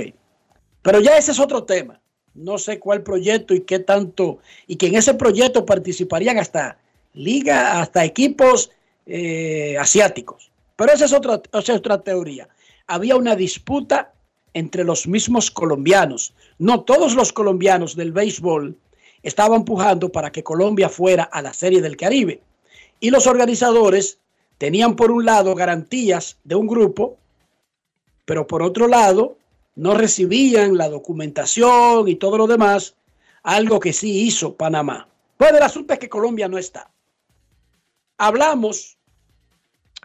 [0.82, 2.00] Pero ya ese es otro tema.
[2.34, 6.78] no sé cuál proyecto y qué tanto, y que en ese proyecto participarían hasta
[7.14, 8.70] liga, hasta equipos
[9.06, 10.50] eh, asiáticos.
[10.76, 12.48] Pero esa es, otra, esa es otra teoría.
[12.86, 14.12] Había una disputa
[14.58, 16.34] entre los mismos colombianos.
[16.58, 18.76] No todos los colombianos del béisbol
[19.22, 22.42] estaban empujando para que Colombia fuera a la Serie del Caribe.
[23.00, 24.18] Y los organizadores
[24.58, 27.16] tenían por un lado garantías de un grupo,
[28.24, 29.38] pero por otro lado
[29.76, 32.96] no recibían la documentación y todo lo demás,
[33.44, 35.08] algo que sí hizo Panamá.
[35.36, 36.90] Pues el asunto es que Colombia no está.
[38.18, 38.98] Hablamos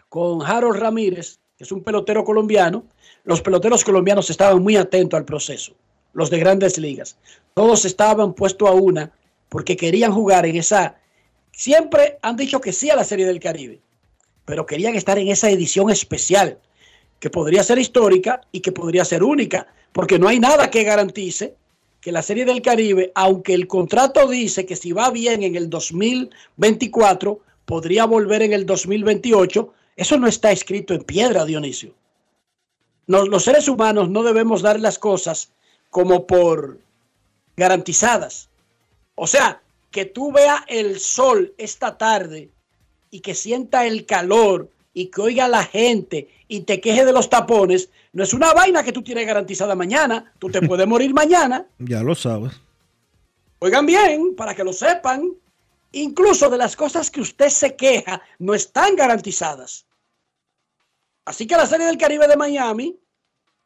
[0.08, 2.84] con Harold Ramírez, que es un pelotero colombiano.
[3.24, 5.72] Los peloteros colombianos estaban muy atentos al proceso,
[6.12, 7.16] los de grandes ligas.
[7.54, 9.12] Todos estaban puestos a una
[9.48, 10.96] porque querían jugar en esa...
[11.50, 13.80] Siempre han dicho que sí a la Serie del Caribe,
[14.44, 16.58] pero querían estar en esa edición especial
[17.18, 21.54] que podría ser histórica y que podría ser única, porque no hay nada que garantice
[22.02, 25.70] que la Serie del Caribe, aunque el contrato dice que si va bien en el
[25.70, 31.94] 2024, podría volver en el 2028, eso no está escrito en piedra, Dionisio.
[33.06, 35.50] Los seres humanos no debemos dar las cosas
[35.90, 36.78] como por
[37.56, 38.48] garantizadas.
[39.14, 39.60] O sea,
[39.90, 42.50] que tú veas el sol esta tarde
[43.10, 47.12] y que sienta el calor y que oiga a la gente y te queje de
[47.12, 50.32] los tapones, no es una vaina que tú tienes garantizada mañana.
[50.38, 51.66] Tú te puedes morir mañana.
[51.78, 52.52] Ya lo sabes.
[53.60, 55.32] Oigan bien, para que lo sepan,
[55.92, 59.86] incluso de las cosas que usted se queja, no están garantizadas.
[61.24, 62.98] Así que la Serie del Caribe de Miami,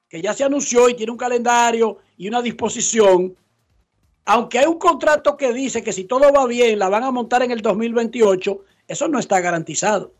[0.09, 3.36] que ya se anunció y tiene un calendario y una disposición,
[4.24, 7.43] aunque hay un contrato que dice que si todo va bien la van a montar
[7.43, 10.12] en el 2028, eso no está garantizado.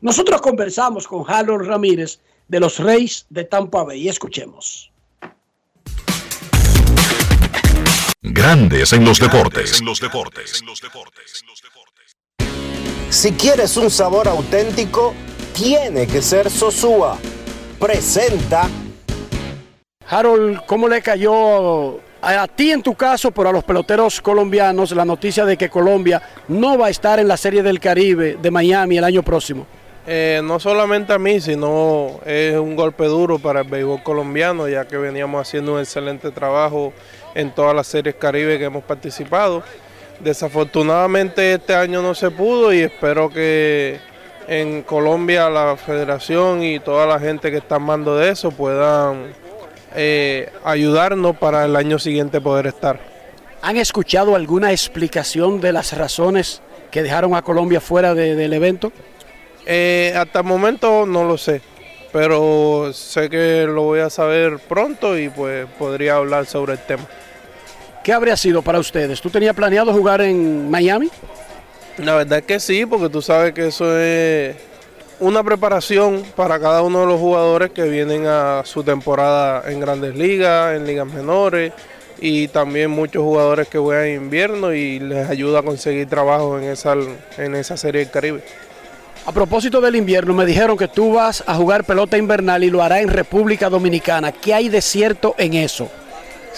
[0.00, 4.92] Nosotros conversamos con Harold Ramírez de los Reyes de Tampa Bay y escuchemos.
[8.20, 9.80] Grandes en los deportes.
[9.80, 10.62] En los deportes.
[13.10, 15.14] Si quieres un sabor auténtico,
[15.58, 17.18] tiene que ser Sosúa.
[17.80, 18.68] Presenta.
[20.08, 25.04] Harold, ¿cómo le cayó a ti en tu caso, pero a los peloteros colombianos, la
[25.04, 28.98] noticia de que Colombia no va a estar en la Serie del Caribe de Miami
[28.98, 29.66] el año próximo?
[30.06, 34.86] Eh, no solamente a mí, sino es un golpe duro para el béisbol colombiano, ya
[34.86, 36.92] que veníamos haciendo un excelente trabajo
[37.34, 39.64] en todas las series Caribe que hemos participado.
[40.20, 44.07] Desafortunadamente este año no se pudo y espero que
[44.48, 49.26] en Colombia la federación y toda la gente que está en mando de eso puedan
[49.94, 52.98] eh, ayudarnos para el año siguiente poder estar.
[53.60, 58.90] ¿Han escuchado alguna explicación de las razones que dejaron a Colombia fuera del evento?
[59.66, 61.60] Eh, hasta el momento no lo sé,
[62.10, 67.04] pero sé que lo voy a saber pronto y pues podría hablar sobre el tema.
[68.02, 69.20] ¿Qué habría sido para ustedes?
[69.20, 71.10] ¿Tú tenías planeado jugar en Miami?
[71.98, 74.54] La verdad es que sí, porque tú sabes que eso es
[75.18, 80.14] una preparación para cada uno de los jugadores que vienen a su temporada en grandes
[80.14, 81.72] ligas, en ligas menores
[82.20, 86.64] y también muchos jugadores que juegan en invierno y les ayuda a conseguir trabajo en
[86.64, 86.94] esa,
[87.36, 88.42] en esa serie del Caribe.
[89.26, 92.82] A propósito del invierno, me dijeron que tú vas a jugar pelota invernal y lo
[92.82, 94.30] hará en República Dominicana.
[94.32, 95.90] ¿Qué hay de cierto en eso?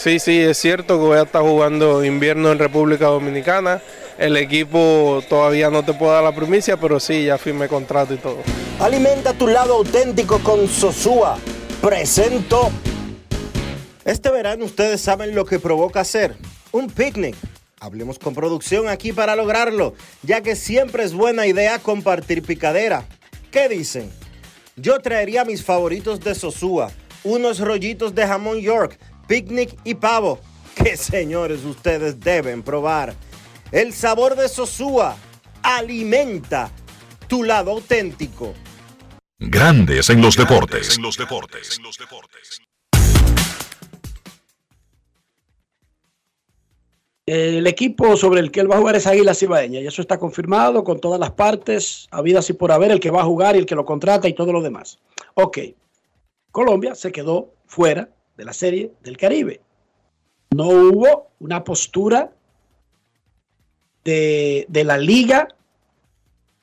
[0.03, 3.83] Sí, sí, es cierto que voy a estar jugando invierno en República Dominicana.
[4.17, 8.17] El equipo todavía no te puedo dar la primicia, pero sí, ya firmé contrato y
[8.17, 8.39] todo.
[8.79, 11.37] Alimenta tu lado auténtico con Sosúa.
[11.83, 12.71] Presento.
[14.07, 16.35] Este verano ustedes saben lo que provoca hacer.
[16.73, 17.37] Un picnic
[17.79, 23.05] Hablemos con producción aquí para lograrlo, ya que siempre es buena idea compartir picadera.
[23.51, 24.11] ¿Qué dicen?
[24.77, 26.91] Yo traería mis favoritos de Sosúa,
[27.23, 28.99] unos rollitos de jamón York,
[29.31, 30.41] picnic y pavo,
[30.75, 33.15] que señores ustedes deben probar.
[33.71, 35.17] El sabor de Sosúa
[35.63, 36.69] alimenta
[37.29, 38.55] tu lado auténtico.
[39.39, 40.97] Grandes en los deportes.
[40.97, 41.79] En los deportes.
[47.25, 50.19] El equipo sobre el que él va a jugar es Águila Cibaeña y eso está
[50.19, 53.61] confirmado con todas las partes, habidas y por haber, el que va a jugar y
[53.61, 54.99] el que lo contrata y todo lo demás.
[55.35, 55.59] Ok,
[56.51, 58.09] Colombia se quedó fuera
[58.41, 59.61] de la serie del Caribe.
[60.53, 62.33] No hubo una postura
[64.03, 65.49] de, de la liga,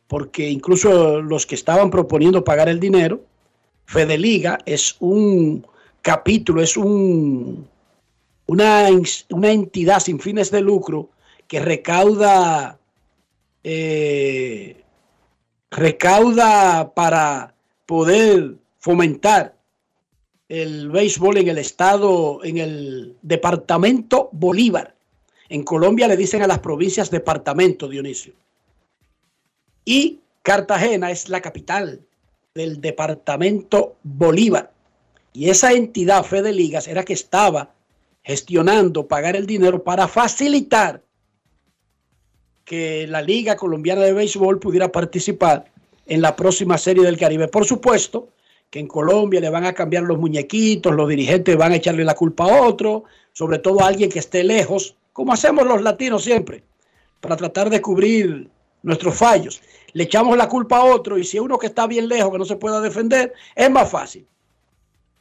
[0.08, 3.22] porque incluso los que estaban proponiendo pagar el dinero,
[3.86, 5.68] Fede Liga es un
[6.02, 7.70] capítulo, es un
[8.48, 8.88] una,
[9.30, 11.10] una entidad sin fines de lucro
[11.48, 12.80] que recauda,
[13.64, 14.82] eh,
[15.70, 17.54] recauda para
[17.86, 19.57] poder fomentar
[20.50, 24.96] el béisbol en el estado, en el departamento Bolívar.
[25.50, 28.34] En Colombia le dicen a las provincias departamento, Dionisio.
[29.86, 32.02] Y Cartagena es la capital
[32.54, 34.72] del departamento Bolívar.
[35.34, 37.74] Y esa entidad, Fede Ligas, era que estaba
[38.24, 41.02] gestionando pagar el dinero para facilitar
[42.66, 45.72] que la Liga Colombiana de Béisbol pudiera participar
[46.06, 47.48] en la próxima serie del Caribe.
[47.48, 48.30] Por supuesto
[48.70, 52.16] que en Colombia le van a cambiar los muñequitos, los dirigentes van a echarle la
[52.16, 56.64] culpa a otro, sobre todo a alguien que esté lejos, como hacemos los latinos siempre,
[57.22, 58.50] para tratar de cubrir
[58.84, 59.62] nuestros fallos.
[59.94, 62.46] Le echamos la culpa a otro y si uno que está bien lejos, que no
[62.46, 64.28] se pueda defender, es más fácil.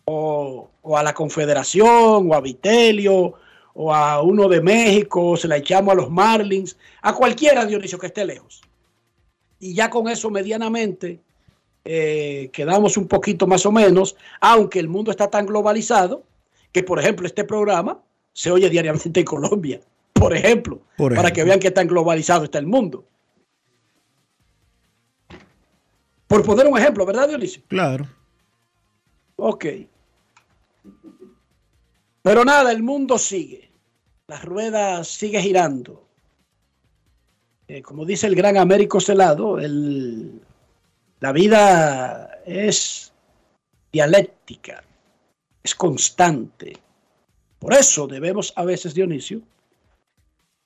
[0.07, 3.35] O, a la Confederación, o a Vitelio,
[3.75, 7.99] o a uno de México, o se la echamos a los Marlins, a cualquiera, Dionisio,
[7.99, 8.61] que esté lejos.
[9.59, 11.21] Y ya con eso medianamente
[11.89, 16.25] eh, quedamos un poquito más o menos, aunque el mundo está tan globalizado
[16.73, 18.03] que, por ejemplo, este programa
[18.33, 19.81] se oye diariamente en Colombia,
[20.13, 23.05] por ejemplo, Por para que vean qué tan globalizado está el mundo.
[26.27, 27.63] Por poner un ejemplo, ¿verdad, Dionisio?
[27.69, 28.07] Claro.
[29.37, 29.65] Ok.
[32.23, 33.71] Pero nada, el mundo sigue.
[34.27, 36.05] La rueda sigue girando.
[37.69, 40.41] Eh, como dice el gran Américo Celado, el-
[41.21, 43.13] la vida es
[43.93, 44.83] dialéctica,
[45.63, 46.77] es constante.
[47.59, 49.41] Por eso debemos a veces, Dionisio,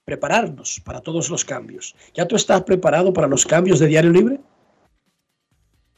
[0.05, 1.95] prepararnos para todos los cambios.
[2.15, 4.41] ¿Ya tú estás preparado para los cambios de Diario Libre?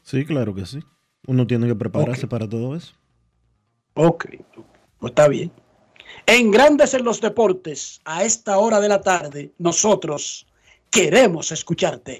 [0.03, 0.79] Sí, claro que sí.
[1.25, 2.93] Uno tiene que prepararse para todo eso.
[3.95, 4.25] Ok,
[4.99, 5.51] pues está bien.
[6.25, 10.45] En Grandes en los Deportes, a esta hora de la tarde, nosotros
[10.91, 12.19] queremos escucharte.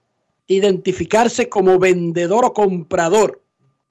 [0.53, 3.41] identificarse como vendedor o comprador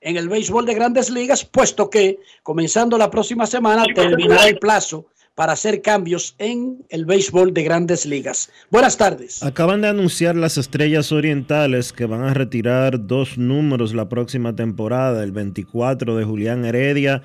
[0.00, 5.06] en el béisbol de grandes ligas, puesto que comenzando la próxima semana terminará el plazo
[5.34, 8.50] para hacer cambios en el béisbol de grandes ligas.
[8.70, 9.42] Buenas tardes.
[9.42, 15.22] Acaban de anunciar las Estrellas Orientales que van a retirar dos números la próxima temporada,
[15.24, 17.22] el 24 de Julián Heredia,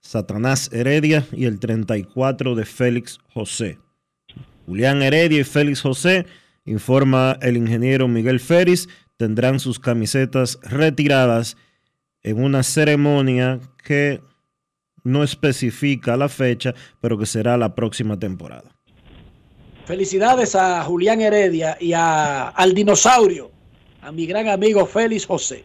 [0.00, 3.78] Satanás Heredia y el 34 de Félix José.
[4.66, 6.26] Julián Heredia y Félix José,
[6.64, 11.56] informa el ingeniero Miguel Ferris, tendrán sus camisetas retiradas
[12.22, 14.20] en una ceremonia que
[15.04, 18.70] no especifica la fecha, pero que será la próxima temporada.
[19.84, 23.50] Felicidades a Julián Heredia y a- al dinosaurio,
[24.00, 25.64] a mi gran amigo Félix José.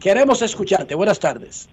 [0.00, 0.94] Queremos escucharte.
[0.96, 1.68] Buenas tardes.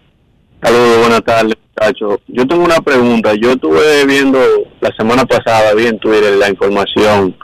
[0.62, 2.20] Saludos, buenas tardes, muchachos.
[2.28, 3.34] Yo tengo una pregunta.
[3.34, 4.40] Yo estuve viendo
[4.80, 7.36] la semana pasada, vi en Twitter la información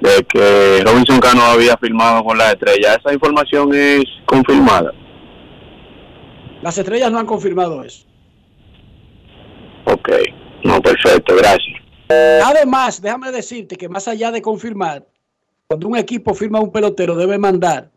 [0.00, 2.94] de que Robinson Cano había firmado con la estrella.
[2.94, 4.92] ¿Esa información es confirmada?
[6.62, 8.06] Las estrellas no han confirmado eso.
[9.84, 10.10] Ok,
[10.64, 11.78] no, perfecto, gracias.
[12.08, 15.06] Además, déjame decirte que más allá de confirmar,
[15.66, 17.90] cuando un equipo firma un pelotero debe mandar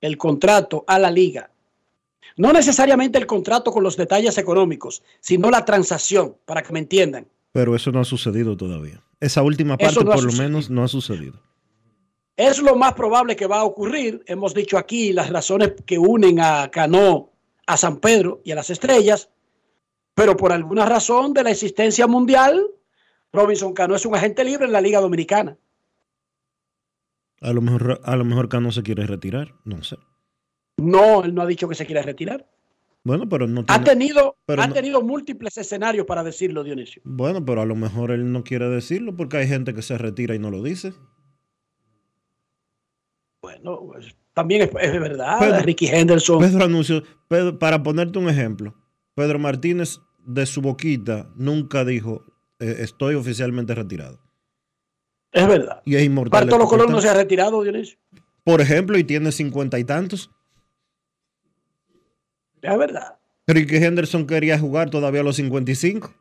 [0.00, 1.50] el contrato a la liga.
[2.36, 7.26] No necesariamente el contrato con los detalles económicos, sino la transacción, para que me entiendan.
[7.52, 9.02] Pero eso no ha sucedido todavía.
[9.20, 11.40] Esa última parte no por lo menos no ha sucedido.
[12.36, 14.24] Es lo más probable que va a ocurrir.
[14.26, 17.30] Hemos dicho aquí las razones que unen a Cano,
[17.66, 19.28] a San Pedro y a las estrellas,
[20.14, 22.66] pero por alguna razón de la existencia mundial,
[23.32, 25.56] Robinson Cano es un agente libre en la Liga Dominicana.
[27.40, 29.96] A lo mejor, a lo mejor Cano se quiere retirar, no sé.
[30.78, 32.46] No, él no ha dicho que se quiere retirar.
[33.04, 37.02] Bueno, pero no Ha tiene- tenido, pero ha no- tenido múltiples escenarios para decirlo, Dionisio.
[37.04, 40.34] Bueno, pero a lo mejor él no quiere decirlo porque hay gente que se retira
[40.34, 40.92] y no lo dice.
[43.42, 45.38] Bueno, pues, también es, es verdad.
[45.40, 46.38] Pedro- Ricky Henderson.
[46.40, 48.74] Pedro anunció, Pedro- para ponerte un ejemplo,
[49.14, 52.24] Pedro Martínez de su boquita nunca dijo
[52.60, 54.20] eh, estoy oficialmente retirado.
[55.32, 55.82] Es verdad.
[55.84, 56.42] Y es inmortal.
[56.42, 57.98] Bartolo Colón no se ha retirado, Dionisio.
[58.44, 60.30] Por ejemplo, y tiene cincuenta y tantos.
[62.62, 63.18] Es verdad.
[63.46, 66.14] Ricky Henderson quería jugar todavía a los 55.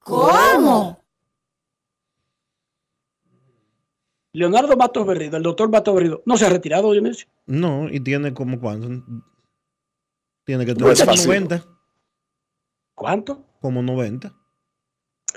[0.00, 1.02] ¿Cómo?
[4.32, 7.26] Leonardo Matos Berrido, el doctor Matos Berrido, no se ha retirado, Dionisio.
[7.46, 8.88] No, y tiene como cuánto.
[10.44, 11.26] Tiene que No tener fácil.
[11.26, 11.64] 90.
[12.94, 13.44] ¿Cuánto?
[13.60, 14.32] Como 90.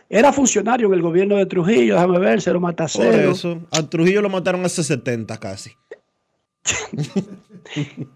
[0.08, 3.32] Era funcionario en el gobierno de Trujillo, déjame ver, cero Por matacero.
[3.32, 3.68] eso.
[3.72, 5.72] A Trujillo lo mataron hace 70 casi.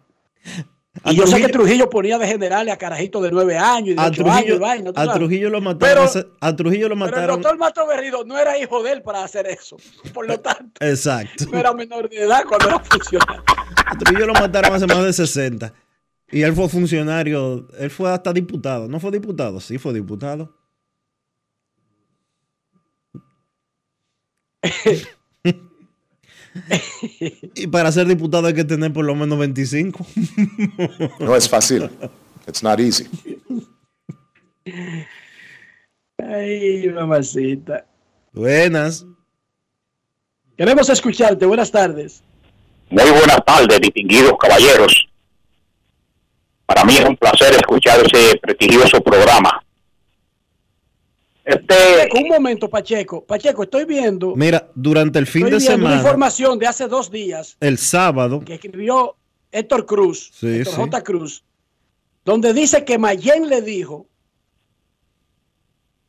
[1.04, 3.90] A Y yo sé Trujillo- que Trujillo ponía de generales a carajitos de nueve años
[3.90, 5.14] y de A ocho años y Trujillo, vaina, a.
[5.14, 5.80] Trujillo lo mataron.
[5.80, 7.42] Pero- hace- a Trujillo lo Pero el mataron.
[7.42, 9.78] doctor Mato Berrido no era hijo de él para hacer eso.
[10.14, 11.46] Por lo tanto, Exacto.
[11.52, 13.44] no era menor de edad cuando era funcionario.
[13.86, 15.74] A Trujillo lo mataron hace más de 60.
[16.32, 17.68] Y él fue funcionario.
[17.78, 18.88] Él fue hasta diputado.
[18.88, 19.60] ¿No fue diputado?
[19.60, 20.56] Sí, fue diputado.
[27.56, 30.06] y para ser diputado hay que tener por lo menos 25.
[31.20, 31.90] No es fácil.
[32.48, 33.08] It's not easy.
[36.18, 37.86] Ay, mamacita.
[38.32, 39.06] Buenas.
[40.58, 41.46] Queremos escucharte.
[41.46, 42.24] Buenas tardes.
[42.90, 45.10] Muy buenas tardes, distinguidos caballeros.
[46.66, 49.65] Para mí es un placer escuchar ese prestigioso programa.
[51.46, 53.24] Este, Pacheco, un momento, Pacheco.
[53.24, 56.88] Pacheco, estoy viendo, Mira, durante el fin estoy de viendo una semana, información de hace
[56.88, 59.16] dos días el sábado, que escribió
[59.52, 60.82] Héctor Cruz, Sí, Héctor sí.
[60.82, 61.04] J.
[61.04, 61.44] Cruz,
[62.26, 64.08] donde dice que Mayen le dijo,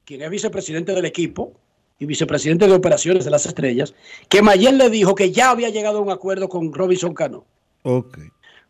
[0.06, 1.52] quien es vicepresidente del equipo
[1.98, 3.94] y vicepresidente de operaciones de las estrellas,
[4.30, 7.44] que Mayen le dijo que ya había llegado a un acuerdo con Robinson Cano.
[7.82, 8.18] ok.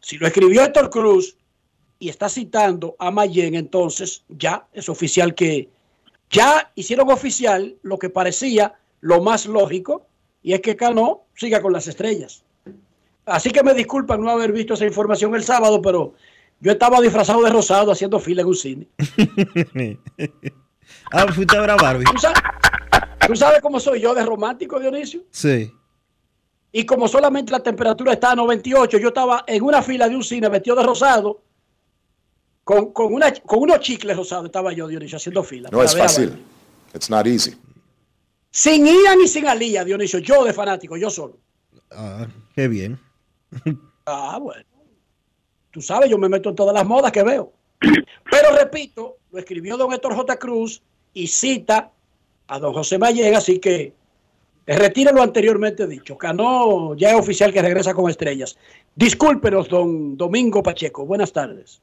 [0.00, 1.36] Si lo escribió Héctor Cruz
[1.98, 5.68] y está citando a Mayen, entonces ya es oficial que
[6.30, 10.06] ya hicieron oficial lo que parecía lo más lógico
[10.42, 12.44] y es que Cano siga con las estrellas.
[13.24, 16.14] Así que me disculpan no haber visto esa información el sábado, pero
[16.60, 18.88] yo estaba disfrazado de rosado haciendo fila en un cine.
[21.12, 22.04] ah, fuiste a ver a Barbie.
[22.04, 22.38] ¿Tú sabes,
[23.26, 25.22] tú sabes cómo soy yo de romántico, Dionisio?
[25.30, 25.72] Sí.
[26.72, 30.22] Y como solamente la temperatura está a 98, yo estaba en una fila de un
[30.22, 31.42] cine vestido de rosado,
[32.66, 35.68] con, con, una, con unos chicles rosados, estaba yo, Dionisio, haciendo fila.
[35.70, 36.36] No es fácil.
[36.92, 37.54] It's not easy.
[38.50, 41.38] Sin Ian y sin Alía, Dionisio, yo de fanático, yo solo.
[41.92, 42.98] Ah, qué bien.
[44.08, 44.64] Ah, bueno.
[45.72, 47.52] Tú sabes, yo me meto en todas las modas que veo.
[47.80, 50.36] Pero repito, lo escribió don Héctor J.
[50.36, 50.80] Cruz
[51.12, 51.90] y cita
[52.46, 53.92] a don José Mayen, así que
[54.64, 56.16] retire lo anteriormente dicho.
[56.16, 58.56] Cano ya es oficial que regresa con estrellas.
[58.94, 61.04] Discúlpenos, don Domingo Pacheco.
[61.04, 61.80] Buenas tardes.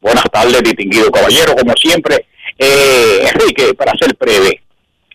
[0.00, 2.26] Buenas tardes, distinguido caballero, como siempre.
[2.58, 4.60] Eh, Enrique, para ser breve,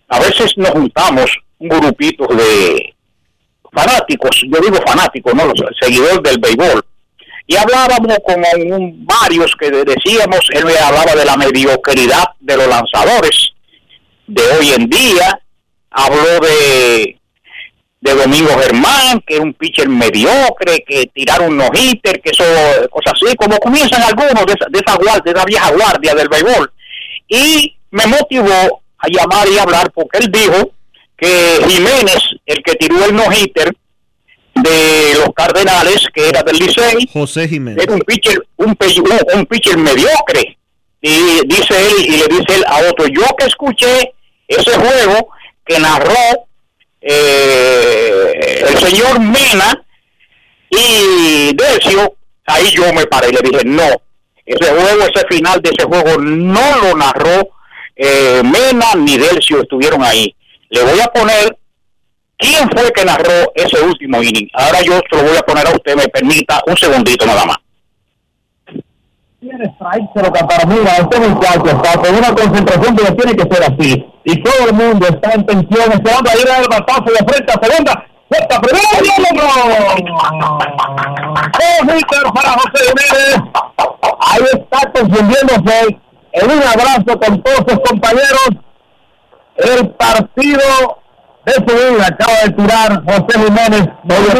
[0.09, 1.29] a veces nos juntamos
[1.59, 2.93] un grupito de
[3.71, 6.83] fanáticos, yo digo fanáticos, no los seguidores del béisbol,
[7.47, 8.41] y hablábamos con
[8.71, 13.51] un- varios que decíamos, él me hablaba de la mediocridad de los lanzadores
[14.27, 15.39] de hoy en día,
[15.91, 17.17] habló de
[18.05, 22.43] de Domingo Germán, que es un pitcher mediocre, que tiraron un no-hitter, que eso,
[22.91, 26.29] cosas así, como comienzan algunos de esa, de esa guardia, de esa vieja guardia del
[26.29, 26.71] béisbol.
[27.27, 30.71] Y me motivó a llamar y hablar porque él dijo
[31.17, 33.75] que Jiménez, el que tiró el no-hitter
[34.53, 37.83] de los Cardenales, que era del Licey, José Jiménez.
[37.83, 38.77] era un pitcher, un,
[39.33, 40.59] un pitcher mediocre.
[41.01, 41.09] Y
[41.47, 44.13] dice él, y le dice él a otro, yo que escuché
[44.47, 45.29] ese juego
[45.65, 46.45] que narró
[47.07, 49.85] eh, el señor Mena
[50.69, 52.15] y Decio,
[52.47, 53.87] ahí yo me paré y le dije, no,
[54.43, 57.49] ese juego, ese final de ese juego no lo narró
[57.95, 60.35] eh, Mena ni Decio, estuvieron ahí.
[60.69, 61.55] Le voy a poner
[62.37, 64.49] quién fue que narró ese último inning.
[64.53, 67.57] Ahora yo se lo voy a poner a usted, me permita un segundito nada más.
[69.45, 71.17] Tiene strike, se lo este
[71.69, 74.05] está con una concentración que tiene que ser así.
[74.23, 77.59] Y todo el mundo está en tensión, esperando a ir al batazo de frente a
[77.63, 78.05] segunda.
[78.27, 79.07] Puesta primera y
[81.79, 83.37] el hitters para José Jiménez.
[84.19, 85.99] Ahí está confundiéndose
[86.31, 88.49] en un abrazo con todos sus compañeros.
[89.57, 90.97] El partido
[91.45, 93.89] de su vida acaba de tirar José Jiménez.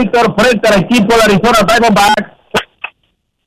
[0.02, 2.36] Hitters frente al equipo de Arizona Diamondbacks.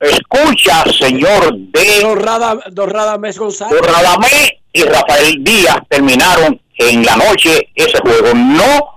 [0.00, 3.80] Escucha, señor de Don, Rada, don Radamés González.
[3.80, 8.32] Don Radamés y Rafael Díaz terminaron en la noche ese juego.
[8.34, 8.94] No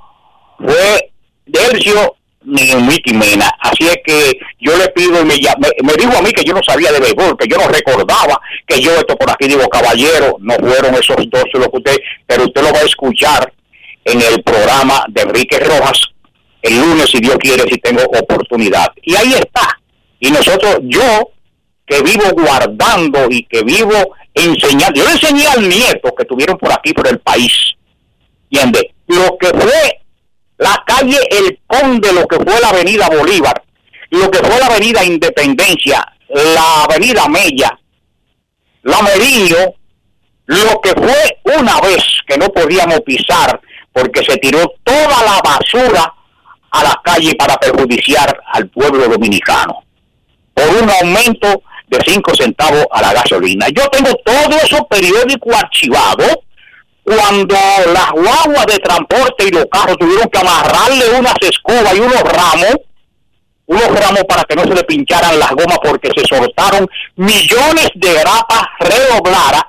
[0.59, 1.11] fue
[1.45, 3.49] Delcio ni Mickey Mena.
[3.59, 6.53] Así es que yo le pido y me, me, me dijo a mí que yo
[6.53, 10.37] no sabía de béisbol, que yo no recordaba, que yo esto por aquí digo, caballero,
[10.39, 11.97] no fueron esos dos los que usted,
[12.27, 13.51] pero usted lo va a escuchar
[14.05, 16.11] en el programa de Enrique Rojas
[16.61, 18.87] el lunes, si Dios quiere, si tengo oportunidad.
[19.01, 19.80] Y ahí está.
[20.21, 21.31] Y nosotros, yo
[21.85, 26.71] que vivo guardando y que vivo enseñando, yo le enseñé al nieto que tuvieron por
[26.71, 27.51] aquí, por el país,
[28.51, 28.83] ¿entiendes?
[29.07, 30.01] Lo que fue
[30.59, 33.63] la calle El Conde, lo que fue la avenida Bolívar,
[34.11, 37.79] lo que fue la avenida Independencia, la avenida Mella,
[38.83, 39.73] la Meriño,
[40.45, 43.59] lo que fue una vez que no podíamos pisar
[43.91, 46.13] porque se tiró toda la basura
[46.69, 49.83] a la calle para perjudiciar al pueblo dominicano
[50.53, 53.67] por un aumento de 5 centavos a la gasolina.
[53.69, 56.37] Yo tengo todo esos periódicos archivados
[57.03, 57.55] cuando
[57.93, 62.75] las guaguas de transporte y los carros tuvieron que amarrarle unas escobas y unos ramos,
[63.65, 68.13] unos ramos para que no se le pincharan las gomas porque se soltaron millones de
[68.13, 69.63] grapas redobladas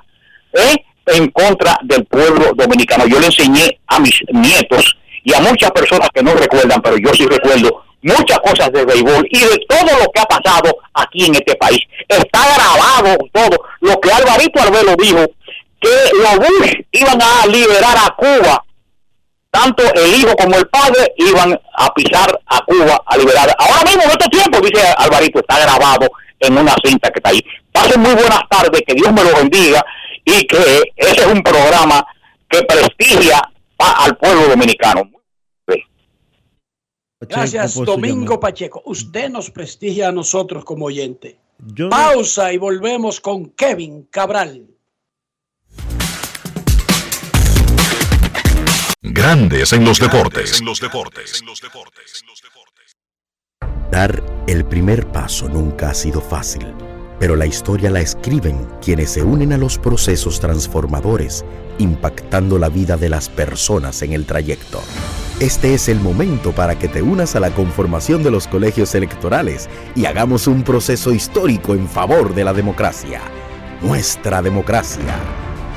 [0.53, 0.75] ¿eh?
[1.07, 3.05] en contra del pueblo dominicano.
[3.07, 7.13] Yo le enseñé a mis nietos y a muchas personas que no recuerdan, pero yo
[7.13, 11.35] sí recuerdo muchas cosas de béisbol y de todo lo que ha pasado aquí en
[11.35, 11.79] este país.
[12.07, 13.57] Está grabado todo.
[13.81, 15.25] Lo que Alvarito Arbelo dijo,
[15.83, 18.63] que los Bush iban a liberar a Cuba,
[19.51, 23.53] tanto el hijo como el padre iban a pisar a Cuba a liberar.
[23.57, 26.09] Ahora mismo en estos tiempos, dice Alvarito, está grabado
[26.39, 27.41] en una cinta que está ahí.
[27.71, 29.83] Pasen muy buenas tardes, que Dios me lo bendiga
[30.25, 30.57] y que
[30.95, 32.05] ese es un programa
[32.49, 33.41] que prestigia
[33.77, 35.09] al pueblo dominicano.
[37.29, 38.81] Gracias, Domingo Pacheco.
[38.85, 41.39] Usted nos prestigia a nosotros como oyente.
[41.89, 44.67] Pausa y volvemos con Kevin Cabral.
[49.01, 50.59] Grandes en los deportes.
[50.59, 51.43] En los deportes.
[53.91, 56.73] Dar el primer paso nunca ha sido fácil,
[57.23, 61.45] pero la historia la escriben quienes se unen a los procesos transformadores,
[61.77, 64.81] impactando la vida de las personas en el trayecto.
[65.39, 69.69] Este es el momento para que te unas a la conformación de los colegios electorales
[69.95, 73.21] y hagamos un proceso histórico en favor de la democracia.
[73.81, 75.15] Nuestra democracia.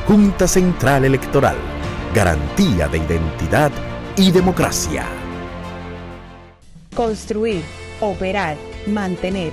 [0.08, 1.54] Junta Central Electoral.
[2.12, 3.70] Garantía de identidad
[4.16, 5.06] y democracia.
[6.92, 7.62] Construir,
[8.00, 8.56] operar,
[8.88, 9.52] mantener,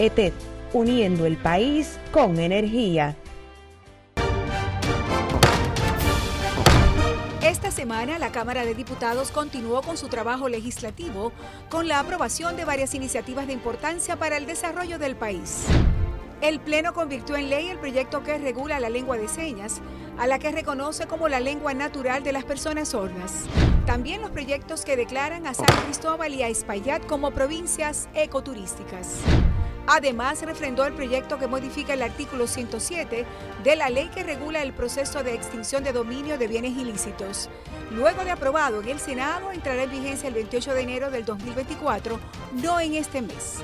[0.00, 0.32] ETED,
[0.72, 3.18] uniendo el país con energía.
[7.42, 11.32] Esta semana la Cámara de Diputados continuó con su trabajo legislativo
[11.68, 15.66] con la aprobación de varias iniciativas de importancia para el desarrollo del país.
[16.40, 19.82] El Pleno convirtió en ley el proyecto que regula la lengua de señas,
[20.18, 23.44] a la que reconoce como la lengua natural de las personas sordas.
[23.84, 29.18] También los proyectos que declaran a San Cristóbal y a Espaillat como provincias ecoturísticas.
[29.92, 33.26] Además, refrendó el proyecto que modifica el artículo 107
[33.64, 37.50] de la ley que regula el proceso de extinción de dominio de bienes ilícitos.
[37.90, 42.20] Luego de aprobado en el Senado, entrará en vigencia el 28 de enero del 2024,
[42.62, 43.56] no en este mes.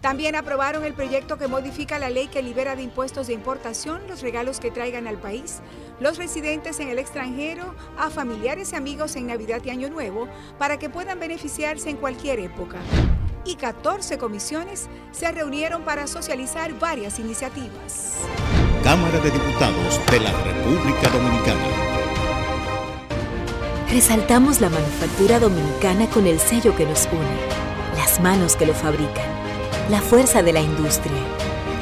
[0.00, 4.22] También aprobaron el proyecto que modifica la ley que libera de impuestos de importación los
[4.22, 5.60] regalos que traigan al país
[5.98, 10.28] los residentes en el extranjero a familiares y amigos en Navidad y Año Nuevo
[10.58, 12.78] para que puedan beneficiarse en cualquier época
[13.46, 18.16] y 14 comisiones se reunieron para socializar varias iniciativas.
[18.82, 21.86] Cámara de Diputados de la República Dominicana.
[23.90, 29.28] Resaltamos la manufactura dominicana con el sello que nos une, las manos que lo fabrican,
[29.90, 31.16] la fuerza de la industria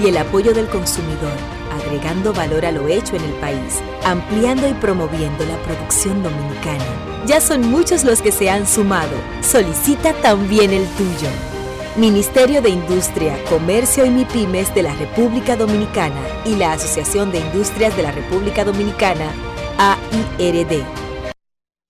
[0.01, 1.33] y el apoyo del consumidor,
[1.73, 6.85] agregando valor a lo hecho en el país, ampliando y promoviendo la producción dominicana.
[7.27, 9.17] Ya son muchos los que se han sumado.
[9.41, 11.54] Solicita también el tuyo.
[11.97, 17.97] Ministerio de Industria, Comercio y MIPIMES de la República Dominicana y la Asociación de Industrias
[17.97, 19.31] de la República Dominicana,
[19.79, 20.83] AIRD.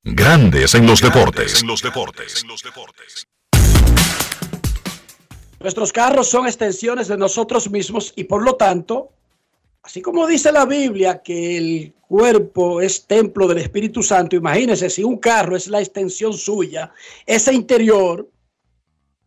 [0.02, 1.62] Grandes en los deportes.
[1.62, 2.44] En los deportes.
[5.58, 9.08] Nuestros carros son extensiones de nosotros mismos y por lo tanto,
[9.82, 15.02] así como dice la Biblia que el cuerpo es templo del Espíritu Santo, imagínense si
[15.02, 16.92] un carro es la extensión suya,
[17.24, 18.28] ese interior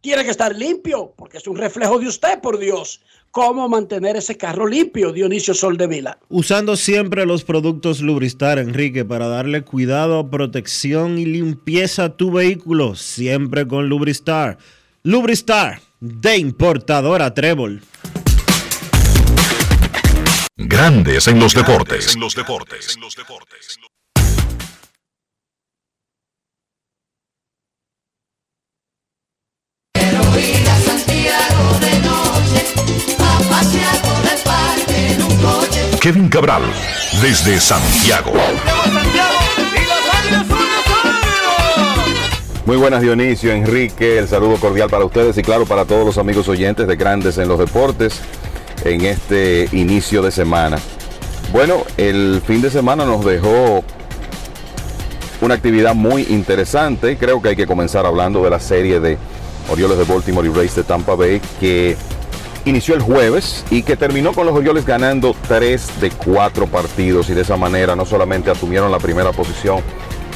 [0.01, 3.01] tiene que estar limpio, porque es un reflejo de usted, por Dios.
[3.31, 6.17] ¿Cómo mantener ese carro limpio, Dionisio Soldevila?
[6.29, 12.95] Usando siempre los productos Lubristar, Enrique, para darle cuidado, protección y limpieza a tu vehículo,
[12.95, 14.57] siempre con Lubristar.
[15.03, 17.81] Lubristar, de importadora Trébol.
[20.55, 22.15] Grandes en los deportes.
[22.15, 22.97] En los deportes.
[22.97, 23.86] Santiago de noche,
[35.99, 36.61] Kevin Cabral,
[37.21, 38.31] desde Santiago.
[42.65, 46.49] Muy buenas Dionisio, Enrique, el saludo cordial para ustedes y claro para todos los amigos
[46.49, 48.19] oyentes de Grandes en los Deportes
[48.83, 50.77] en este inicio de semana.
[51.51, 53.83] Bueno, el fin de semana nos dejó
[55.41, 57.17] una actividad muy interesante.
[57.17, 59.17] Creo que hay que comenzar hablando de la serie de
[59.69, 61.95] Orioles de Baltimore y Rays de Tampa Bay que
[62.67, 67.33] inició el jueves y que terminó con los Orioles ganando 3 de 4 partidos y
[67.33, 69.81] de esa manera no solamente asumieron la primera posición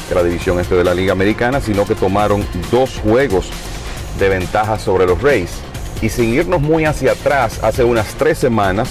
[0.07, 3.49] de la división este de la Liga Americana, sino que tomaron dos juegos
[4.17, 5.51] de ventaja sobre los Rays.
[6.01, 8.89] Y sin irnos muy hacia atrás, hace unas tres semanas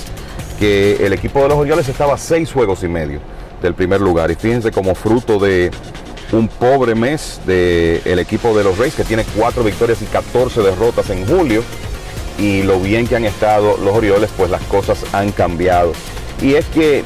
[0.58, 3.20] que el equipo de los Orioles estaba seis juegos y medio
[3.62, 4.30] del primer lugar.
[4.30, 5.70] Y fíjense como fruto de
[6.32, 11.10] un pobre mes del equipo de los Rays, que tiene cuatro victorias y 14 derrotas
[11.10, 11.62] en julio.
[12.40, 15.92] Y lo bien que han estado los Orioles, pues las cosas han cambiado.
[16.40, 17.04] Y es que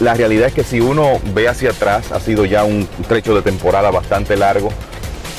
[0.00, 3.42] la realidad es que si uno ve hacia atrás, ha sido ya un trecho de
[3.42, 4.70] temporada bastante largo,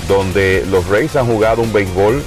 [0.07, 2.23] donde los Rays han jugado un béisbol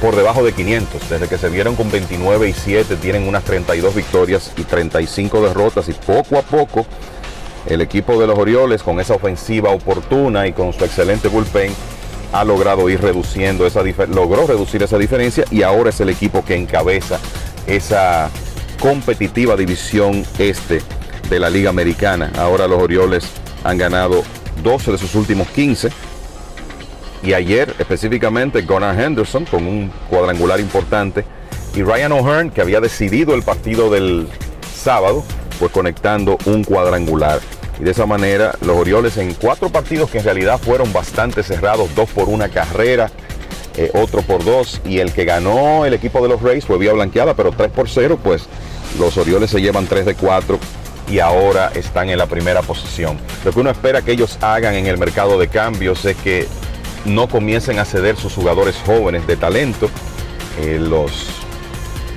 [0.00, 1.08] por debajo de 500.
[1.08, 5.88] Desde que se vieron con 29 y 7, tienen unas 32 victorias y 35 derrotas.
[5.88, 6.84] Y poco a poco,
[7.66, 11.72] el equipo de los Orioles, con esa ofensiva oportuna y con su excelente bullpen,
[12.32, 16.56] ha logrado ir reduciendo esa logró reducir esa diferencia y ahora es el equipo que
[16.56, 17.20] encabeza
[17.66, 18.30] esa
[18.80, 20.80] competitiva división este
[21.28, 22.32] de la Liga Americana.
[22.36, 23.24] Ahora los Orioles
[23.64, 24.22] han ganado
[24.62, 25.90] 12 de sus últimos 15.
[27.22, 31.24] Y ayer específicamente Gunnar Henderson con un cuadrangular importante.
[31.74, 34.28] Y Ryan O'Hearn que había decidido el partido del
[34.74, 35.24] sábado,
[35.58, 37.40] pues conectando un cuadrangular.
[37.82, 41.92] Y de esa manera los Orioles en cuatro partidos que en realidad fueron bastante cerrados,
[41.96, 43.10] dos por una carrera,
[43.76, 44.80] eh, otro por dos.
[44.84, 47.88] Y el que ganó el equipo de los Rays fue vía blanqueada, pero 3 por
[47.88, 48.44] 0, pues
[49.00, 50.60] los Orioles se llevan 3 de 4
[51.10, 53.18] y ahora están en la primera posición.
[53.44, 56.46] Lo que uno espera que ellos hagan en el mercado de cambios es que
[57.04, 59.90] no comiencen a ceder sus jugadores jóvenes de talento.
[60.60, 61.30] Eh, los,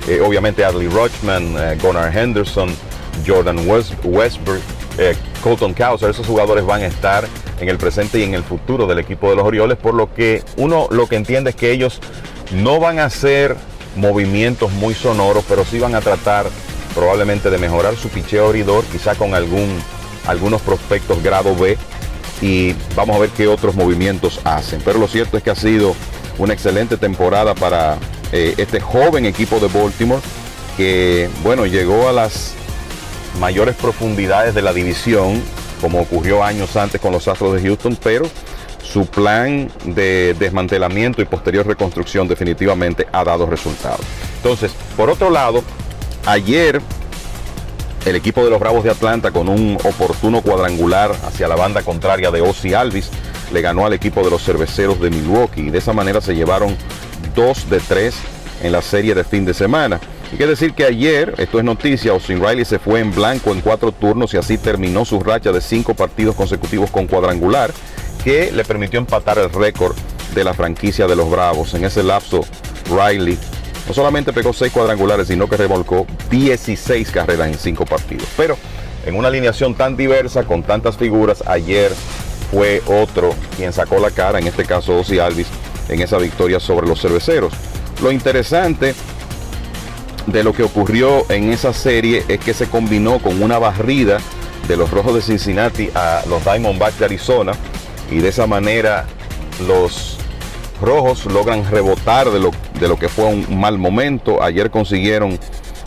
[0.06, 1.76] eh, obviamente Adley Rochman, eh,
[2.14, 2.72] Henderson,
[3.26, 4.62] Jordan West, Westbrook,
[5.46, 7.24] Colton Cowser, esos jugadores van a estar
[7.60, 10.42] en el presente y en el futuro del equipo de los Orioles, por lo que
[10.56, 12.00] uno lo que entiende es que ellos
[12.50, 13.54] no van a hacer
[13.94, 16.46] movimientos muy sonoros, pero sí van a tratar
[16.96, 19.68] probablemente de mejorar su picheo abridor, quizá con algún,
[20.26, 21.78] algunos prospectos grado B
[22.42, 24.82] y vamos a ver qué otros movimientos hacen.
[24.84, 25.94] Pero lo cierto es que ha sido
[26.38, 27.98] una excelente temporada para
[28.32, 30.22] eh, este joven equipo de Baltimore
[30.76, 32.56] que, bueno, llegó a las
[33.38, 35.42] mayores profundidades de la división,
[35.80, 38.26] como ocurrió años antes con los Astros de Houston, pero
[38.82, 44.00] su plan de desmantelamiento y posterior reconstrucción definitivamente ha dado resultados.
[44.38, 45.62] Entonces, por otro lado,
[46.26, 46.82] Ayer
[48.04, 52.32] el equipo de los Bravos de Atlanta con un oportuno cuadrangular hacia la banda contraria
[52.32, 53.10] de Ozzy Alvis
[53.52, 56.76] le ganó al equipo de los cerveceros de Milwaukee y de esa manera se llevaron
[57.36, 58.16] dos de tres
[58.60, 60.00] en la serie de fin de semana.
[60.32, 63.60] Hay que decir que ayer, esto es noticia, Austin Riley se fue en blanco en
[63.60, 67.72] cuatro turnos y así terminó su racha de cinco partidos consecutivos con cuadrangular
[68.24, 69.94] que le permitió empatar el récord
[70.34, 71.74] de la franquicia de los Bravos.
[71.74, 72.40] En ese lapso,
[72.90, 73.38] Riley
[73.86, 78.26] no solamente pegó seis cuadrangulares, sino que revolcó 16 carreras en cinco partidos.
[78.36, 78.58] Pero
[79.06, 81.92] en una alineación tan diversa, con tantas figuras, ayer
[82.50, 85.46] fue otro quien sacó la cara, en este caso Ozzy Alvis,
[85.88, 87.52] en esa victoria sobre los cerveceros.
[88.02, 88.94] Lo interesante
[90.26, 94.18] de lo que ocurrió en esa serie es que se combinó con una barrida
[94.68, 97.52] de los Rojos de Cincinnati a los Diamondbacks de Arizona
[98.10, 99.06] y de esa manera
[99.66, 100.18] los
[100.80, 104.42] rojos logran rebotar de lo, de lo que fue un mal momento.
[104.42, 105.38] Ayer consiguieron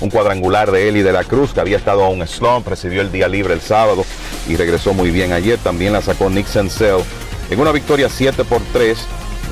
[0.01, 3.11] un cuadrangular de Eli de la Cruz, que había estado a un slump, recibió el
[3.11, 4.05] día libre el sábado
[4.47, 5.59] y regresó muy bien ayer.
[5.59, 7.03] También la sacó Nick Senzel
[7.49, 8.97] en una victoria 7 por 3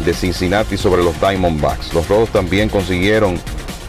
[0.05, 1.93] de Cincinnati sobre los Diamondbacks.
[1.93, 3.39] Los rojos también consiguieron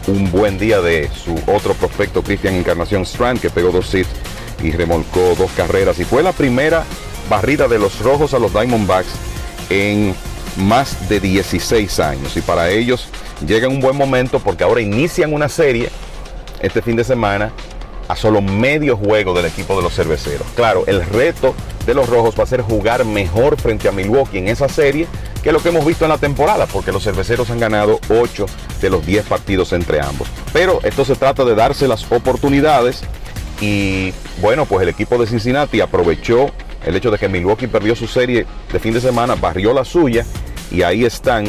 [0.09, 4.09] un buen día de su otro prospecto, Christian Encarnación Strand, que pegó dos hits
[4.63, 5.99] y remolcó dos carreras.
[5.99, 6.83] Y fue la primera
[7.29, 9.09] barrida de los rojos a los Diamondbacks
[9.69, 10.15] en
[10.57, 12.35] más de 16 años.
[12.35, 13.07] Y para ellos
[13.45, 15.89] llega un buen momento porque ahora inician una serie
[16.61, 17.51] este fin de semana
[18.07, 20.47] a solo medio juego del equipo de los cerveceros.
[20.55, 21.53] Claro, el reto
[21.85, 25.07] de los rojos va a ser jugar mejor frente a Milwaukee en esa serie
[25.43, 28.45] que lo que hemos visto en la temporada, porque los cerveceros han ganado 8
[28.81, 30.27] de los 10 partidos entre ambos.
[30.53, 33.01] Pero esto se trata de darse las oportunidades
[33.61, 36.51] y bueno, pues el equipo de Cincinnati aprovechó
[36.85, 40.25] el hecho de que Milwaukee perdió su serie de fin de semana, barrió la suya,
[40.71, 41.45] y, ahí están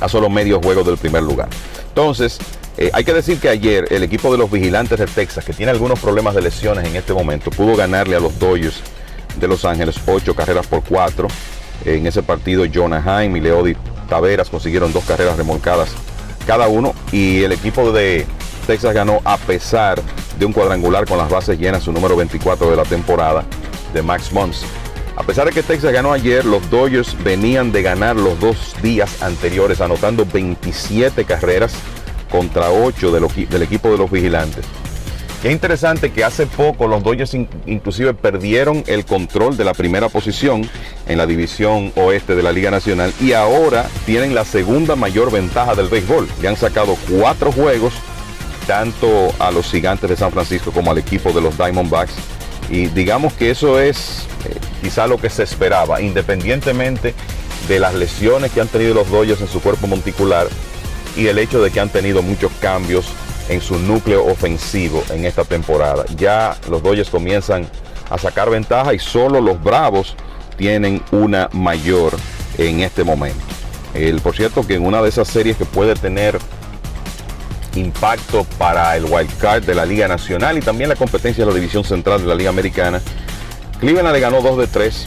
[0.00, 1.48] a solo medio juego del primer lugar.
[1.88, 2.38] Entonces,
[2.80, 5.72] Eh, hay que decir que ayer el equipo de los vigilantes de Texas, que tiene
[5.72, 8.80] algunos problemas de lesiones en este momento, pudo ganarle a los Dodgers
[9.40, 11.26] de Los Ángeles ocho carreras por cuatro.
[11.84, 13.76] En ese partido, Jonah Heim y Leody
[14.08, 15.94] Taveras consiguieron dos carreras remolcadas
[16.46, 18.24] cada uno y el equipo de
[18.66, 20.00] Texas ganó a pesar
[20.38, 23.44] de un cuadrangular con las bases llenas, su número 24 de la temporada
[23.92, 24.66] de Max Muncy.
[25.16, 29.22] A pesar de que Texas ganó ayer, los Dodgers venían de ganar los dos días
[29.22, 31.74] anteriores, anotando 27 carreras
[32.30, 34.64] contra 8 del equipo de los vigilantes.
[35.42, 37.32] Es interesante que hace poco los Dodgers
[37.66, 40.68] inclusive perdieron el control de la primera posición
[41.06, 45.76] en la división oeste de la Liga Nacional y ahora tienen la segunda mayor ventaja
[45.76, 46.28] del béisbol.
[46.42, 47.94] Le han sacado cuatro juegos
[48.66, 52.14] tanto a los gigantes de San Francisco como al equipo de los Diamondbacks.
[52.68, 57.14] Y digamos que eso es eh, quizá lo que se esperaba, independientemente
[57.68, 60.48] de las lesiones que han tenido los Dodgers en su cuerpo monticular
[61.16, 63.06] y el hecho de que han tenido muchos cambios
[63.48, 66.04] en su núcleo ofensivo en esta temporada.
[66.16, 67.66] Ya los Dodgers comienzan
[68.10, 70.16] a sacar ventaja y solo los Bravos
[70.56, 72.14] tienen una mayor
[72.58, 73.40] en este momento.
[73.94, 76.38] El, por cierto que en una de esas series que puede tener
[77.74, 81.56] impacto para el wild card de la Liga Nacional y también la competencia de la
[81.56, 83.00] División Central de la Liga Americana,
[83.80, 85.04] Cleveland le ganó 2 de 3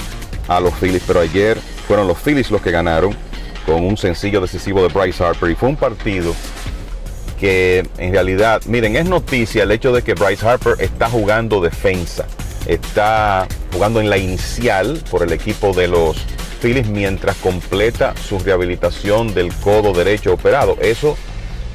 [0.48, 3.16] a los Phillies, pero ayer fueron los Phillies los que ganaron
[3.66, 6.34] con un sencillo decisivo de Bryce Harper y fue un partido
[7.42, 12.28] que en realidad, miren, es noticia el hecho de que Bryce Harper está jugando defensa,
[12.68, 16.18] está jugando en la inicial por el equipo de los
[16.62, 20.78] Phillies mientras completa su rehabilitación del codo derecho operado.
[20.80, 21.18] Eso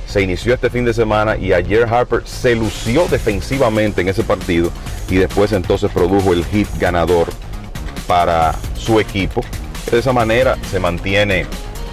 [0.06, 4.70] se inició este fin de semana y ayer Harper se lució defensivamente en ese partido
[5.10, 7.26] y después entonces produjo el hit ganador
[8.06, 9.40] para su equipo.
[9.90, 11.44] De esa manera se mantiene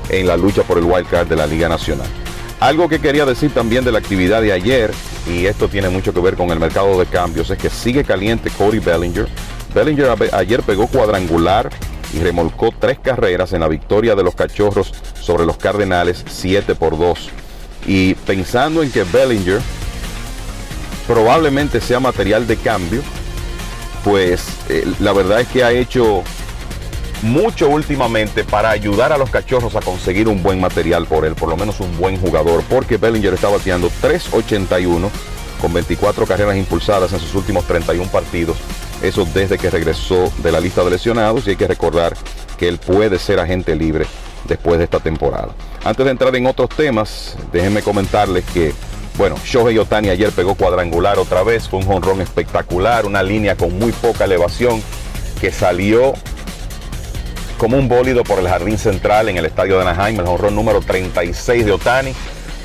[0.10, 2.23] en la lucha por el wild card de la Liga Nacional.
[2.64, 4.94] Algo que quería decir también de la actividad de ayer,
[5.28, 8.50] y esto tiene mucho que ver con el mercado de cambios, es que sigue caliente
[8.52, 9.28] Cody Bellinger.
[9.76, 11.70] Bellinger ayer pegó cuadrangular
[12.14, 16.98] y remolcó tres carreras en la victoria de los Cachorros sobre los Cardenales 7 por
[16.98, 17.30] 2.
[17.86, 19.60] Y pensando en que Bellinger
[21.06, 23.02] probablemente sea material de cambio,
[24.06, 26.24] pues eh, la verdad es que ha hecho
[27.24, 31.50] mucho últimamente para ayudar a los cachorros a conseguir un buen material por él, por
[31.50, 35.10] lo menos un buen jugador, porque Bellinger está bateando 3.81
[35.62, 38.58] con 24 carreras impulsadas en sus últimos 31 partidos.
[39.02, 42.14] Eso desde que regresó de la lista de lesionados y hay que recordar
[42.58, 44.06] que él puede ser agente libre
[44.46, 45.56] después de esta temporada.
[45.86, 48.74] Antes de entrar en otros temas, déjenme comentarles que,
[49.18, 53.80] bueno, Shohei Otani ayer pegó cuadrangular otra vez, fue un jonrón espectacular, una línea con
[53.80, 54.84] muy poca elevación
[55.40, 56.14] que salió
[57.58, 60.82] como un bólido por el jardín central en el estadio de Anaheim, el honrón número
[60.82, 62.14] 36 de Otani.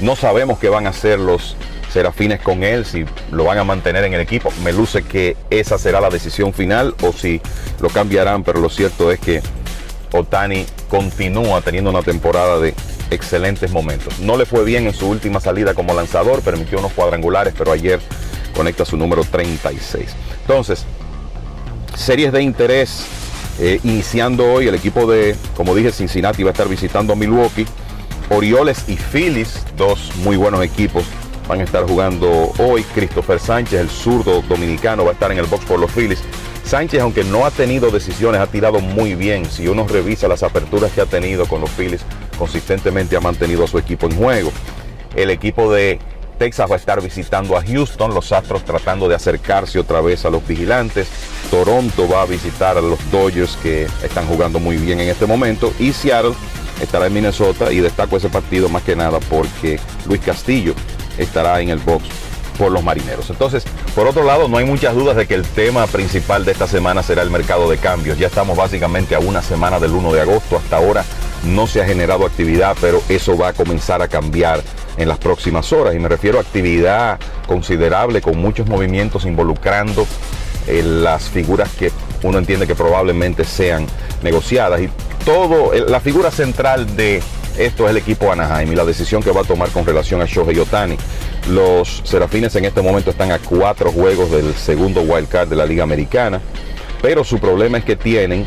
[0.00, 1.56] No sabemos qué van a hacer los
[1.92, 4.52] serafines con él, si lo van a mantener en el equipo.
[4.62, 7.40] Me luce que esa será la decisión final o si
[7.80, 9.42] lo cambiarán, pero lo cierto es que
[10.12, 12.74] Otani continúa teniendo una temporada de
[13.10, 14.18] excelentes momentos.
[14.20, 18.00] No le fue bien en su última salida como lanzador, permitió unos cuadrangulares, pero ayer
[18.54, 20.08] conecta su número 36.
[20.42, 20.84] Entonces,
[21.96, 23.06] series de interés
[23.58, 27.66] eh, iniciando hoy el equipo de, como dije, Cincinnati va a estar visitando Milwaukee.
[28.30, 31.04] Orioles y Phillies, dos muy buenos equipos,
[31.48, 32.82] van a estar jugando hoy.
[32.94, 36.22] Christopher Sánchez, el zurdo dominicano, va a estar en el box por los Phillies.
[36.64, 39.46] Sánchez, aunque no ha tenido decisiones, ha tirado muy bien.
[39.46, 42.02] Si uno revisa las aperturas que ha tenido con los Phillies,
[42.38, 44.52] consistentemente ha mantenido a su equipo en juego.
[45.16, 45.98] El equipo de
[46.38, 50.30] Texas va a estar visitando a Houston, los Astros tratando de acercarse otra vez a
[50.30, 51.08] los vigilantes.
[51.50, 55.72] Toronto va a visitar a los Dodgers que están jugando muy bien en este momento.
[55.78, 56.34] Y Seattle
[56.80, 60.74] estará en Minnesota y destaco ese partido más que nada porque Luis Castillo
[61.18, 62.04] estará en el box
[62.56, 63.30] por los marineros.
[63.30, 66.66] Entonces, por otro lado, no hay muchas dudas de que el tema principal de esta
[66.66, 68.18] semana será el mercado de cambios.
[68.18, 70.56] Ya estamos básicamente a una semana del 1 de agosto.
[70.56, 71.04] Hasta ahora
[71.44, 74.62] no se ha generado actividad, pero eso va a comenzar a cambiar
[74.98, 75.94] en las próximas horas.
[75.94, 80.06] Y me refiero a actividad considerable con muchos movimientos involucrando
[80.66, 81.90] eh, las figuras que
[82.22, 83.86] uno entiende que probablemente sean
[84.22, 84.80] negociadas.
[84.80, 84.90] Y
[85.24, 87.22] todo, eh, la figura central de
[87.56, 90.26] esto es el equipo Anaheim y la decisión que va a tomar con relación a
[90.26, 90.96] Shohei Otani.
[91.48, 95.66] Los Serafines en este momento están a cuatro juegos del segundo wild card de la
[95.66, 96.40] Liga Americana,
[97.02, 98.46] pero su problema es que tienen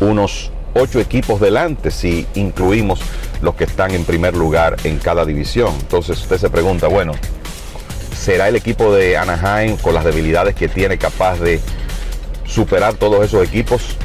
[0.00, 3.00] unos ocho equipos delante si incluimos
[3.40, 5.72] los que están en primer lugar en cada división.
[5.80, 7.12] Entonces usted se pregunta, bueno,
[8.16, 11.60] ¿será el equipo de Anaheim con las debilidades que tiene capaz de
[12.44, 13.96] superar todos esos equipos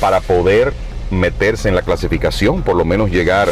[0.00, 0.72] para poder
[1.10, 3.50] meterse en la clasificación, por lo menos llegar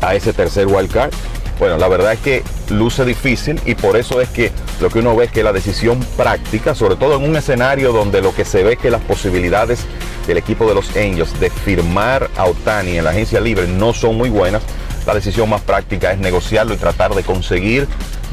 [0.00, 1.12] a ese tercer wild card?
[1.58, 5.16] Bueno, la verdad es que luce difícil y por eso es que lo que uno
[5.16, 8.62] ve es que la decisión práctica, sobre todo en un escenario donde lo que se
[8.62, 9.80] ve es que las posibilidades
[10.28, 14.16] del equipo de los Angels de firmar a Otani en la agencia libre no son
[14.16, 14.62] muy buenas,
[15.04, 17.88] la decisión más práctica es negociarlo y tratar de conseguir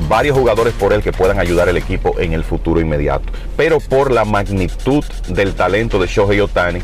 [0.08, 3.26] varios jugadores por él que puedan ayudar al equipo en el futuro inmediato.
[3.58, 6.82] Pero por la magnitud del talento de Shohei Otani,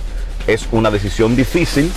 [0.48, 1.92] es una decisión difícil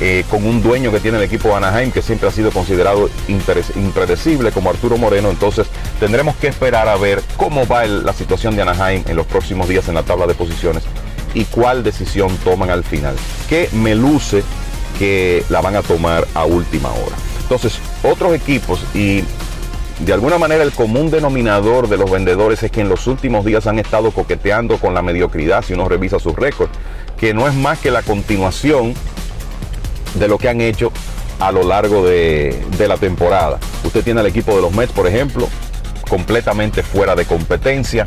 [0.00, 4.50] eh, con un dueño que tiene el equipo Anaheim que siempre ha sido considerado impredecible
[4.50, 5.30] como Arturo Moreno.
[5.30, 5.66] Entonces
[6.00, 9.88] tendremos que esperar a ver cómo va la situación de Anaheim en los próximos días
[9.88, 10.82] en la tabla de posiciones
[11.32, 13.14] y cuál decisión toman al final.
[13.48, 14.42] Que me luce
[14.98, 17.16] que la van a tomar a última hora.
[17.42, 19.22] Entonces, otros equipos y
[20.00, 23.66] de alguna manera el común denominador de los vendedores es que en los últimos días
[23.66, 26.72] han estado coqueteando con la mediocridad si uno revisa sus récords,
[27.18, 28.94] que no es más que la continuación
[30.14, 30.92] de lo que han hecho
[31.38, 33.58] a lo largo de, la temporada.
[33.82, 35.48] Usted tiene al equipo de los Mets, por ejemplo,
[36.08, 38.04] completamente fuera de competencia.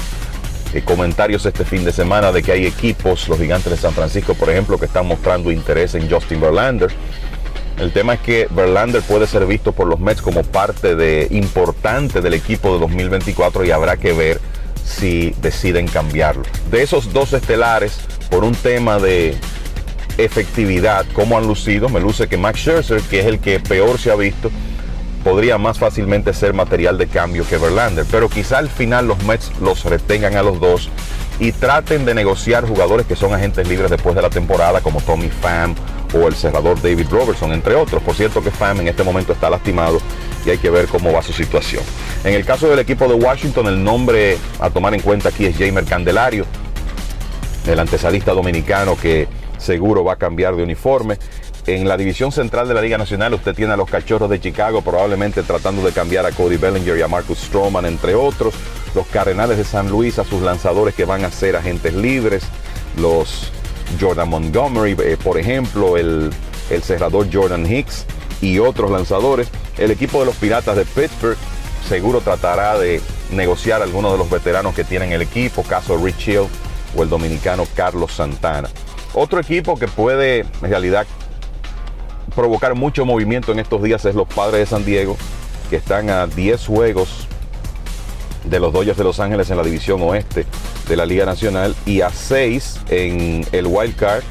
[0.73, 4.33] Eh, comentarios este fin de semana de que hay equipos, los gigantes de San Francisco,
[4.33, 6.91] por ejemplo, que están mostrando interés en Justin Verlander.
[7.77, 12.21] El tema es que Verlander puede ser visto por los Mets como parte de, importante
[12.21, 14.41] del equipo de 2024 y habrá que ver
[14.83, 16.43] si deciden cambiarlo.
[16.71, 19.37] De esos dos estelares, por un tema de
[20.17, 21.89] efectividad, como han lucido.
[21.89, 24.51] Me luce que Max Scherzer, que es el que peor se ha visto,
[25.23, 28.05] podría más fácilmente ser material de cambio que Verlander.
[28.09, 30.89] Pero quizá al final los Mets los retengan a los dos
[31.39, 35.29] y traten de negociar jugadores que son agentes libres después de la temporada, como Tommy
[35.29, 35.75] Pham
[36.13, 38.01] o el cerrador David Robertson, entre otros.
[38.01, 39.99] Por cierto que Pham en este momento está lastimado
[40.45, 41.83] y hay que ver cómo va su situación.
[42.23, 45.57] En el caso del equipo de Washington, el nombre a tomar en cuenta aquí es
[45.57, 46.45] Jamer Candelario,
[47.67, 49.27] el antesalista dominicano que
[49.57, 51.17] seguro va a cambiar de uniforme.
[51.65, 54.81] En la división central de la Liga Nacional usted tiene a los Cachorros de Chicago
[54.81, 58.53] probablemente tratando de cambiar a Cody Bellinger y a Marcus Stroman, entre otros.
[58.95, 62.43] Los Cardenales de San Luis a sus lanzadores que van a ser agentes libres.
[62.97, 63.51] Los
[63.99, 66.31] Jordan Montgomery, eh, por ejemplo, el,
[66.69, 68.05] el cerrador Jordan Hicks
[68.41, 69.49] y otros lanzadores.
[69.77, 71.37] El equipo de los Piratas de Pittsburgh
[71.87, 73.01] seguro tratará de
[73.31, 76.47] negociar algunos de los veteranos que tienen el equipo, caso Rich Hill
[76.95, 78.69] o el dominicano Carlos Santana.
[79.19, 81.07] Otro equipo que puede en realidad
[82.35, 85.17] provocar mucho movimiento en estos días es los Padres de San Diego,
[85.71, 87.27] que están a 10 juegos
[88.43, 90.45] de los Dodgers de Los Ángeles en la división oeste
[90.87, 94.21] de la Liga Nacional y a 6 en el Wild Card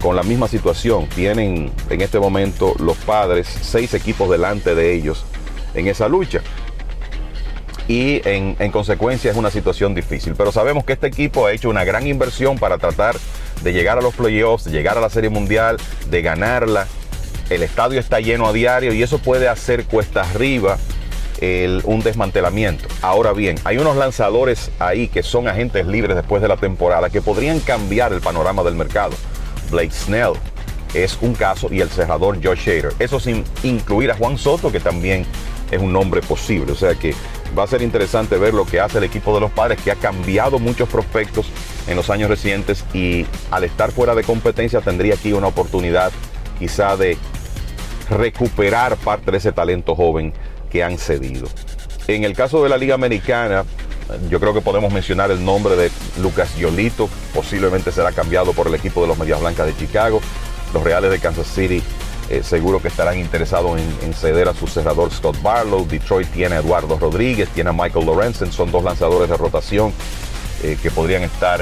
[0.00, 1.06] con la misma situación.
[1.06, 5.24] Tienen en este momento los Padres 6 equipos delante de ellos
[5.74, 6.40] en esa lucha.
[7.86, 10.34] Y en, en consecuencia es una situación difícil.
[10.36, 13.14] Pero sabemos que este equipo ha hecho una gran inversión para tratar
[13.62, 15.76] de llegar a los playoffs, de llegar a la Serie Mundial,
[16.08, 16.86] de ganarla.
[17.50, 20.78] El estadio está lleno a diario y eso puede hacer cuesta arriba
[21.84, 22.86] un desmantelamiento.
[23.02, 27.20] Ahora bien, hay unos lanzadores ahí que son agentes libres después de la temporada que
[27.20, 29.14] podrían cambiar el panorama del mercado.
[29.70, 30.34] Blake Snell
[30.94, 32.92] es un caso y el cerrador Josh Shader.
[33.00, 35.26] Eso sin incluir a Juan Soto, que también
[35.72, 36.70] es un nombre posible.
[36.72, 37.12] O sea que
[37.58, 39.96] va a ser interesante ver lo que hace el equipo de los padres, que ha
[39.96, 41.46] cambiado muchos prospectos
[41.86, 46.12] en los años recientes y al estar fuera de competencia tendría aquí una oportunidad
[46.58, 47.16] quizá de
[48.10, 50.32] recuperar parte de ese talento joven
[50.70, 51.48] que han cedido.
[52.06, 53.64] En el caso de la Liga Americana,
[54.28, 55.90] yo creo que podemos mencionar el nombre de
[56.20, 60.20] Lucas Yolito, posiblemente será cambiado por el equipo de los Medias Blancas de Chicago.
[60.74, 61.82] Los Reales de Kansas City
[62.30, 65.86] eh, seguro que estarán interesados en, ceder a su cerrador Scott Barlow.
[65.86, 69.92] Detroit tiene a Eduardo Rodríguez, tiene a Michael Lorenzen, son dos lanzadores de rotación
[70.62, 71.60] eh, que podrían estar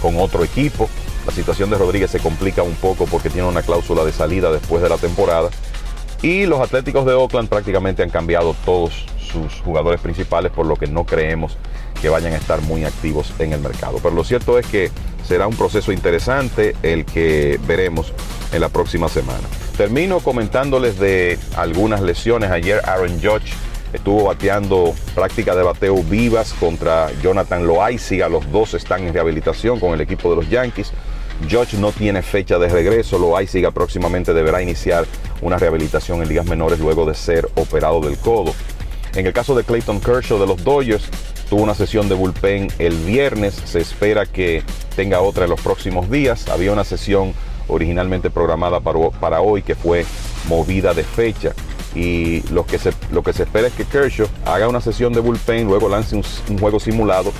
[0.00, 0.88] con otro equipo.
[1.26, 4.82] La situación de Rodríguez se complica un poco porque tiene una cláusula de salida después
[4.82, 5.50] de la temporada.
[6.22, 10.86] Y los Atléticos de Oakland prácticamente han cambiado todos sus jugadores principales, por lo que
[10.86, 11.56] no creemos
[12.00, 13.98] que vayan a estar muy activos en el mercado.
[14.02, 14.90] Pero lo cierto es que
[15.26, 18.12] será un proceso interesante el que veremos
[18.52, 19.46] en la próxima semana.
[19.76, 22.50] Termino comentándoles de algunas lesiones.
[22.50, 23.52] Ayer Aaron Judge
[23.92, 28.28] estuvo bateando práctica de bateo vivas contra Jonathan Loaiziga.
[28.28, 30.92] Los dos están en rehabilitación con el equipo de los Yankees.
[31.50, 33.18] Judge no tiene fecha de regreso.
[33.18, 35.06] Loaiziga próximamente deberá iniciar
[35.42, 38.54] una rehabilitación en ligas menores luego de ser operado del codo.
[39.14, 41.08] En el caso de Clayton Kershaw de los Dodgers,
[41.48, 43.54] tuvo una sesión de bullpen el viernes.
[43.64, 44.62] Se espera que
[44.94, 46.48] tenga otra en los próximos días.
[46.48, 47.32] Había una sesión
[47.68, 50.04] originalmente programada para, hoy, que fue
[50.48, 51.52] movida de fecha.
[51.94, 55.20] Y lo que, se, lo que se espera es que Kershaw haga una sesión de
[55.20, 57.32] bullpen, luego lance un, juego simulado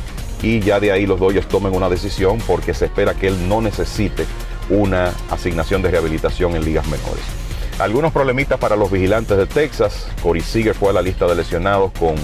[0.42, 3.60] y ya de ahí los Dodgers tomen una decisión porque se espera que él no
[3.60, 4.24] necesite
[4.68, 7.24] una asignación de rehabilitación en ligas menores.
[7.78, 10.06] algunos problemitas para los vigilantes de Texas.
[10.22, 12.14] Corey Seager fue a la lista de lesionados con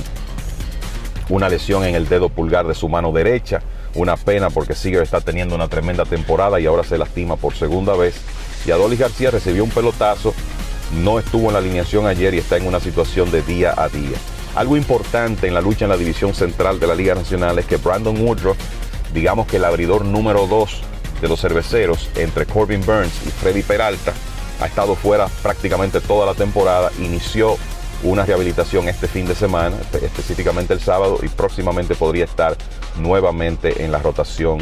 [1.29, 3.63] una lesión en el dedo pulgar de su mano derecha.
[3.95, 7.95] Una pena porque Seager está teniendo una tremenda temporada y ahora se lastima por segunda
[7.95, 8.15] vez.
[8.67, 10.35] Y Adolis García recibió un pelotazo,
[10.93, 14.17] no estuvo en la alineación ayer y está en una situación de día a día.
[14.55, 17.77] Algo importante en la lucha en la división central de la Liga Nacional es que
[17.77, 18.59] Brandon Woodruff,
[19.15, 20.83] digamos que el abridor número 2
[21.23, 24.13] de los cerveceros entre Corbin Burns y Freddy Peralta,
[24.61, 27.57] ha estado fuera prácticamente toda la temporada, inició
[28.03, 32.57] una rehabilitación este fin de semana, específicamente el sábado, y próximamente podría estar
[32.99, 34.59] nuevamente en la rotación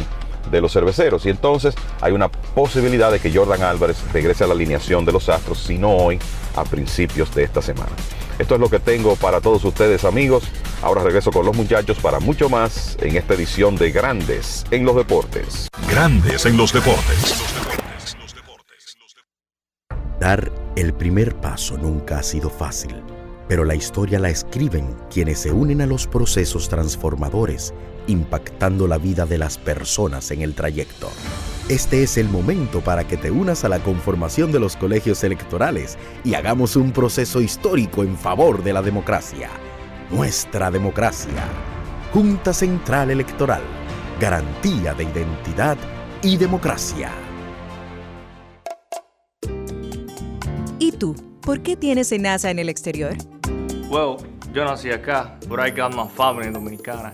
[0.49, 1.25] de los cerveceros.
[1.25, 5.29] Y entonces hay una posibilidad de que Jordan Álvarez regrese a la alineación de los
[5.29, 6.19] Astros, si no hoy,
[6.55, 7.91] a principios de esta semana.
[8.39, 10.43] Esto es lo que tengo para todos ustedes amigos.
[10.81, 14.95] Ahora regreso con los muchachos para mucho más en esta edición de Grandes en los
[14.95, 15.67] Deportes.
[15.89, 17.35] Grandes en los Deportes.
[20.19, 22.95] Dar el primer paso nunca ha sido fácil,
[23.47, 27.73] pero la historia la escriben quienes se unen a los procesos transformadores,
[28.07, 31.09] impactando la vida de las personas en el trayecto.
[31.69, 35.97] Este es el momento para que te unas a la conformación de los colegios electorales
[36.23, 39.49] y hagamos un proceso histórico en favor de la democracia.
[40.09, 41.43] Nuestra democracia.
[42.13, 43.61] Junta Central Electoral.
[44.19, 45.77] Garantía de identidad
[46.21, 47.11] y democracia.
[50.77, 51.15] ¿Y tú?
[51.41, 53.15] ¿Por qué tienes NASA en el exterior?
[53.89, 54.17] Well,
[54.53, 57.13] yo nací acá, but I got my family dominicana.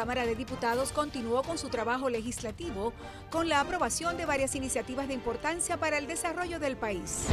[0.00, 2.94] Cámara de Diputados continuó con su trabajo legislativo
[3.28, 7.26] con la aprobación de varias iniciativas de importancia para el desarrollo del país.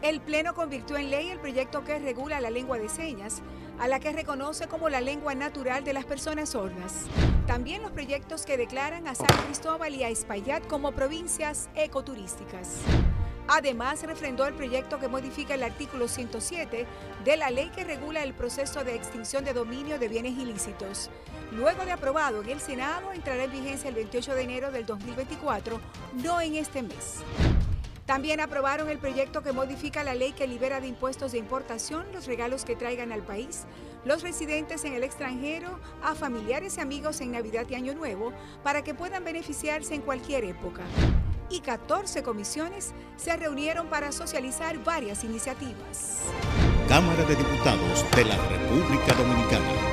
[0.00, 3.42] El Pleno convirtió en ley el proyecto que regula la lengua de señas,
[3.78, 7.04] a la que reconoce como la lengua natural de las personas sordas.
[7.46, 12.78] También los proyectos que declaran a San Cristóbal y a Espaillat como provincias ecoturísticas.
[13.52, 16.86] Además, refrendó el proyecto que modifica el artículo 107
[17.24, 21.10] de la ley que regula el proceso de extinción de dominio de bienes ilícitos.
[21.50, 25.80] Luego de aprobado en el Senado, entrará en vigencia el 28 de enero del 2024,
[26.22, 27.24] no en este mes.
[28.06, 32.26] También aprobaron el proyecto que modifica la ley que libera de impuestos de importación los
[32.26, 33.66] regalos que traigan al país
[34.04, 38.32] los residentes en el extranjero a familiares y amigos en Navidad y Año Nuevo
[38.62, 40.82] para que puedan beneficiarse en cualquier época
[41.50, 46.22] y 14 comisiones se reunieron para socializar varias iniciativas.
[46.88, 49.90] Cámara de Diputados de la República Dominicana.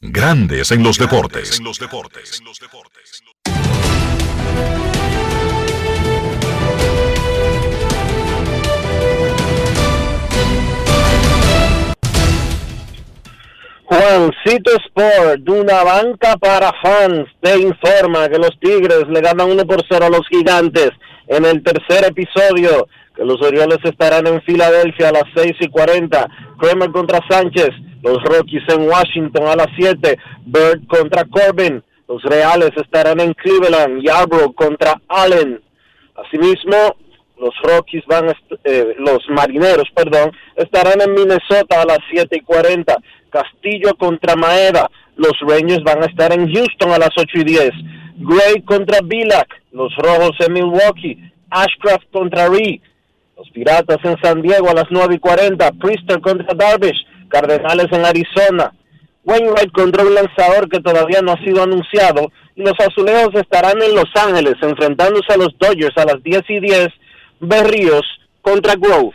[0.00, 1.58] Grandes en los deportes.
[1.58, 2.42] En los deportes.
[14.22, 19.66] Juancito Sport, de una banca para fans, te informa que los Tigres le ganan 1
[19.66, 20.90] por 0 a los Gigantes
[21.26, 22.86] en el tercer episodio,
[23.16, 26.28] que los Orioles estarán en Filadelfia a las 6 y 40,
[26.60, 27.70] Kramer contra Sánchez,
[28.02, 30.16] los Rockies en Washington a las 7,
[30.46, 35.60] Bird contra Corbin, los Reales estarán en Cleveland, Yarbrough contra Allen.
[36.14, 36.96] Asimismo,
[37.40, 38.32] los Rockies van,
[38.62, 42.96] eh, los Marineros, perdón, estarán en Minnesota a las 7 y 40.
[43.32, 44.90] Castillo contra Maeda.
[45.16, 47.70] Los Rangers van a estar en Houston a las 8 y 10.
[48.18, 49.48] Gray contra Bilac.
[49.72, 51.18] Los Rojos en Milwaukee.
[51.50, 52.80] Ashcraft contra Ree.
[53.36, 55.72] Los Piratas en San Diego a las 9 y 40.
[55.72, 57.06] Priester contra Darvish.
[57.28, 58.72] Cardenales en Arizona.
[59.24, 62.30] Wainwright contra un lanzador que todavía no ha sido anunciado.
[62.54, 66.60] Y los Azulejos estarán en Los Ángeles enfrentándose a los Dodgers a las 10 y
[66.60, 66.88] 10.
[67.40, 68.02] Berríos
[68.42, 69.14] contra Grove.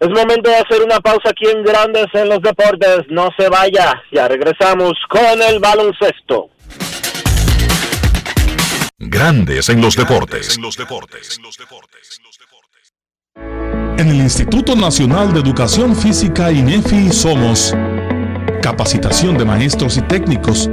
[0.00, 3.00] Es momento de hacer una pausa aquí en Grandes en los Deportes.
[3.10, 4.02] No se vaya.
[4.10, 6.48] Ya regresamos con el baloncesto.
[8.98, 10.56] Grandes en los deportes.
[10.56, 10.62] En
[14.08, 17.74] el Instituto Nacional de Educación Física INEFI somos
[18.62, 20.70] capacitación de maestros y técnicos,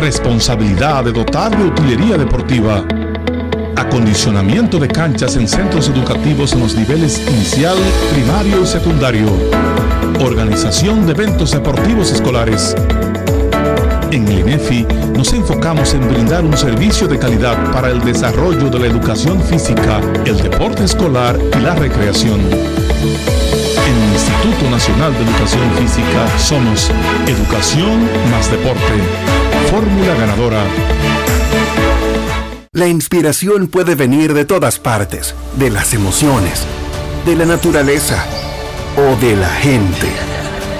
[0.00, 2.84] responsabilidad de dotar de utilería deportiva,
[3.76, 7.76] acondicionamiento de canchas en centros educativos en los niveles inicial,
[8.12, 9.28] primario y secundario,
[10.20, 12.74] organización de eventos deportivos escolares.
[14.12, 14.86] En el INEFI
[15.16, 20.02] nos enfocamos en brindar un servicio de calidad para el desarrollo de la educación física,
[20.26, 22.38] el deporte escolar y la recreación.
[22.38, 26.90] En el Instituto Nacional de Educación Física somos
[27.26, 28.92] Educación más Deporte.
[29.70, 30.62] Fórmula ganadora.
[32.72, 36.66] La inspiración puede venir de todas partes, de las emociones,
[37.24, 38.22] de la naturaleza
[38.94, 40.08] o de la gente.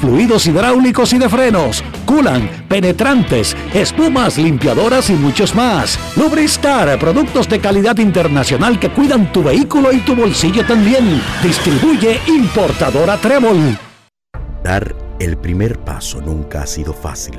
[0.00, 5.98] fluidos hidráulicos y de frenos, culan, penetrantes, espumas, limpiadoras y muchos más.
[6.16, 11.20] Lubristar, productos de calidad internacional que cuidan tu vehículo y tu bolsillo también.
[11.42, 13.78] Distribuye importadora Trébol.
[14.62, 17.38] Dar el primer paso nunca ha sido fácil,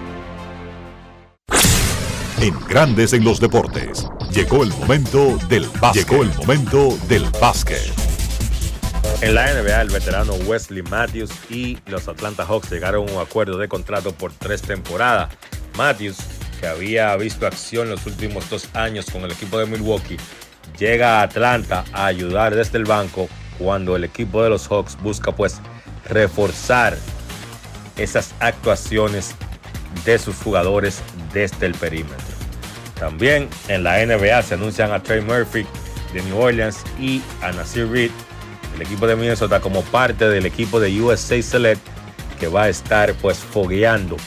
[2.41, 4.07] En Grandes en los Deportes.
[4.31, 6.09] Llegó el momento del básquet.
[6.09, 7.93] Llegó el momento del básquet.
[9.21, 13.59] En la NBA, el veterano Wesley Matthews y los Atlanta Hawks llegaron a un acuerdo
[13.59, 15.31] de contrato por tres temporadas.
[15.77, 16.17] Matthews,
[16.59, 20.17] que había visto acción los últimos dos años con el equipo de Milwaukee,
[20.79, 25.31] llega a Atlanta a ayudar desde el banco cuando el equipo de los Hawks busca
[25.31, 25.61] pues
[26.09, 26.97] reforzar
[27.97, 29.35] esas actuaciones
[30.05, 31.01] de sus jugadores
[31.33, 32.35] desde el perímetro.
[32.99, 35.65] También en la NBA se anuncian a Trey Murphy
[36.13, 38.11] de New Orleans y a Nasir Reed
[38.75, 41.81] el equipo de Minnesota como parte del equipo de USA Select
[42.39, 44.17] que va a estar pues fogueando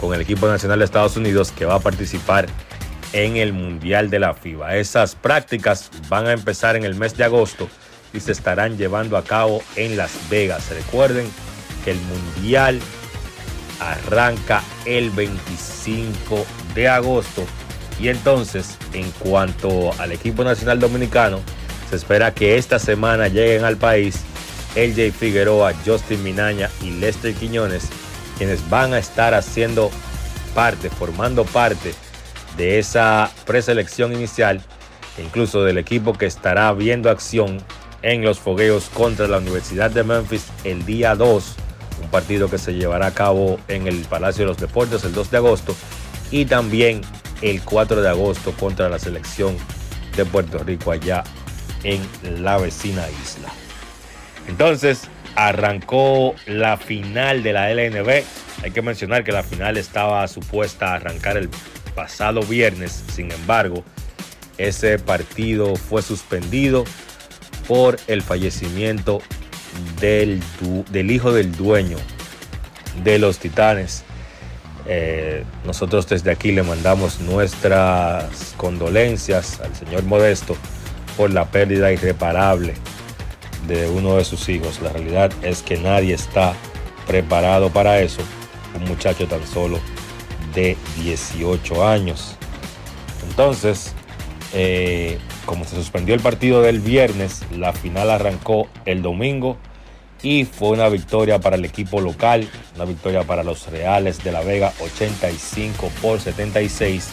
[0.00, 2.46] con el equipo nacional de Estados Unidos que va a participar
[3.12, 4.76] en el Mundial de la FIBA.
[4.76, 7.68] Esas prácticas van a empezar en el mes de agosto
[8.12, 10.70] y se estarán llevando a cabo en Las Vegas.
[10.70, 11.30] Recuerden
[11.84, 12.80] que el Mundial
[13.80, 17.44] arranca el 25 de agosto.
[17.98, 21.40] Y entonces en cuanto al equipo nacional dominicano,
[21.88, 24.20] se espera que esta semana lleguen al país
[24.76, 27.88] LJ Figueroa, Justin Minaña y Lester Quiñones,
[28.38, 29.90] quienes van a estar haciendo
[30.54, 31.92] parte, formando parte
[32.56, 34.62] de esa preselección inicial,
[35.18, 37.58] incluso del equipo que estará viendo acción
[38.02, 41.69] en los fogueos contra la Universidad de Memphis el día 2, un
[42.10, 45.36] partido que se llevará a cabo en el Palacio de los Deportes el 2 de
[45.36, 45.76] agosto,
[46.30, 47.00] y también
[47.42, 49.56] el 4 de agosto contra la selección
[50.16, 51.24] de Puerto Rico allá
[51.82, 52.02] en
[52.42, 53.48] la vecina isla.
[54.48, 58.24] Entonces, arrancó la final de la LNB.
[58.62, 61.48] Hay que mencionar que la final estaba supuesta a arrancar el
[61.94, 63.04] pasado viernes.
[63.12, 63.84] Sin embargo,
[64.58, 66.84] ese partido fue suspendido
[67.66, 69.22] por el fallecimiento
[70.00, 70.42] del,
[71.10, 71.98] hijo del dueño
[73.02, 74.04] de los Titanes.
[74.86, 80.56] Eh, nosotros desde aquí le mandamos nuestras condolencias al señor Modesto
[81.16, 82.74] por la pérdida irreparable
[83.68, 84.80] de uno de sus hijos.
[84.82, 86.54] La realidad es que nadie está
[87.06, 88.22] preparado para eso.
[88.74, 89.78] Un muchacho tan solo
[90.54, 92.36] de 18 años.
[93.28, 93.92] Entonces,
[94.52, 99.56] eh, como se suspendió el partido del viernes, la final arrancó el domingo
[100.22, 104.42] y fue una victoria para el equipo local, una victoria para los Reales de la
[104.42, 107.08] Vega 85 por 76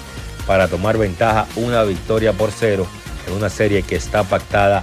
[0.46, 2.88] para tomar ventaja, una victoria por cero
[3.28, 4.82] en una serie que está pactada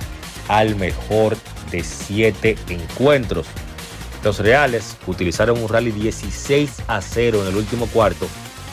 [0.48, 1.36] al mejor
[1.70, 3.46] de siete encuentros.
[4.22, 8.26] Los Reales utilizaron un rally 16 a 0 en el último cuarto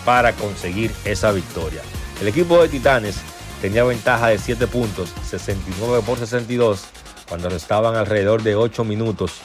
[0.05, 1.81] para conseguir esa victoria.
[2.21, 3.17] El equipo de Titanes
[3.61, 6.85] tenía ventaja de 7 puntos, 69 por 62,
[7.29, 9.41] cuando restaban alrededor de 8 minutos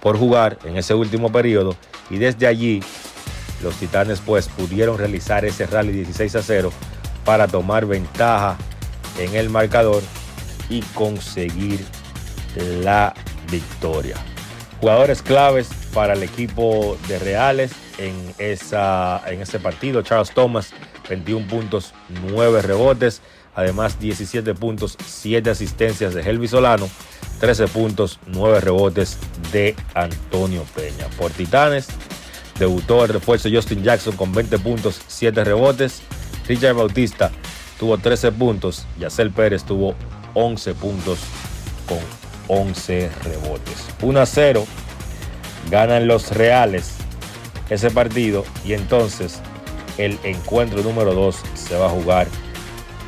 [0.00, 1.76] por jugar en ese último periodo.
[2.08, 2.82] Y desde allí,
[3.62, 6.72] los Titanes pues pudieron realizar ese rally 16 a 0
[7.24, 8.56] para tomar ventaja
[9.18, 10.02] en el marcador
[10.68, 11.84] y conseguir
[12.82, 13.14] la
[13.50, 14.16] victoria.
[14.80, 20.00] Jugadores claves para el equipo de Reales en, esa, en ese partido.
[20.02, 20.72] Charles Thomas,
[21.08, 21.92] 21 puntos,
[22.28, 23.20] 9 rebotes.
[23.54, 26.88] Además, 17 puntos, 7 asistencias de Helvi Solano,
[27.40, 29.18] 13 puntos, 9 rebotes
[29.52, 31.06] de Antonio Peña.
[31.18, 31.88] Por Titanes,
[32.58, 36.02] debutó el refuerzo Justin Jackson con 20 puntos, 7 rebotes.
[36.46, 37.30] Richard Bautista
[37.78, 38.86] tuvo 13 puntos.
[38.98, 39.94] Yacel Pérez tuvo
[40.34, 41.18] 11 puntos
[41.88, 41.98] con
[42.48, 43.86] 11 rebotes.
[44.02, 44.66] 1 a 0
[45.70, 46.94] ganan los Reales
[47.70, 49.40] ese partido y entonces
[49.96, 52.26] el encuentro número 2 se va a jugar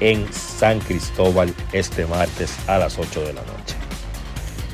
[0.00, 3.76] en San Cristóbal este martes a las 8 de la noche.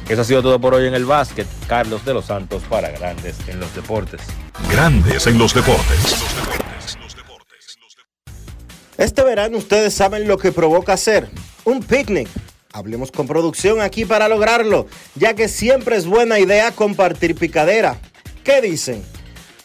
[0.08, 1.46] Eso ha sido todo por hoy en el básquet.
[1.66, 4.20] Carlos de los Santos para Grandes en los Deportes.
[4.70, 6.24] Grandes en los Deportes.
[8.96, 11.28] Este verano ustedes saben lo que provoca hacer
[11.64, 12.28] un picnic.
[12.72, 17.98] Hablemos con producción aquí para lograrlo, ya que siempre es buena idea compartir picadera.
[18.44, 19.02] ¿Qué dicen?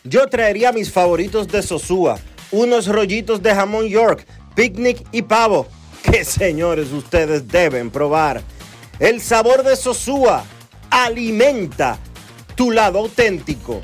[0.04, 2.20] Yo traería mis favoritos de Sosúa,
[2.52, 4.26] unos rollitos de jamón York,
[4.56, 5.68] picnic y pavo,
[6.04, 8.42] que señores ustedes deben probar.
[9.00, 10.44] El sabor de Sosúa
[10.90, 11.98] alimenta
[12.56, 13.82] tu lado auténtico.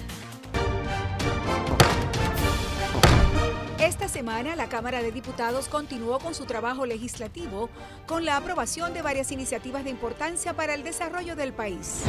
[3.80, 7.70] Esta semana la Cámara de Diputados continuó con su trabajo legislativo
[8.06, 12.04] con la aprobación de varias iniciativas de importancia para el desarrollo del país.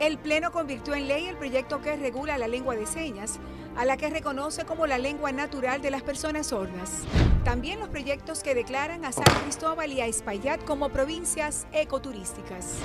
[0.00, 3.38] El Pleno convirtió en ley el proyecto que regula la lengua de señas,
[3.76, 7.02] a la que reconoce como la lengua natural de las personas sordas.
[7.44, 12.78] También los proyectos que declaran a San Cristóbal y a Espaillat como provincias ecoturísticas.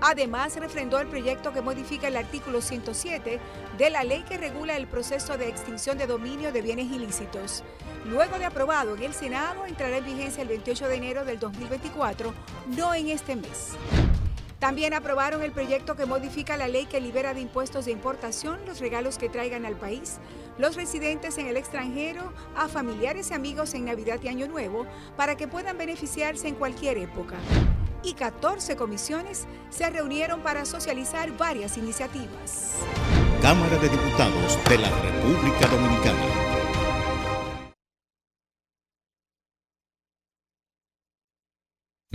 [0.00, 3.38] Además, refrendó el proyecto que modifica el artículo 107
[3.76, 7.64] de la ley que regula el proceso de extinción de dominio de bienes ilícitos.
[8.06, 12.32] Luego de aprobado en el Senado, entrará en vigencia el 28 de enero del 2024,
[12.68, 13.74] no en este mes.
[14.58, 18.80] También aprobaron el proyecto que modifica la ley que libera de impuestos de importación los
[18.80, 20.18] regalos que traigan al país
[20.58, 25.36] los residentes en el extranjero a familiares y amigos en Navidad y Año Nuevo para
[25.36, 27.36] que puedan beneficiarse en cualquier época.
[28.02, 32.76] Y 14 comisiones se reunieron para socializar varias iniciativas.
[33.42, 36.65] Cámara de Diputados de la República Dominicana.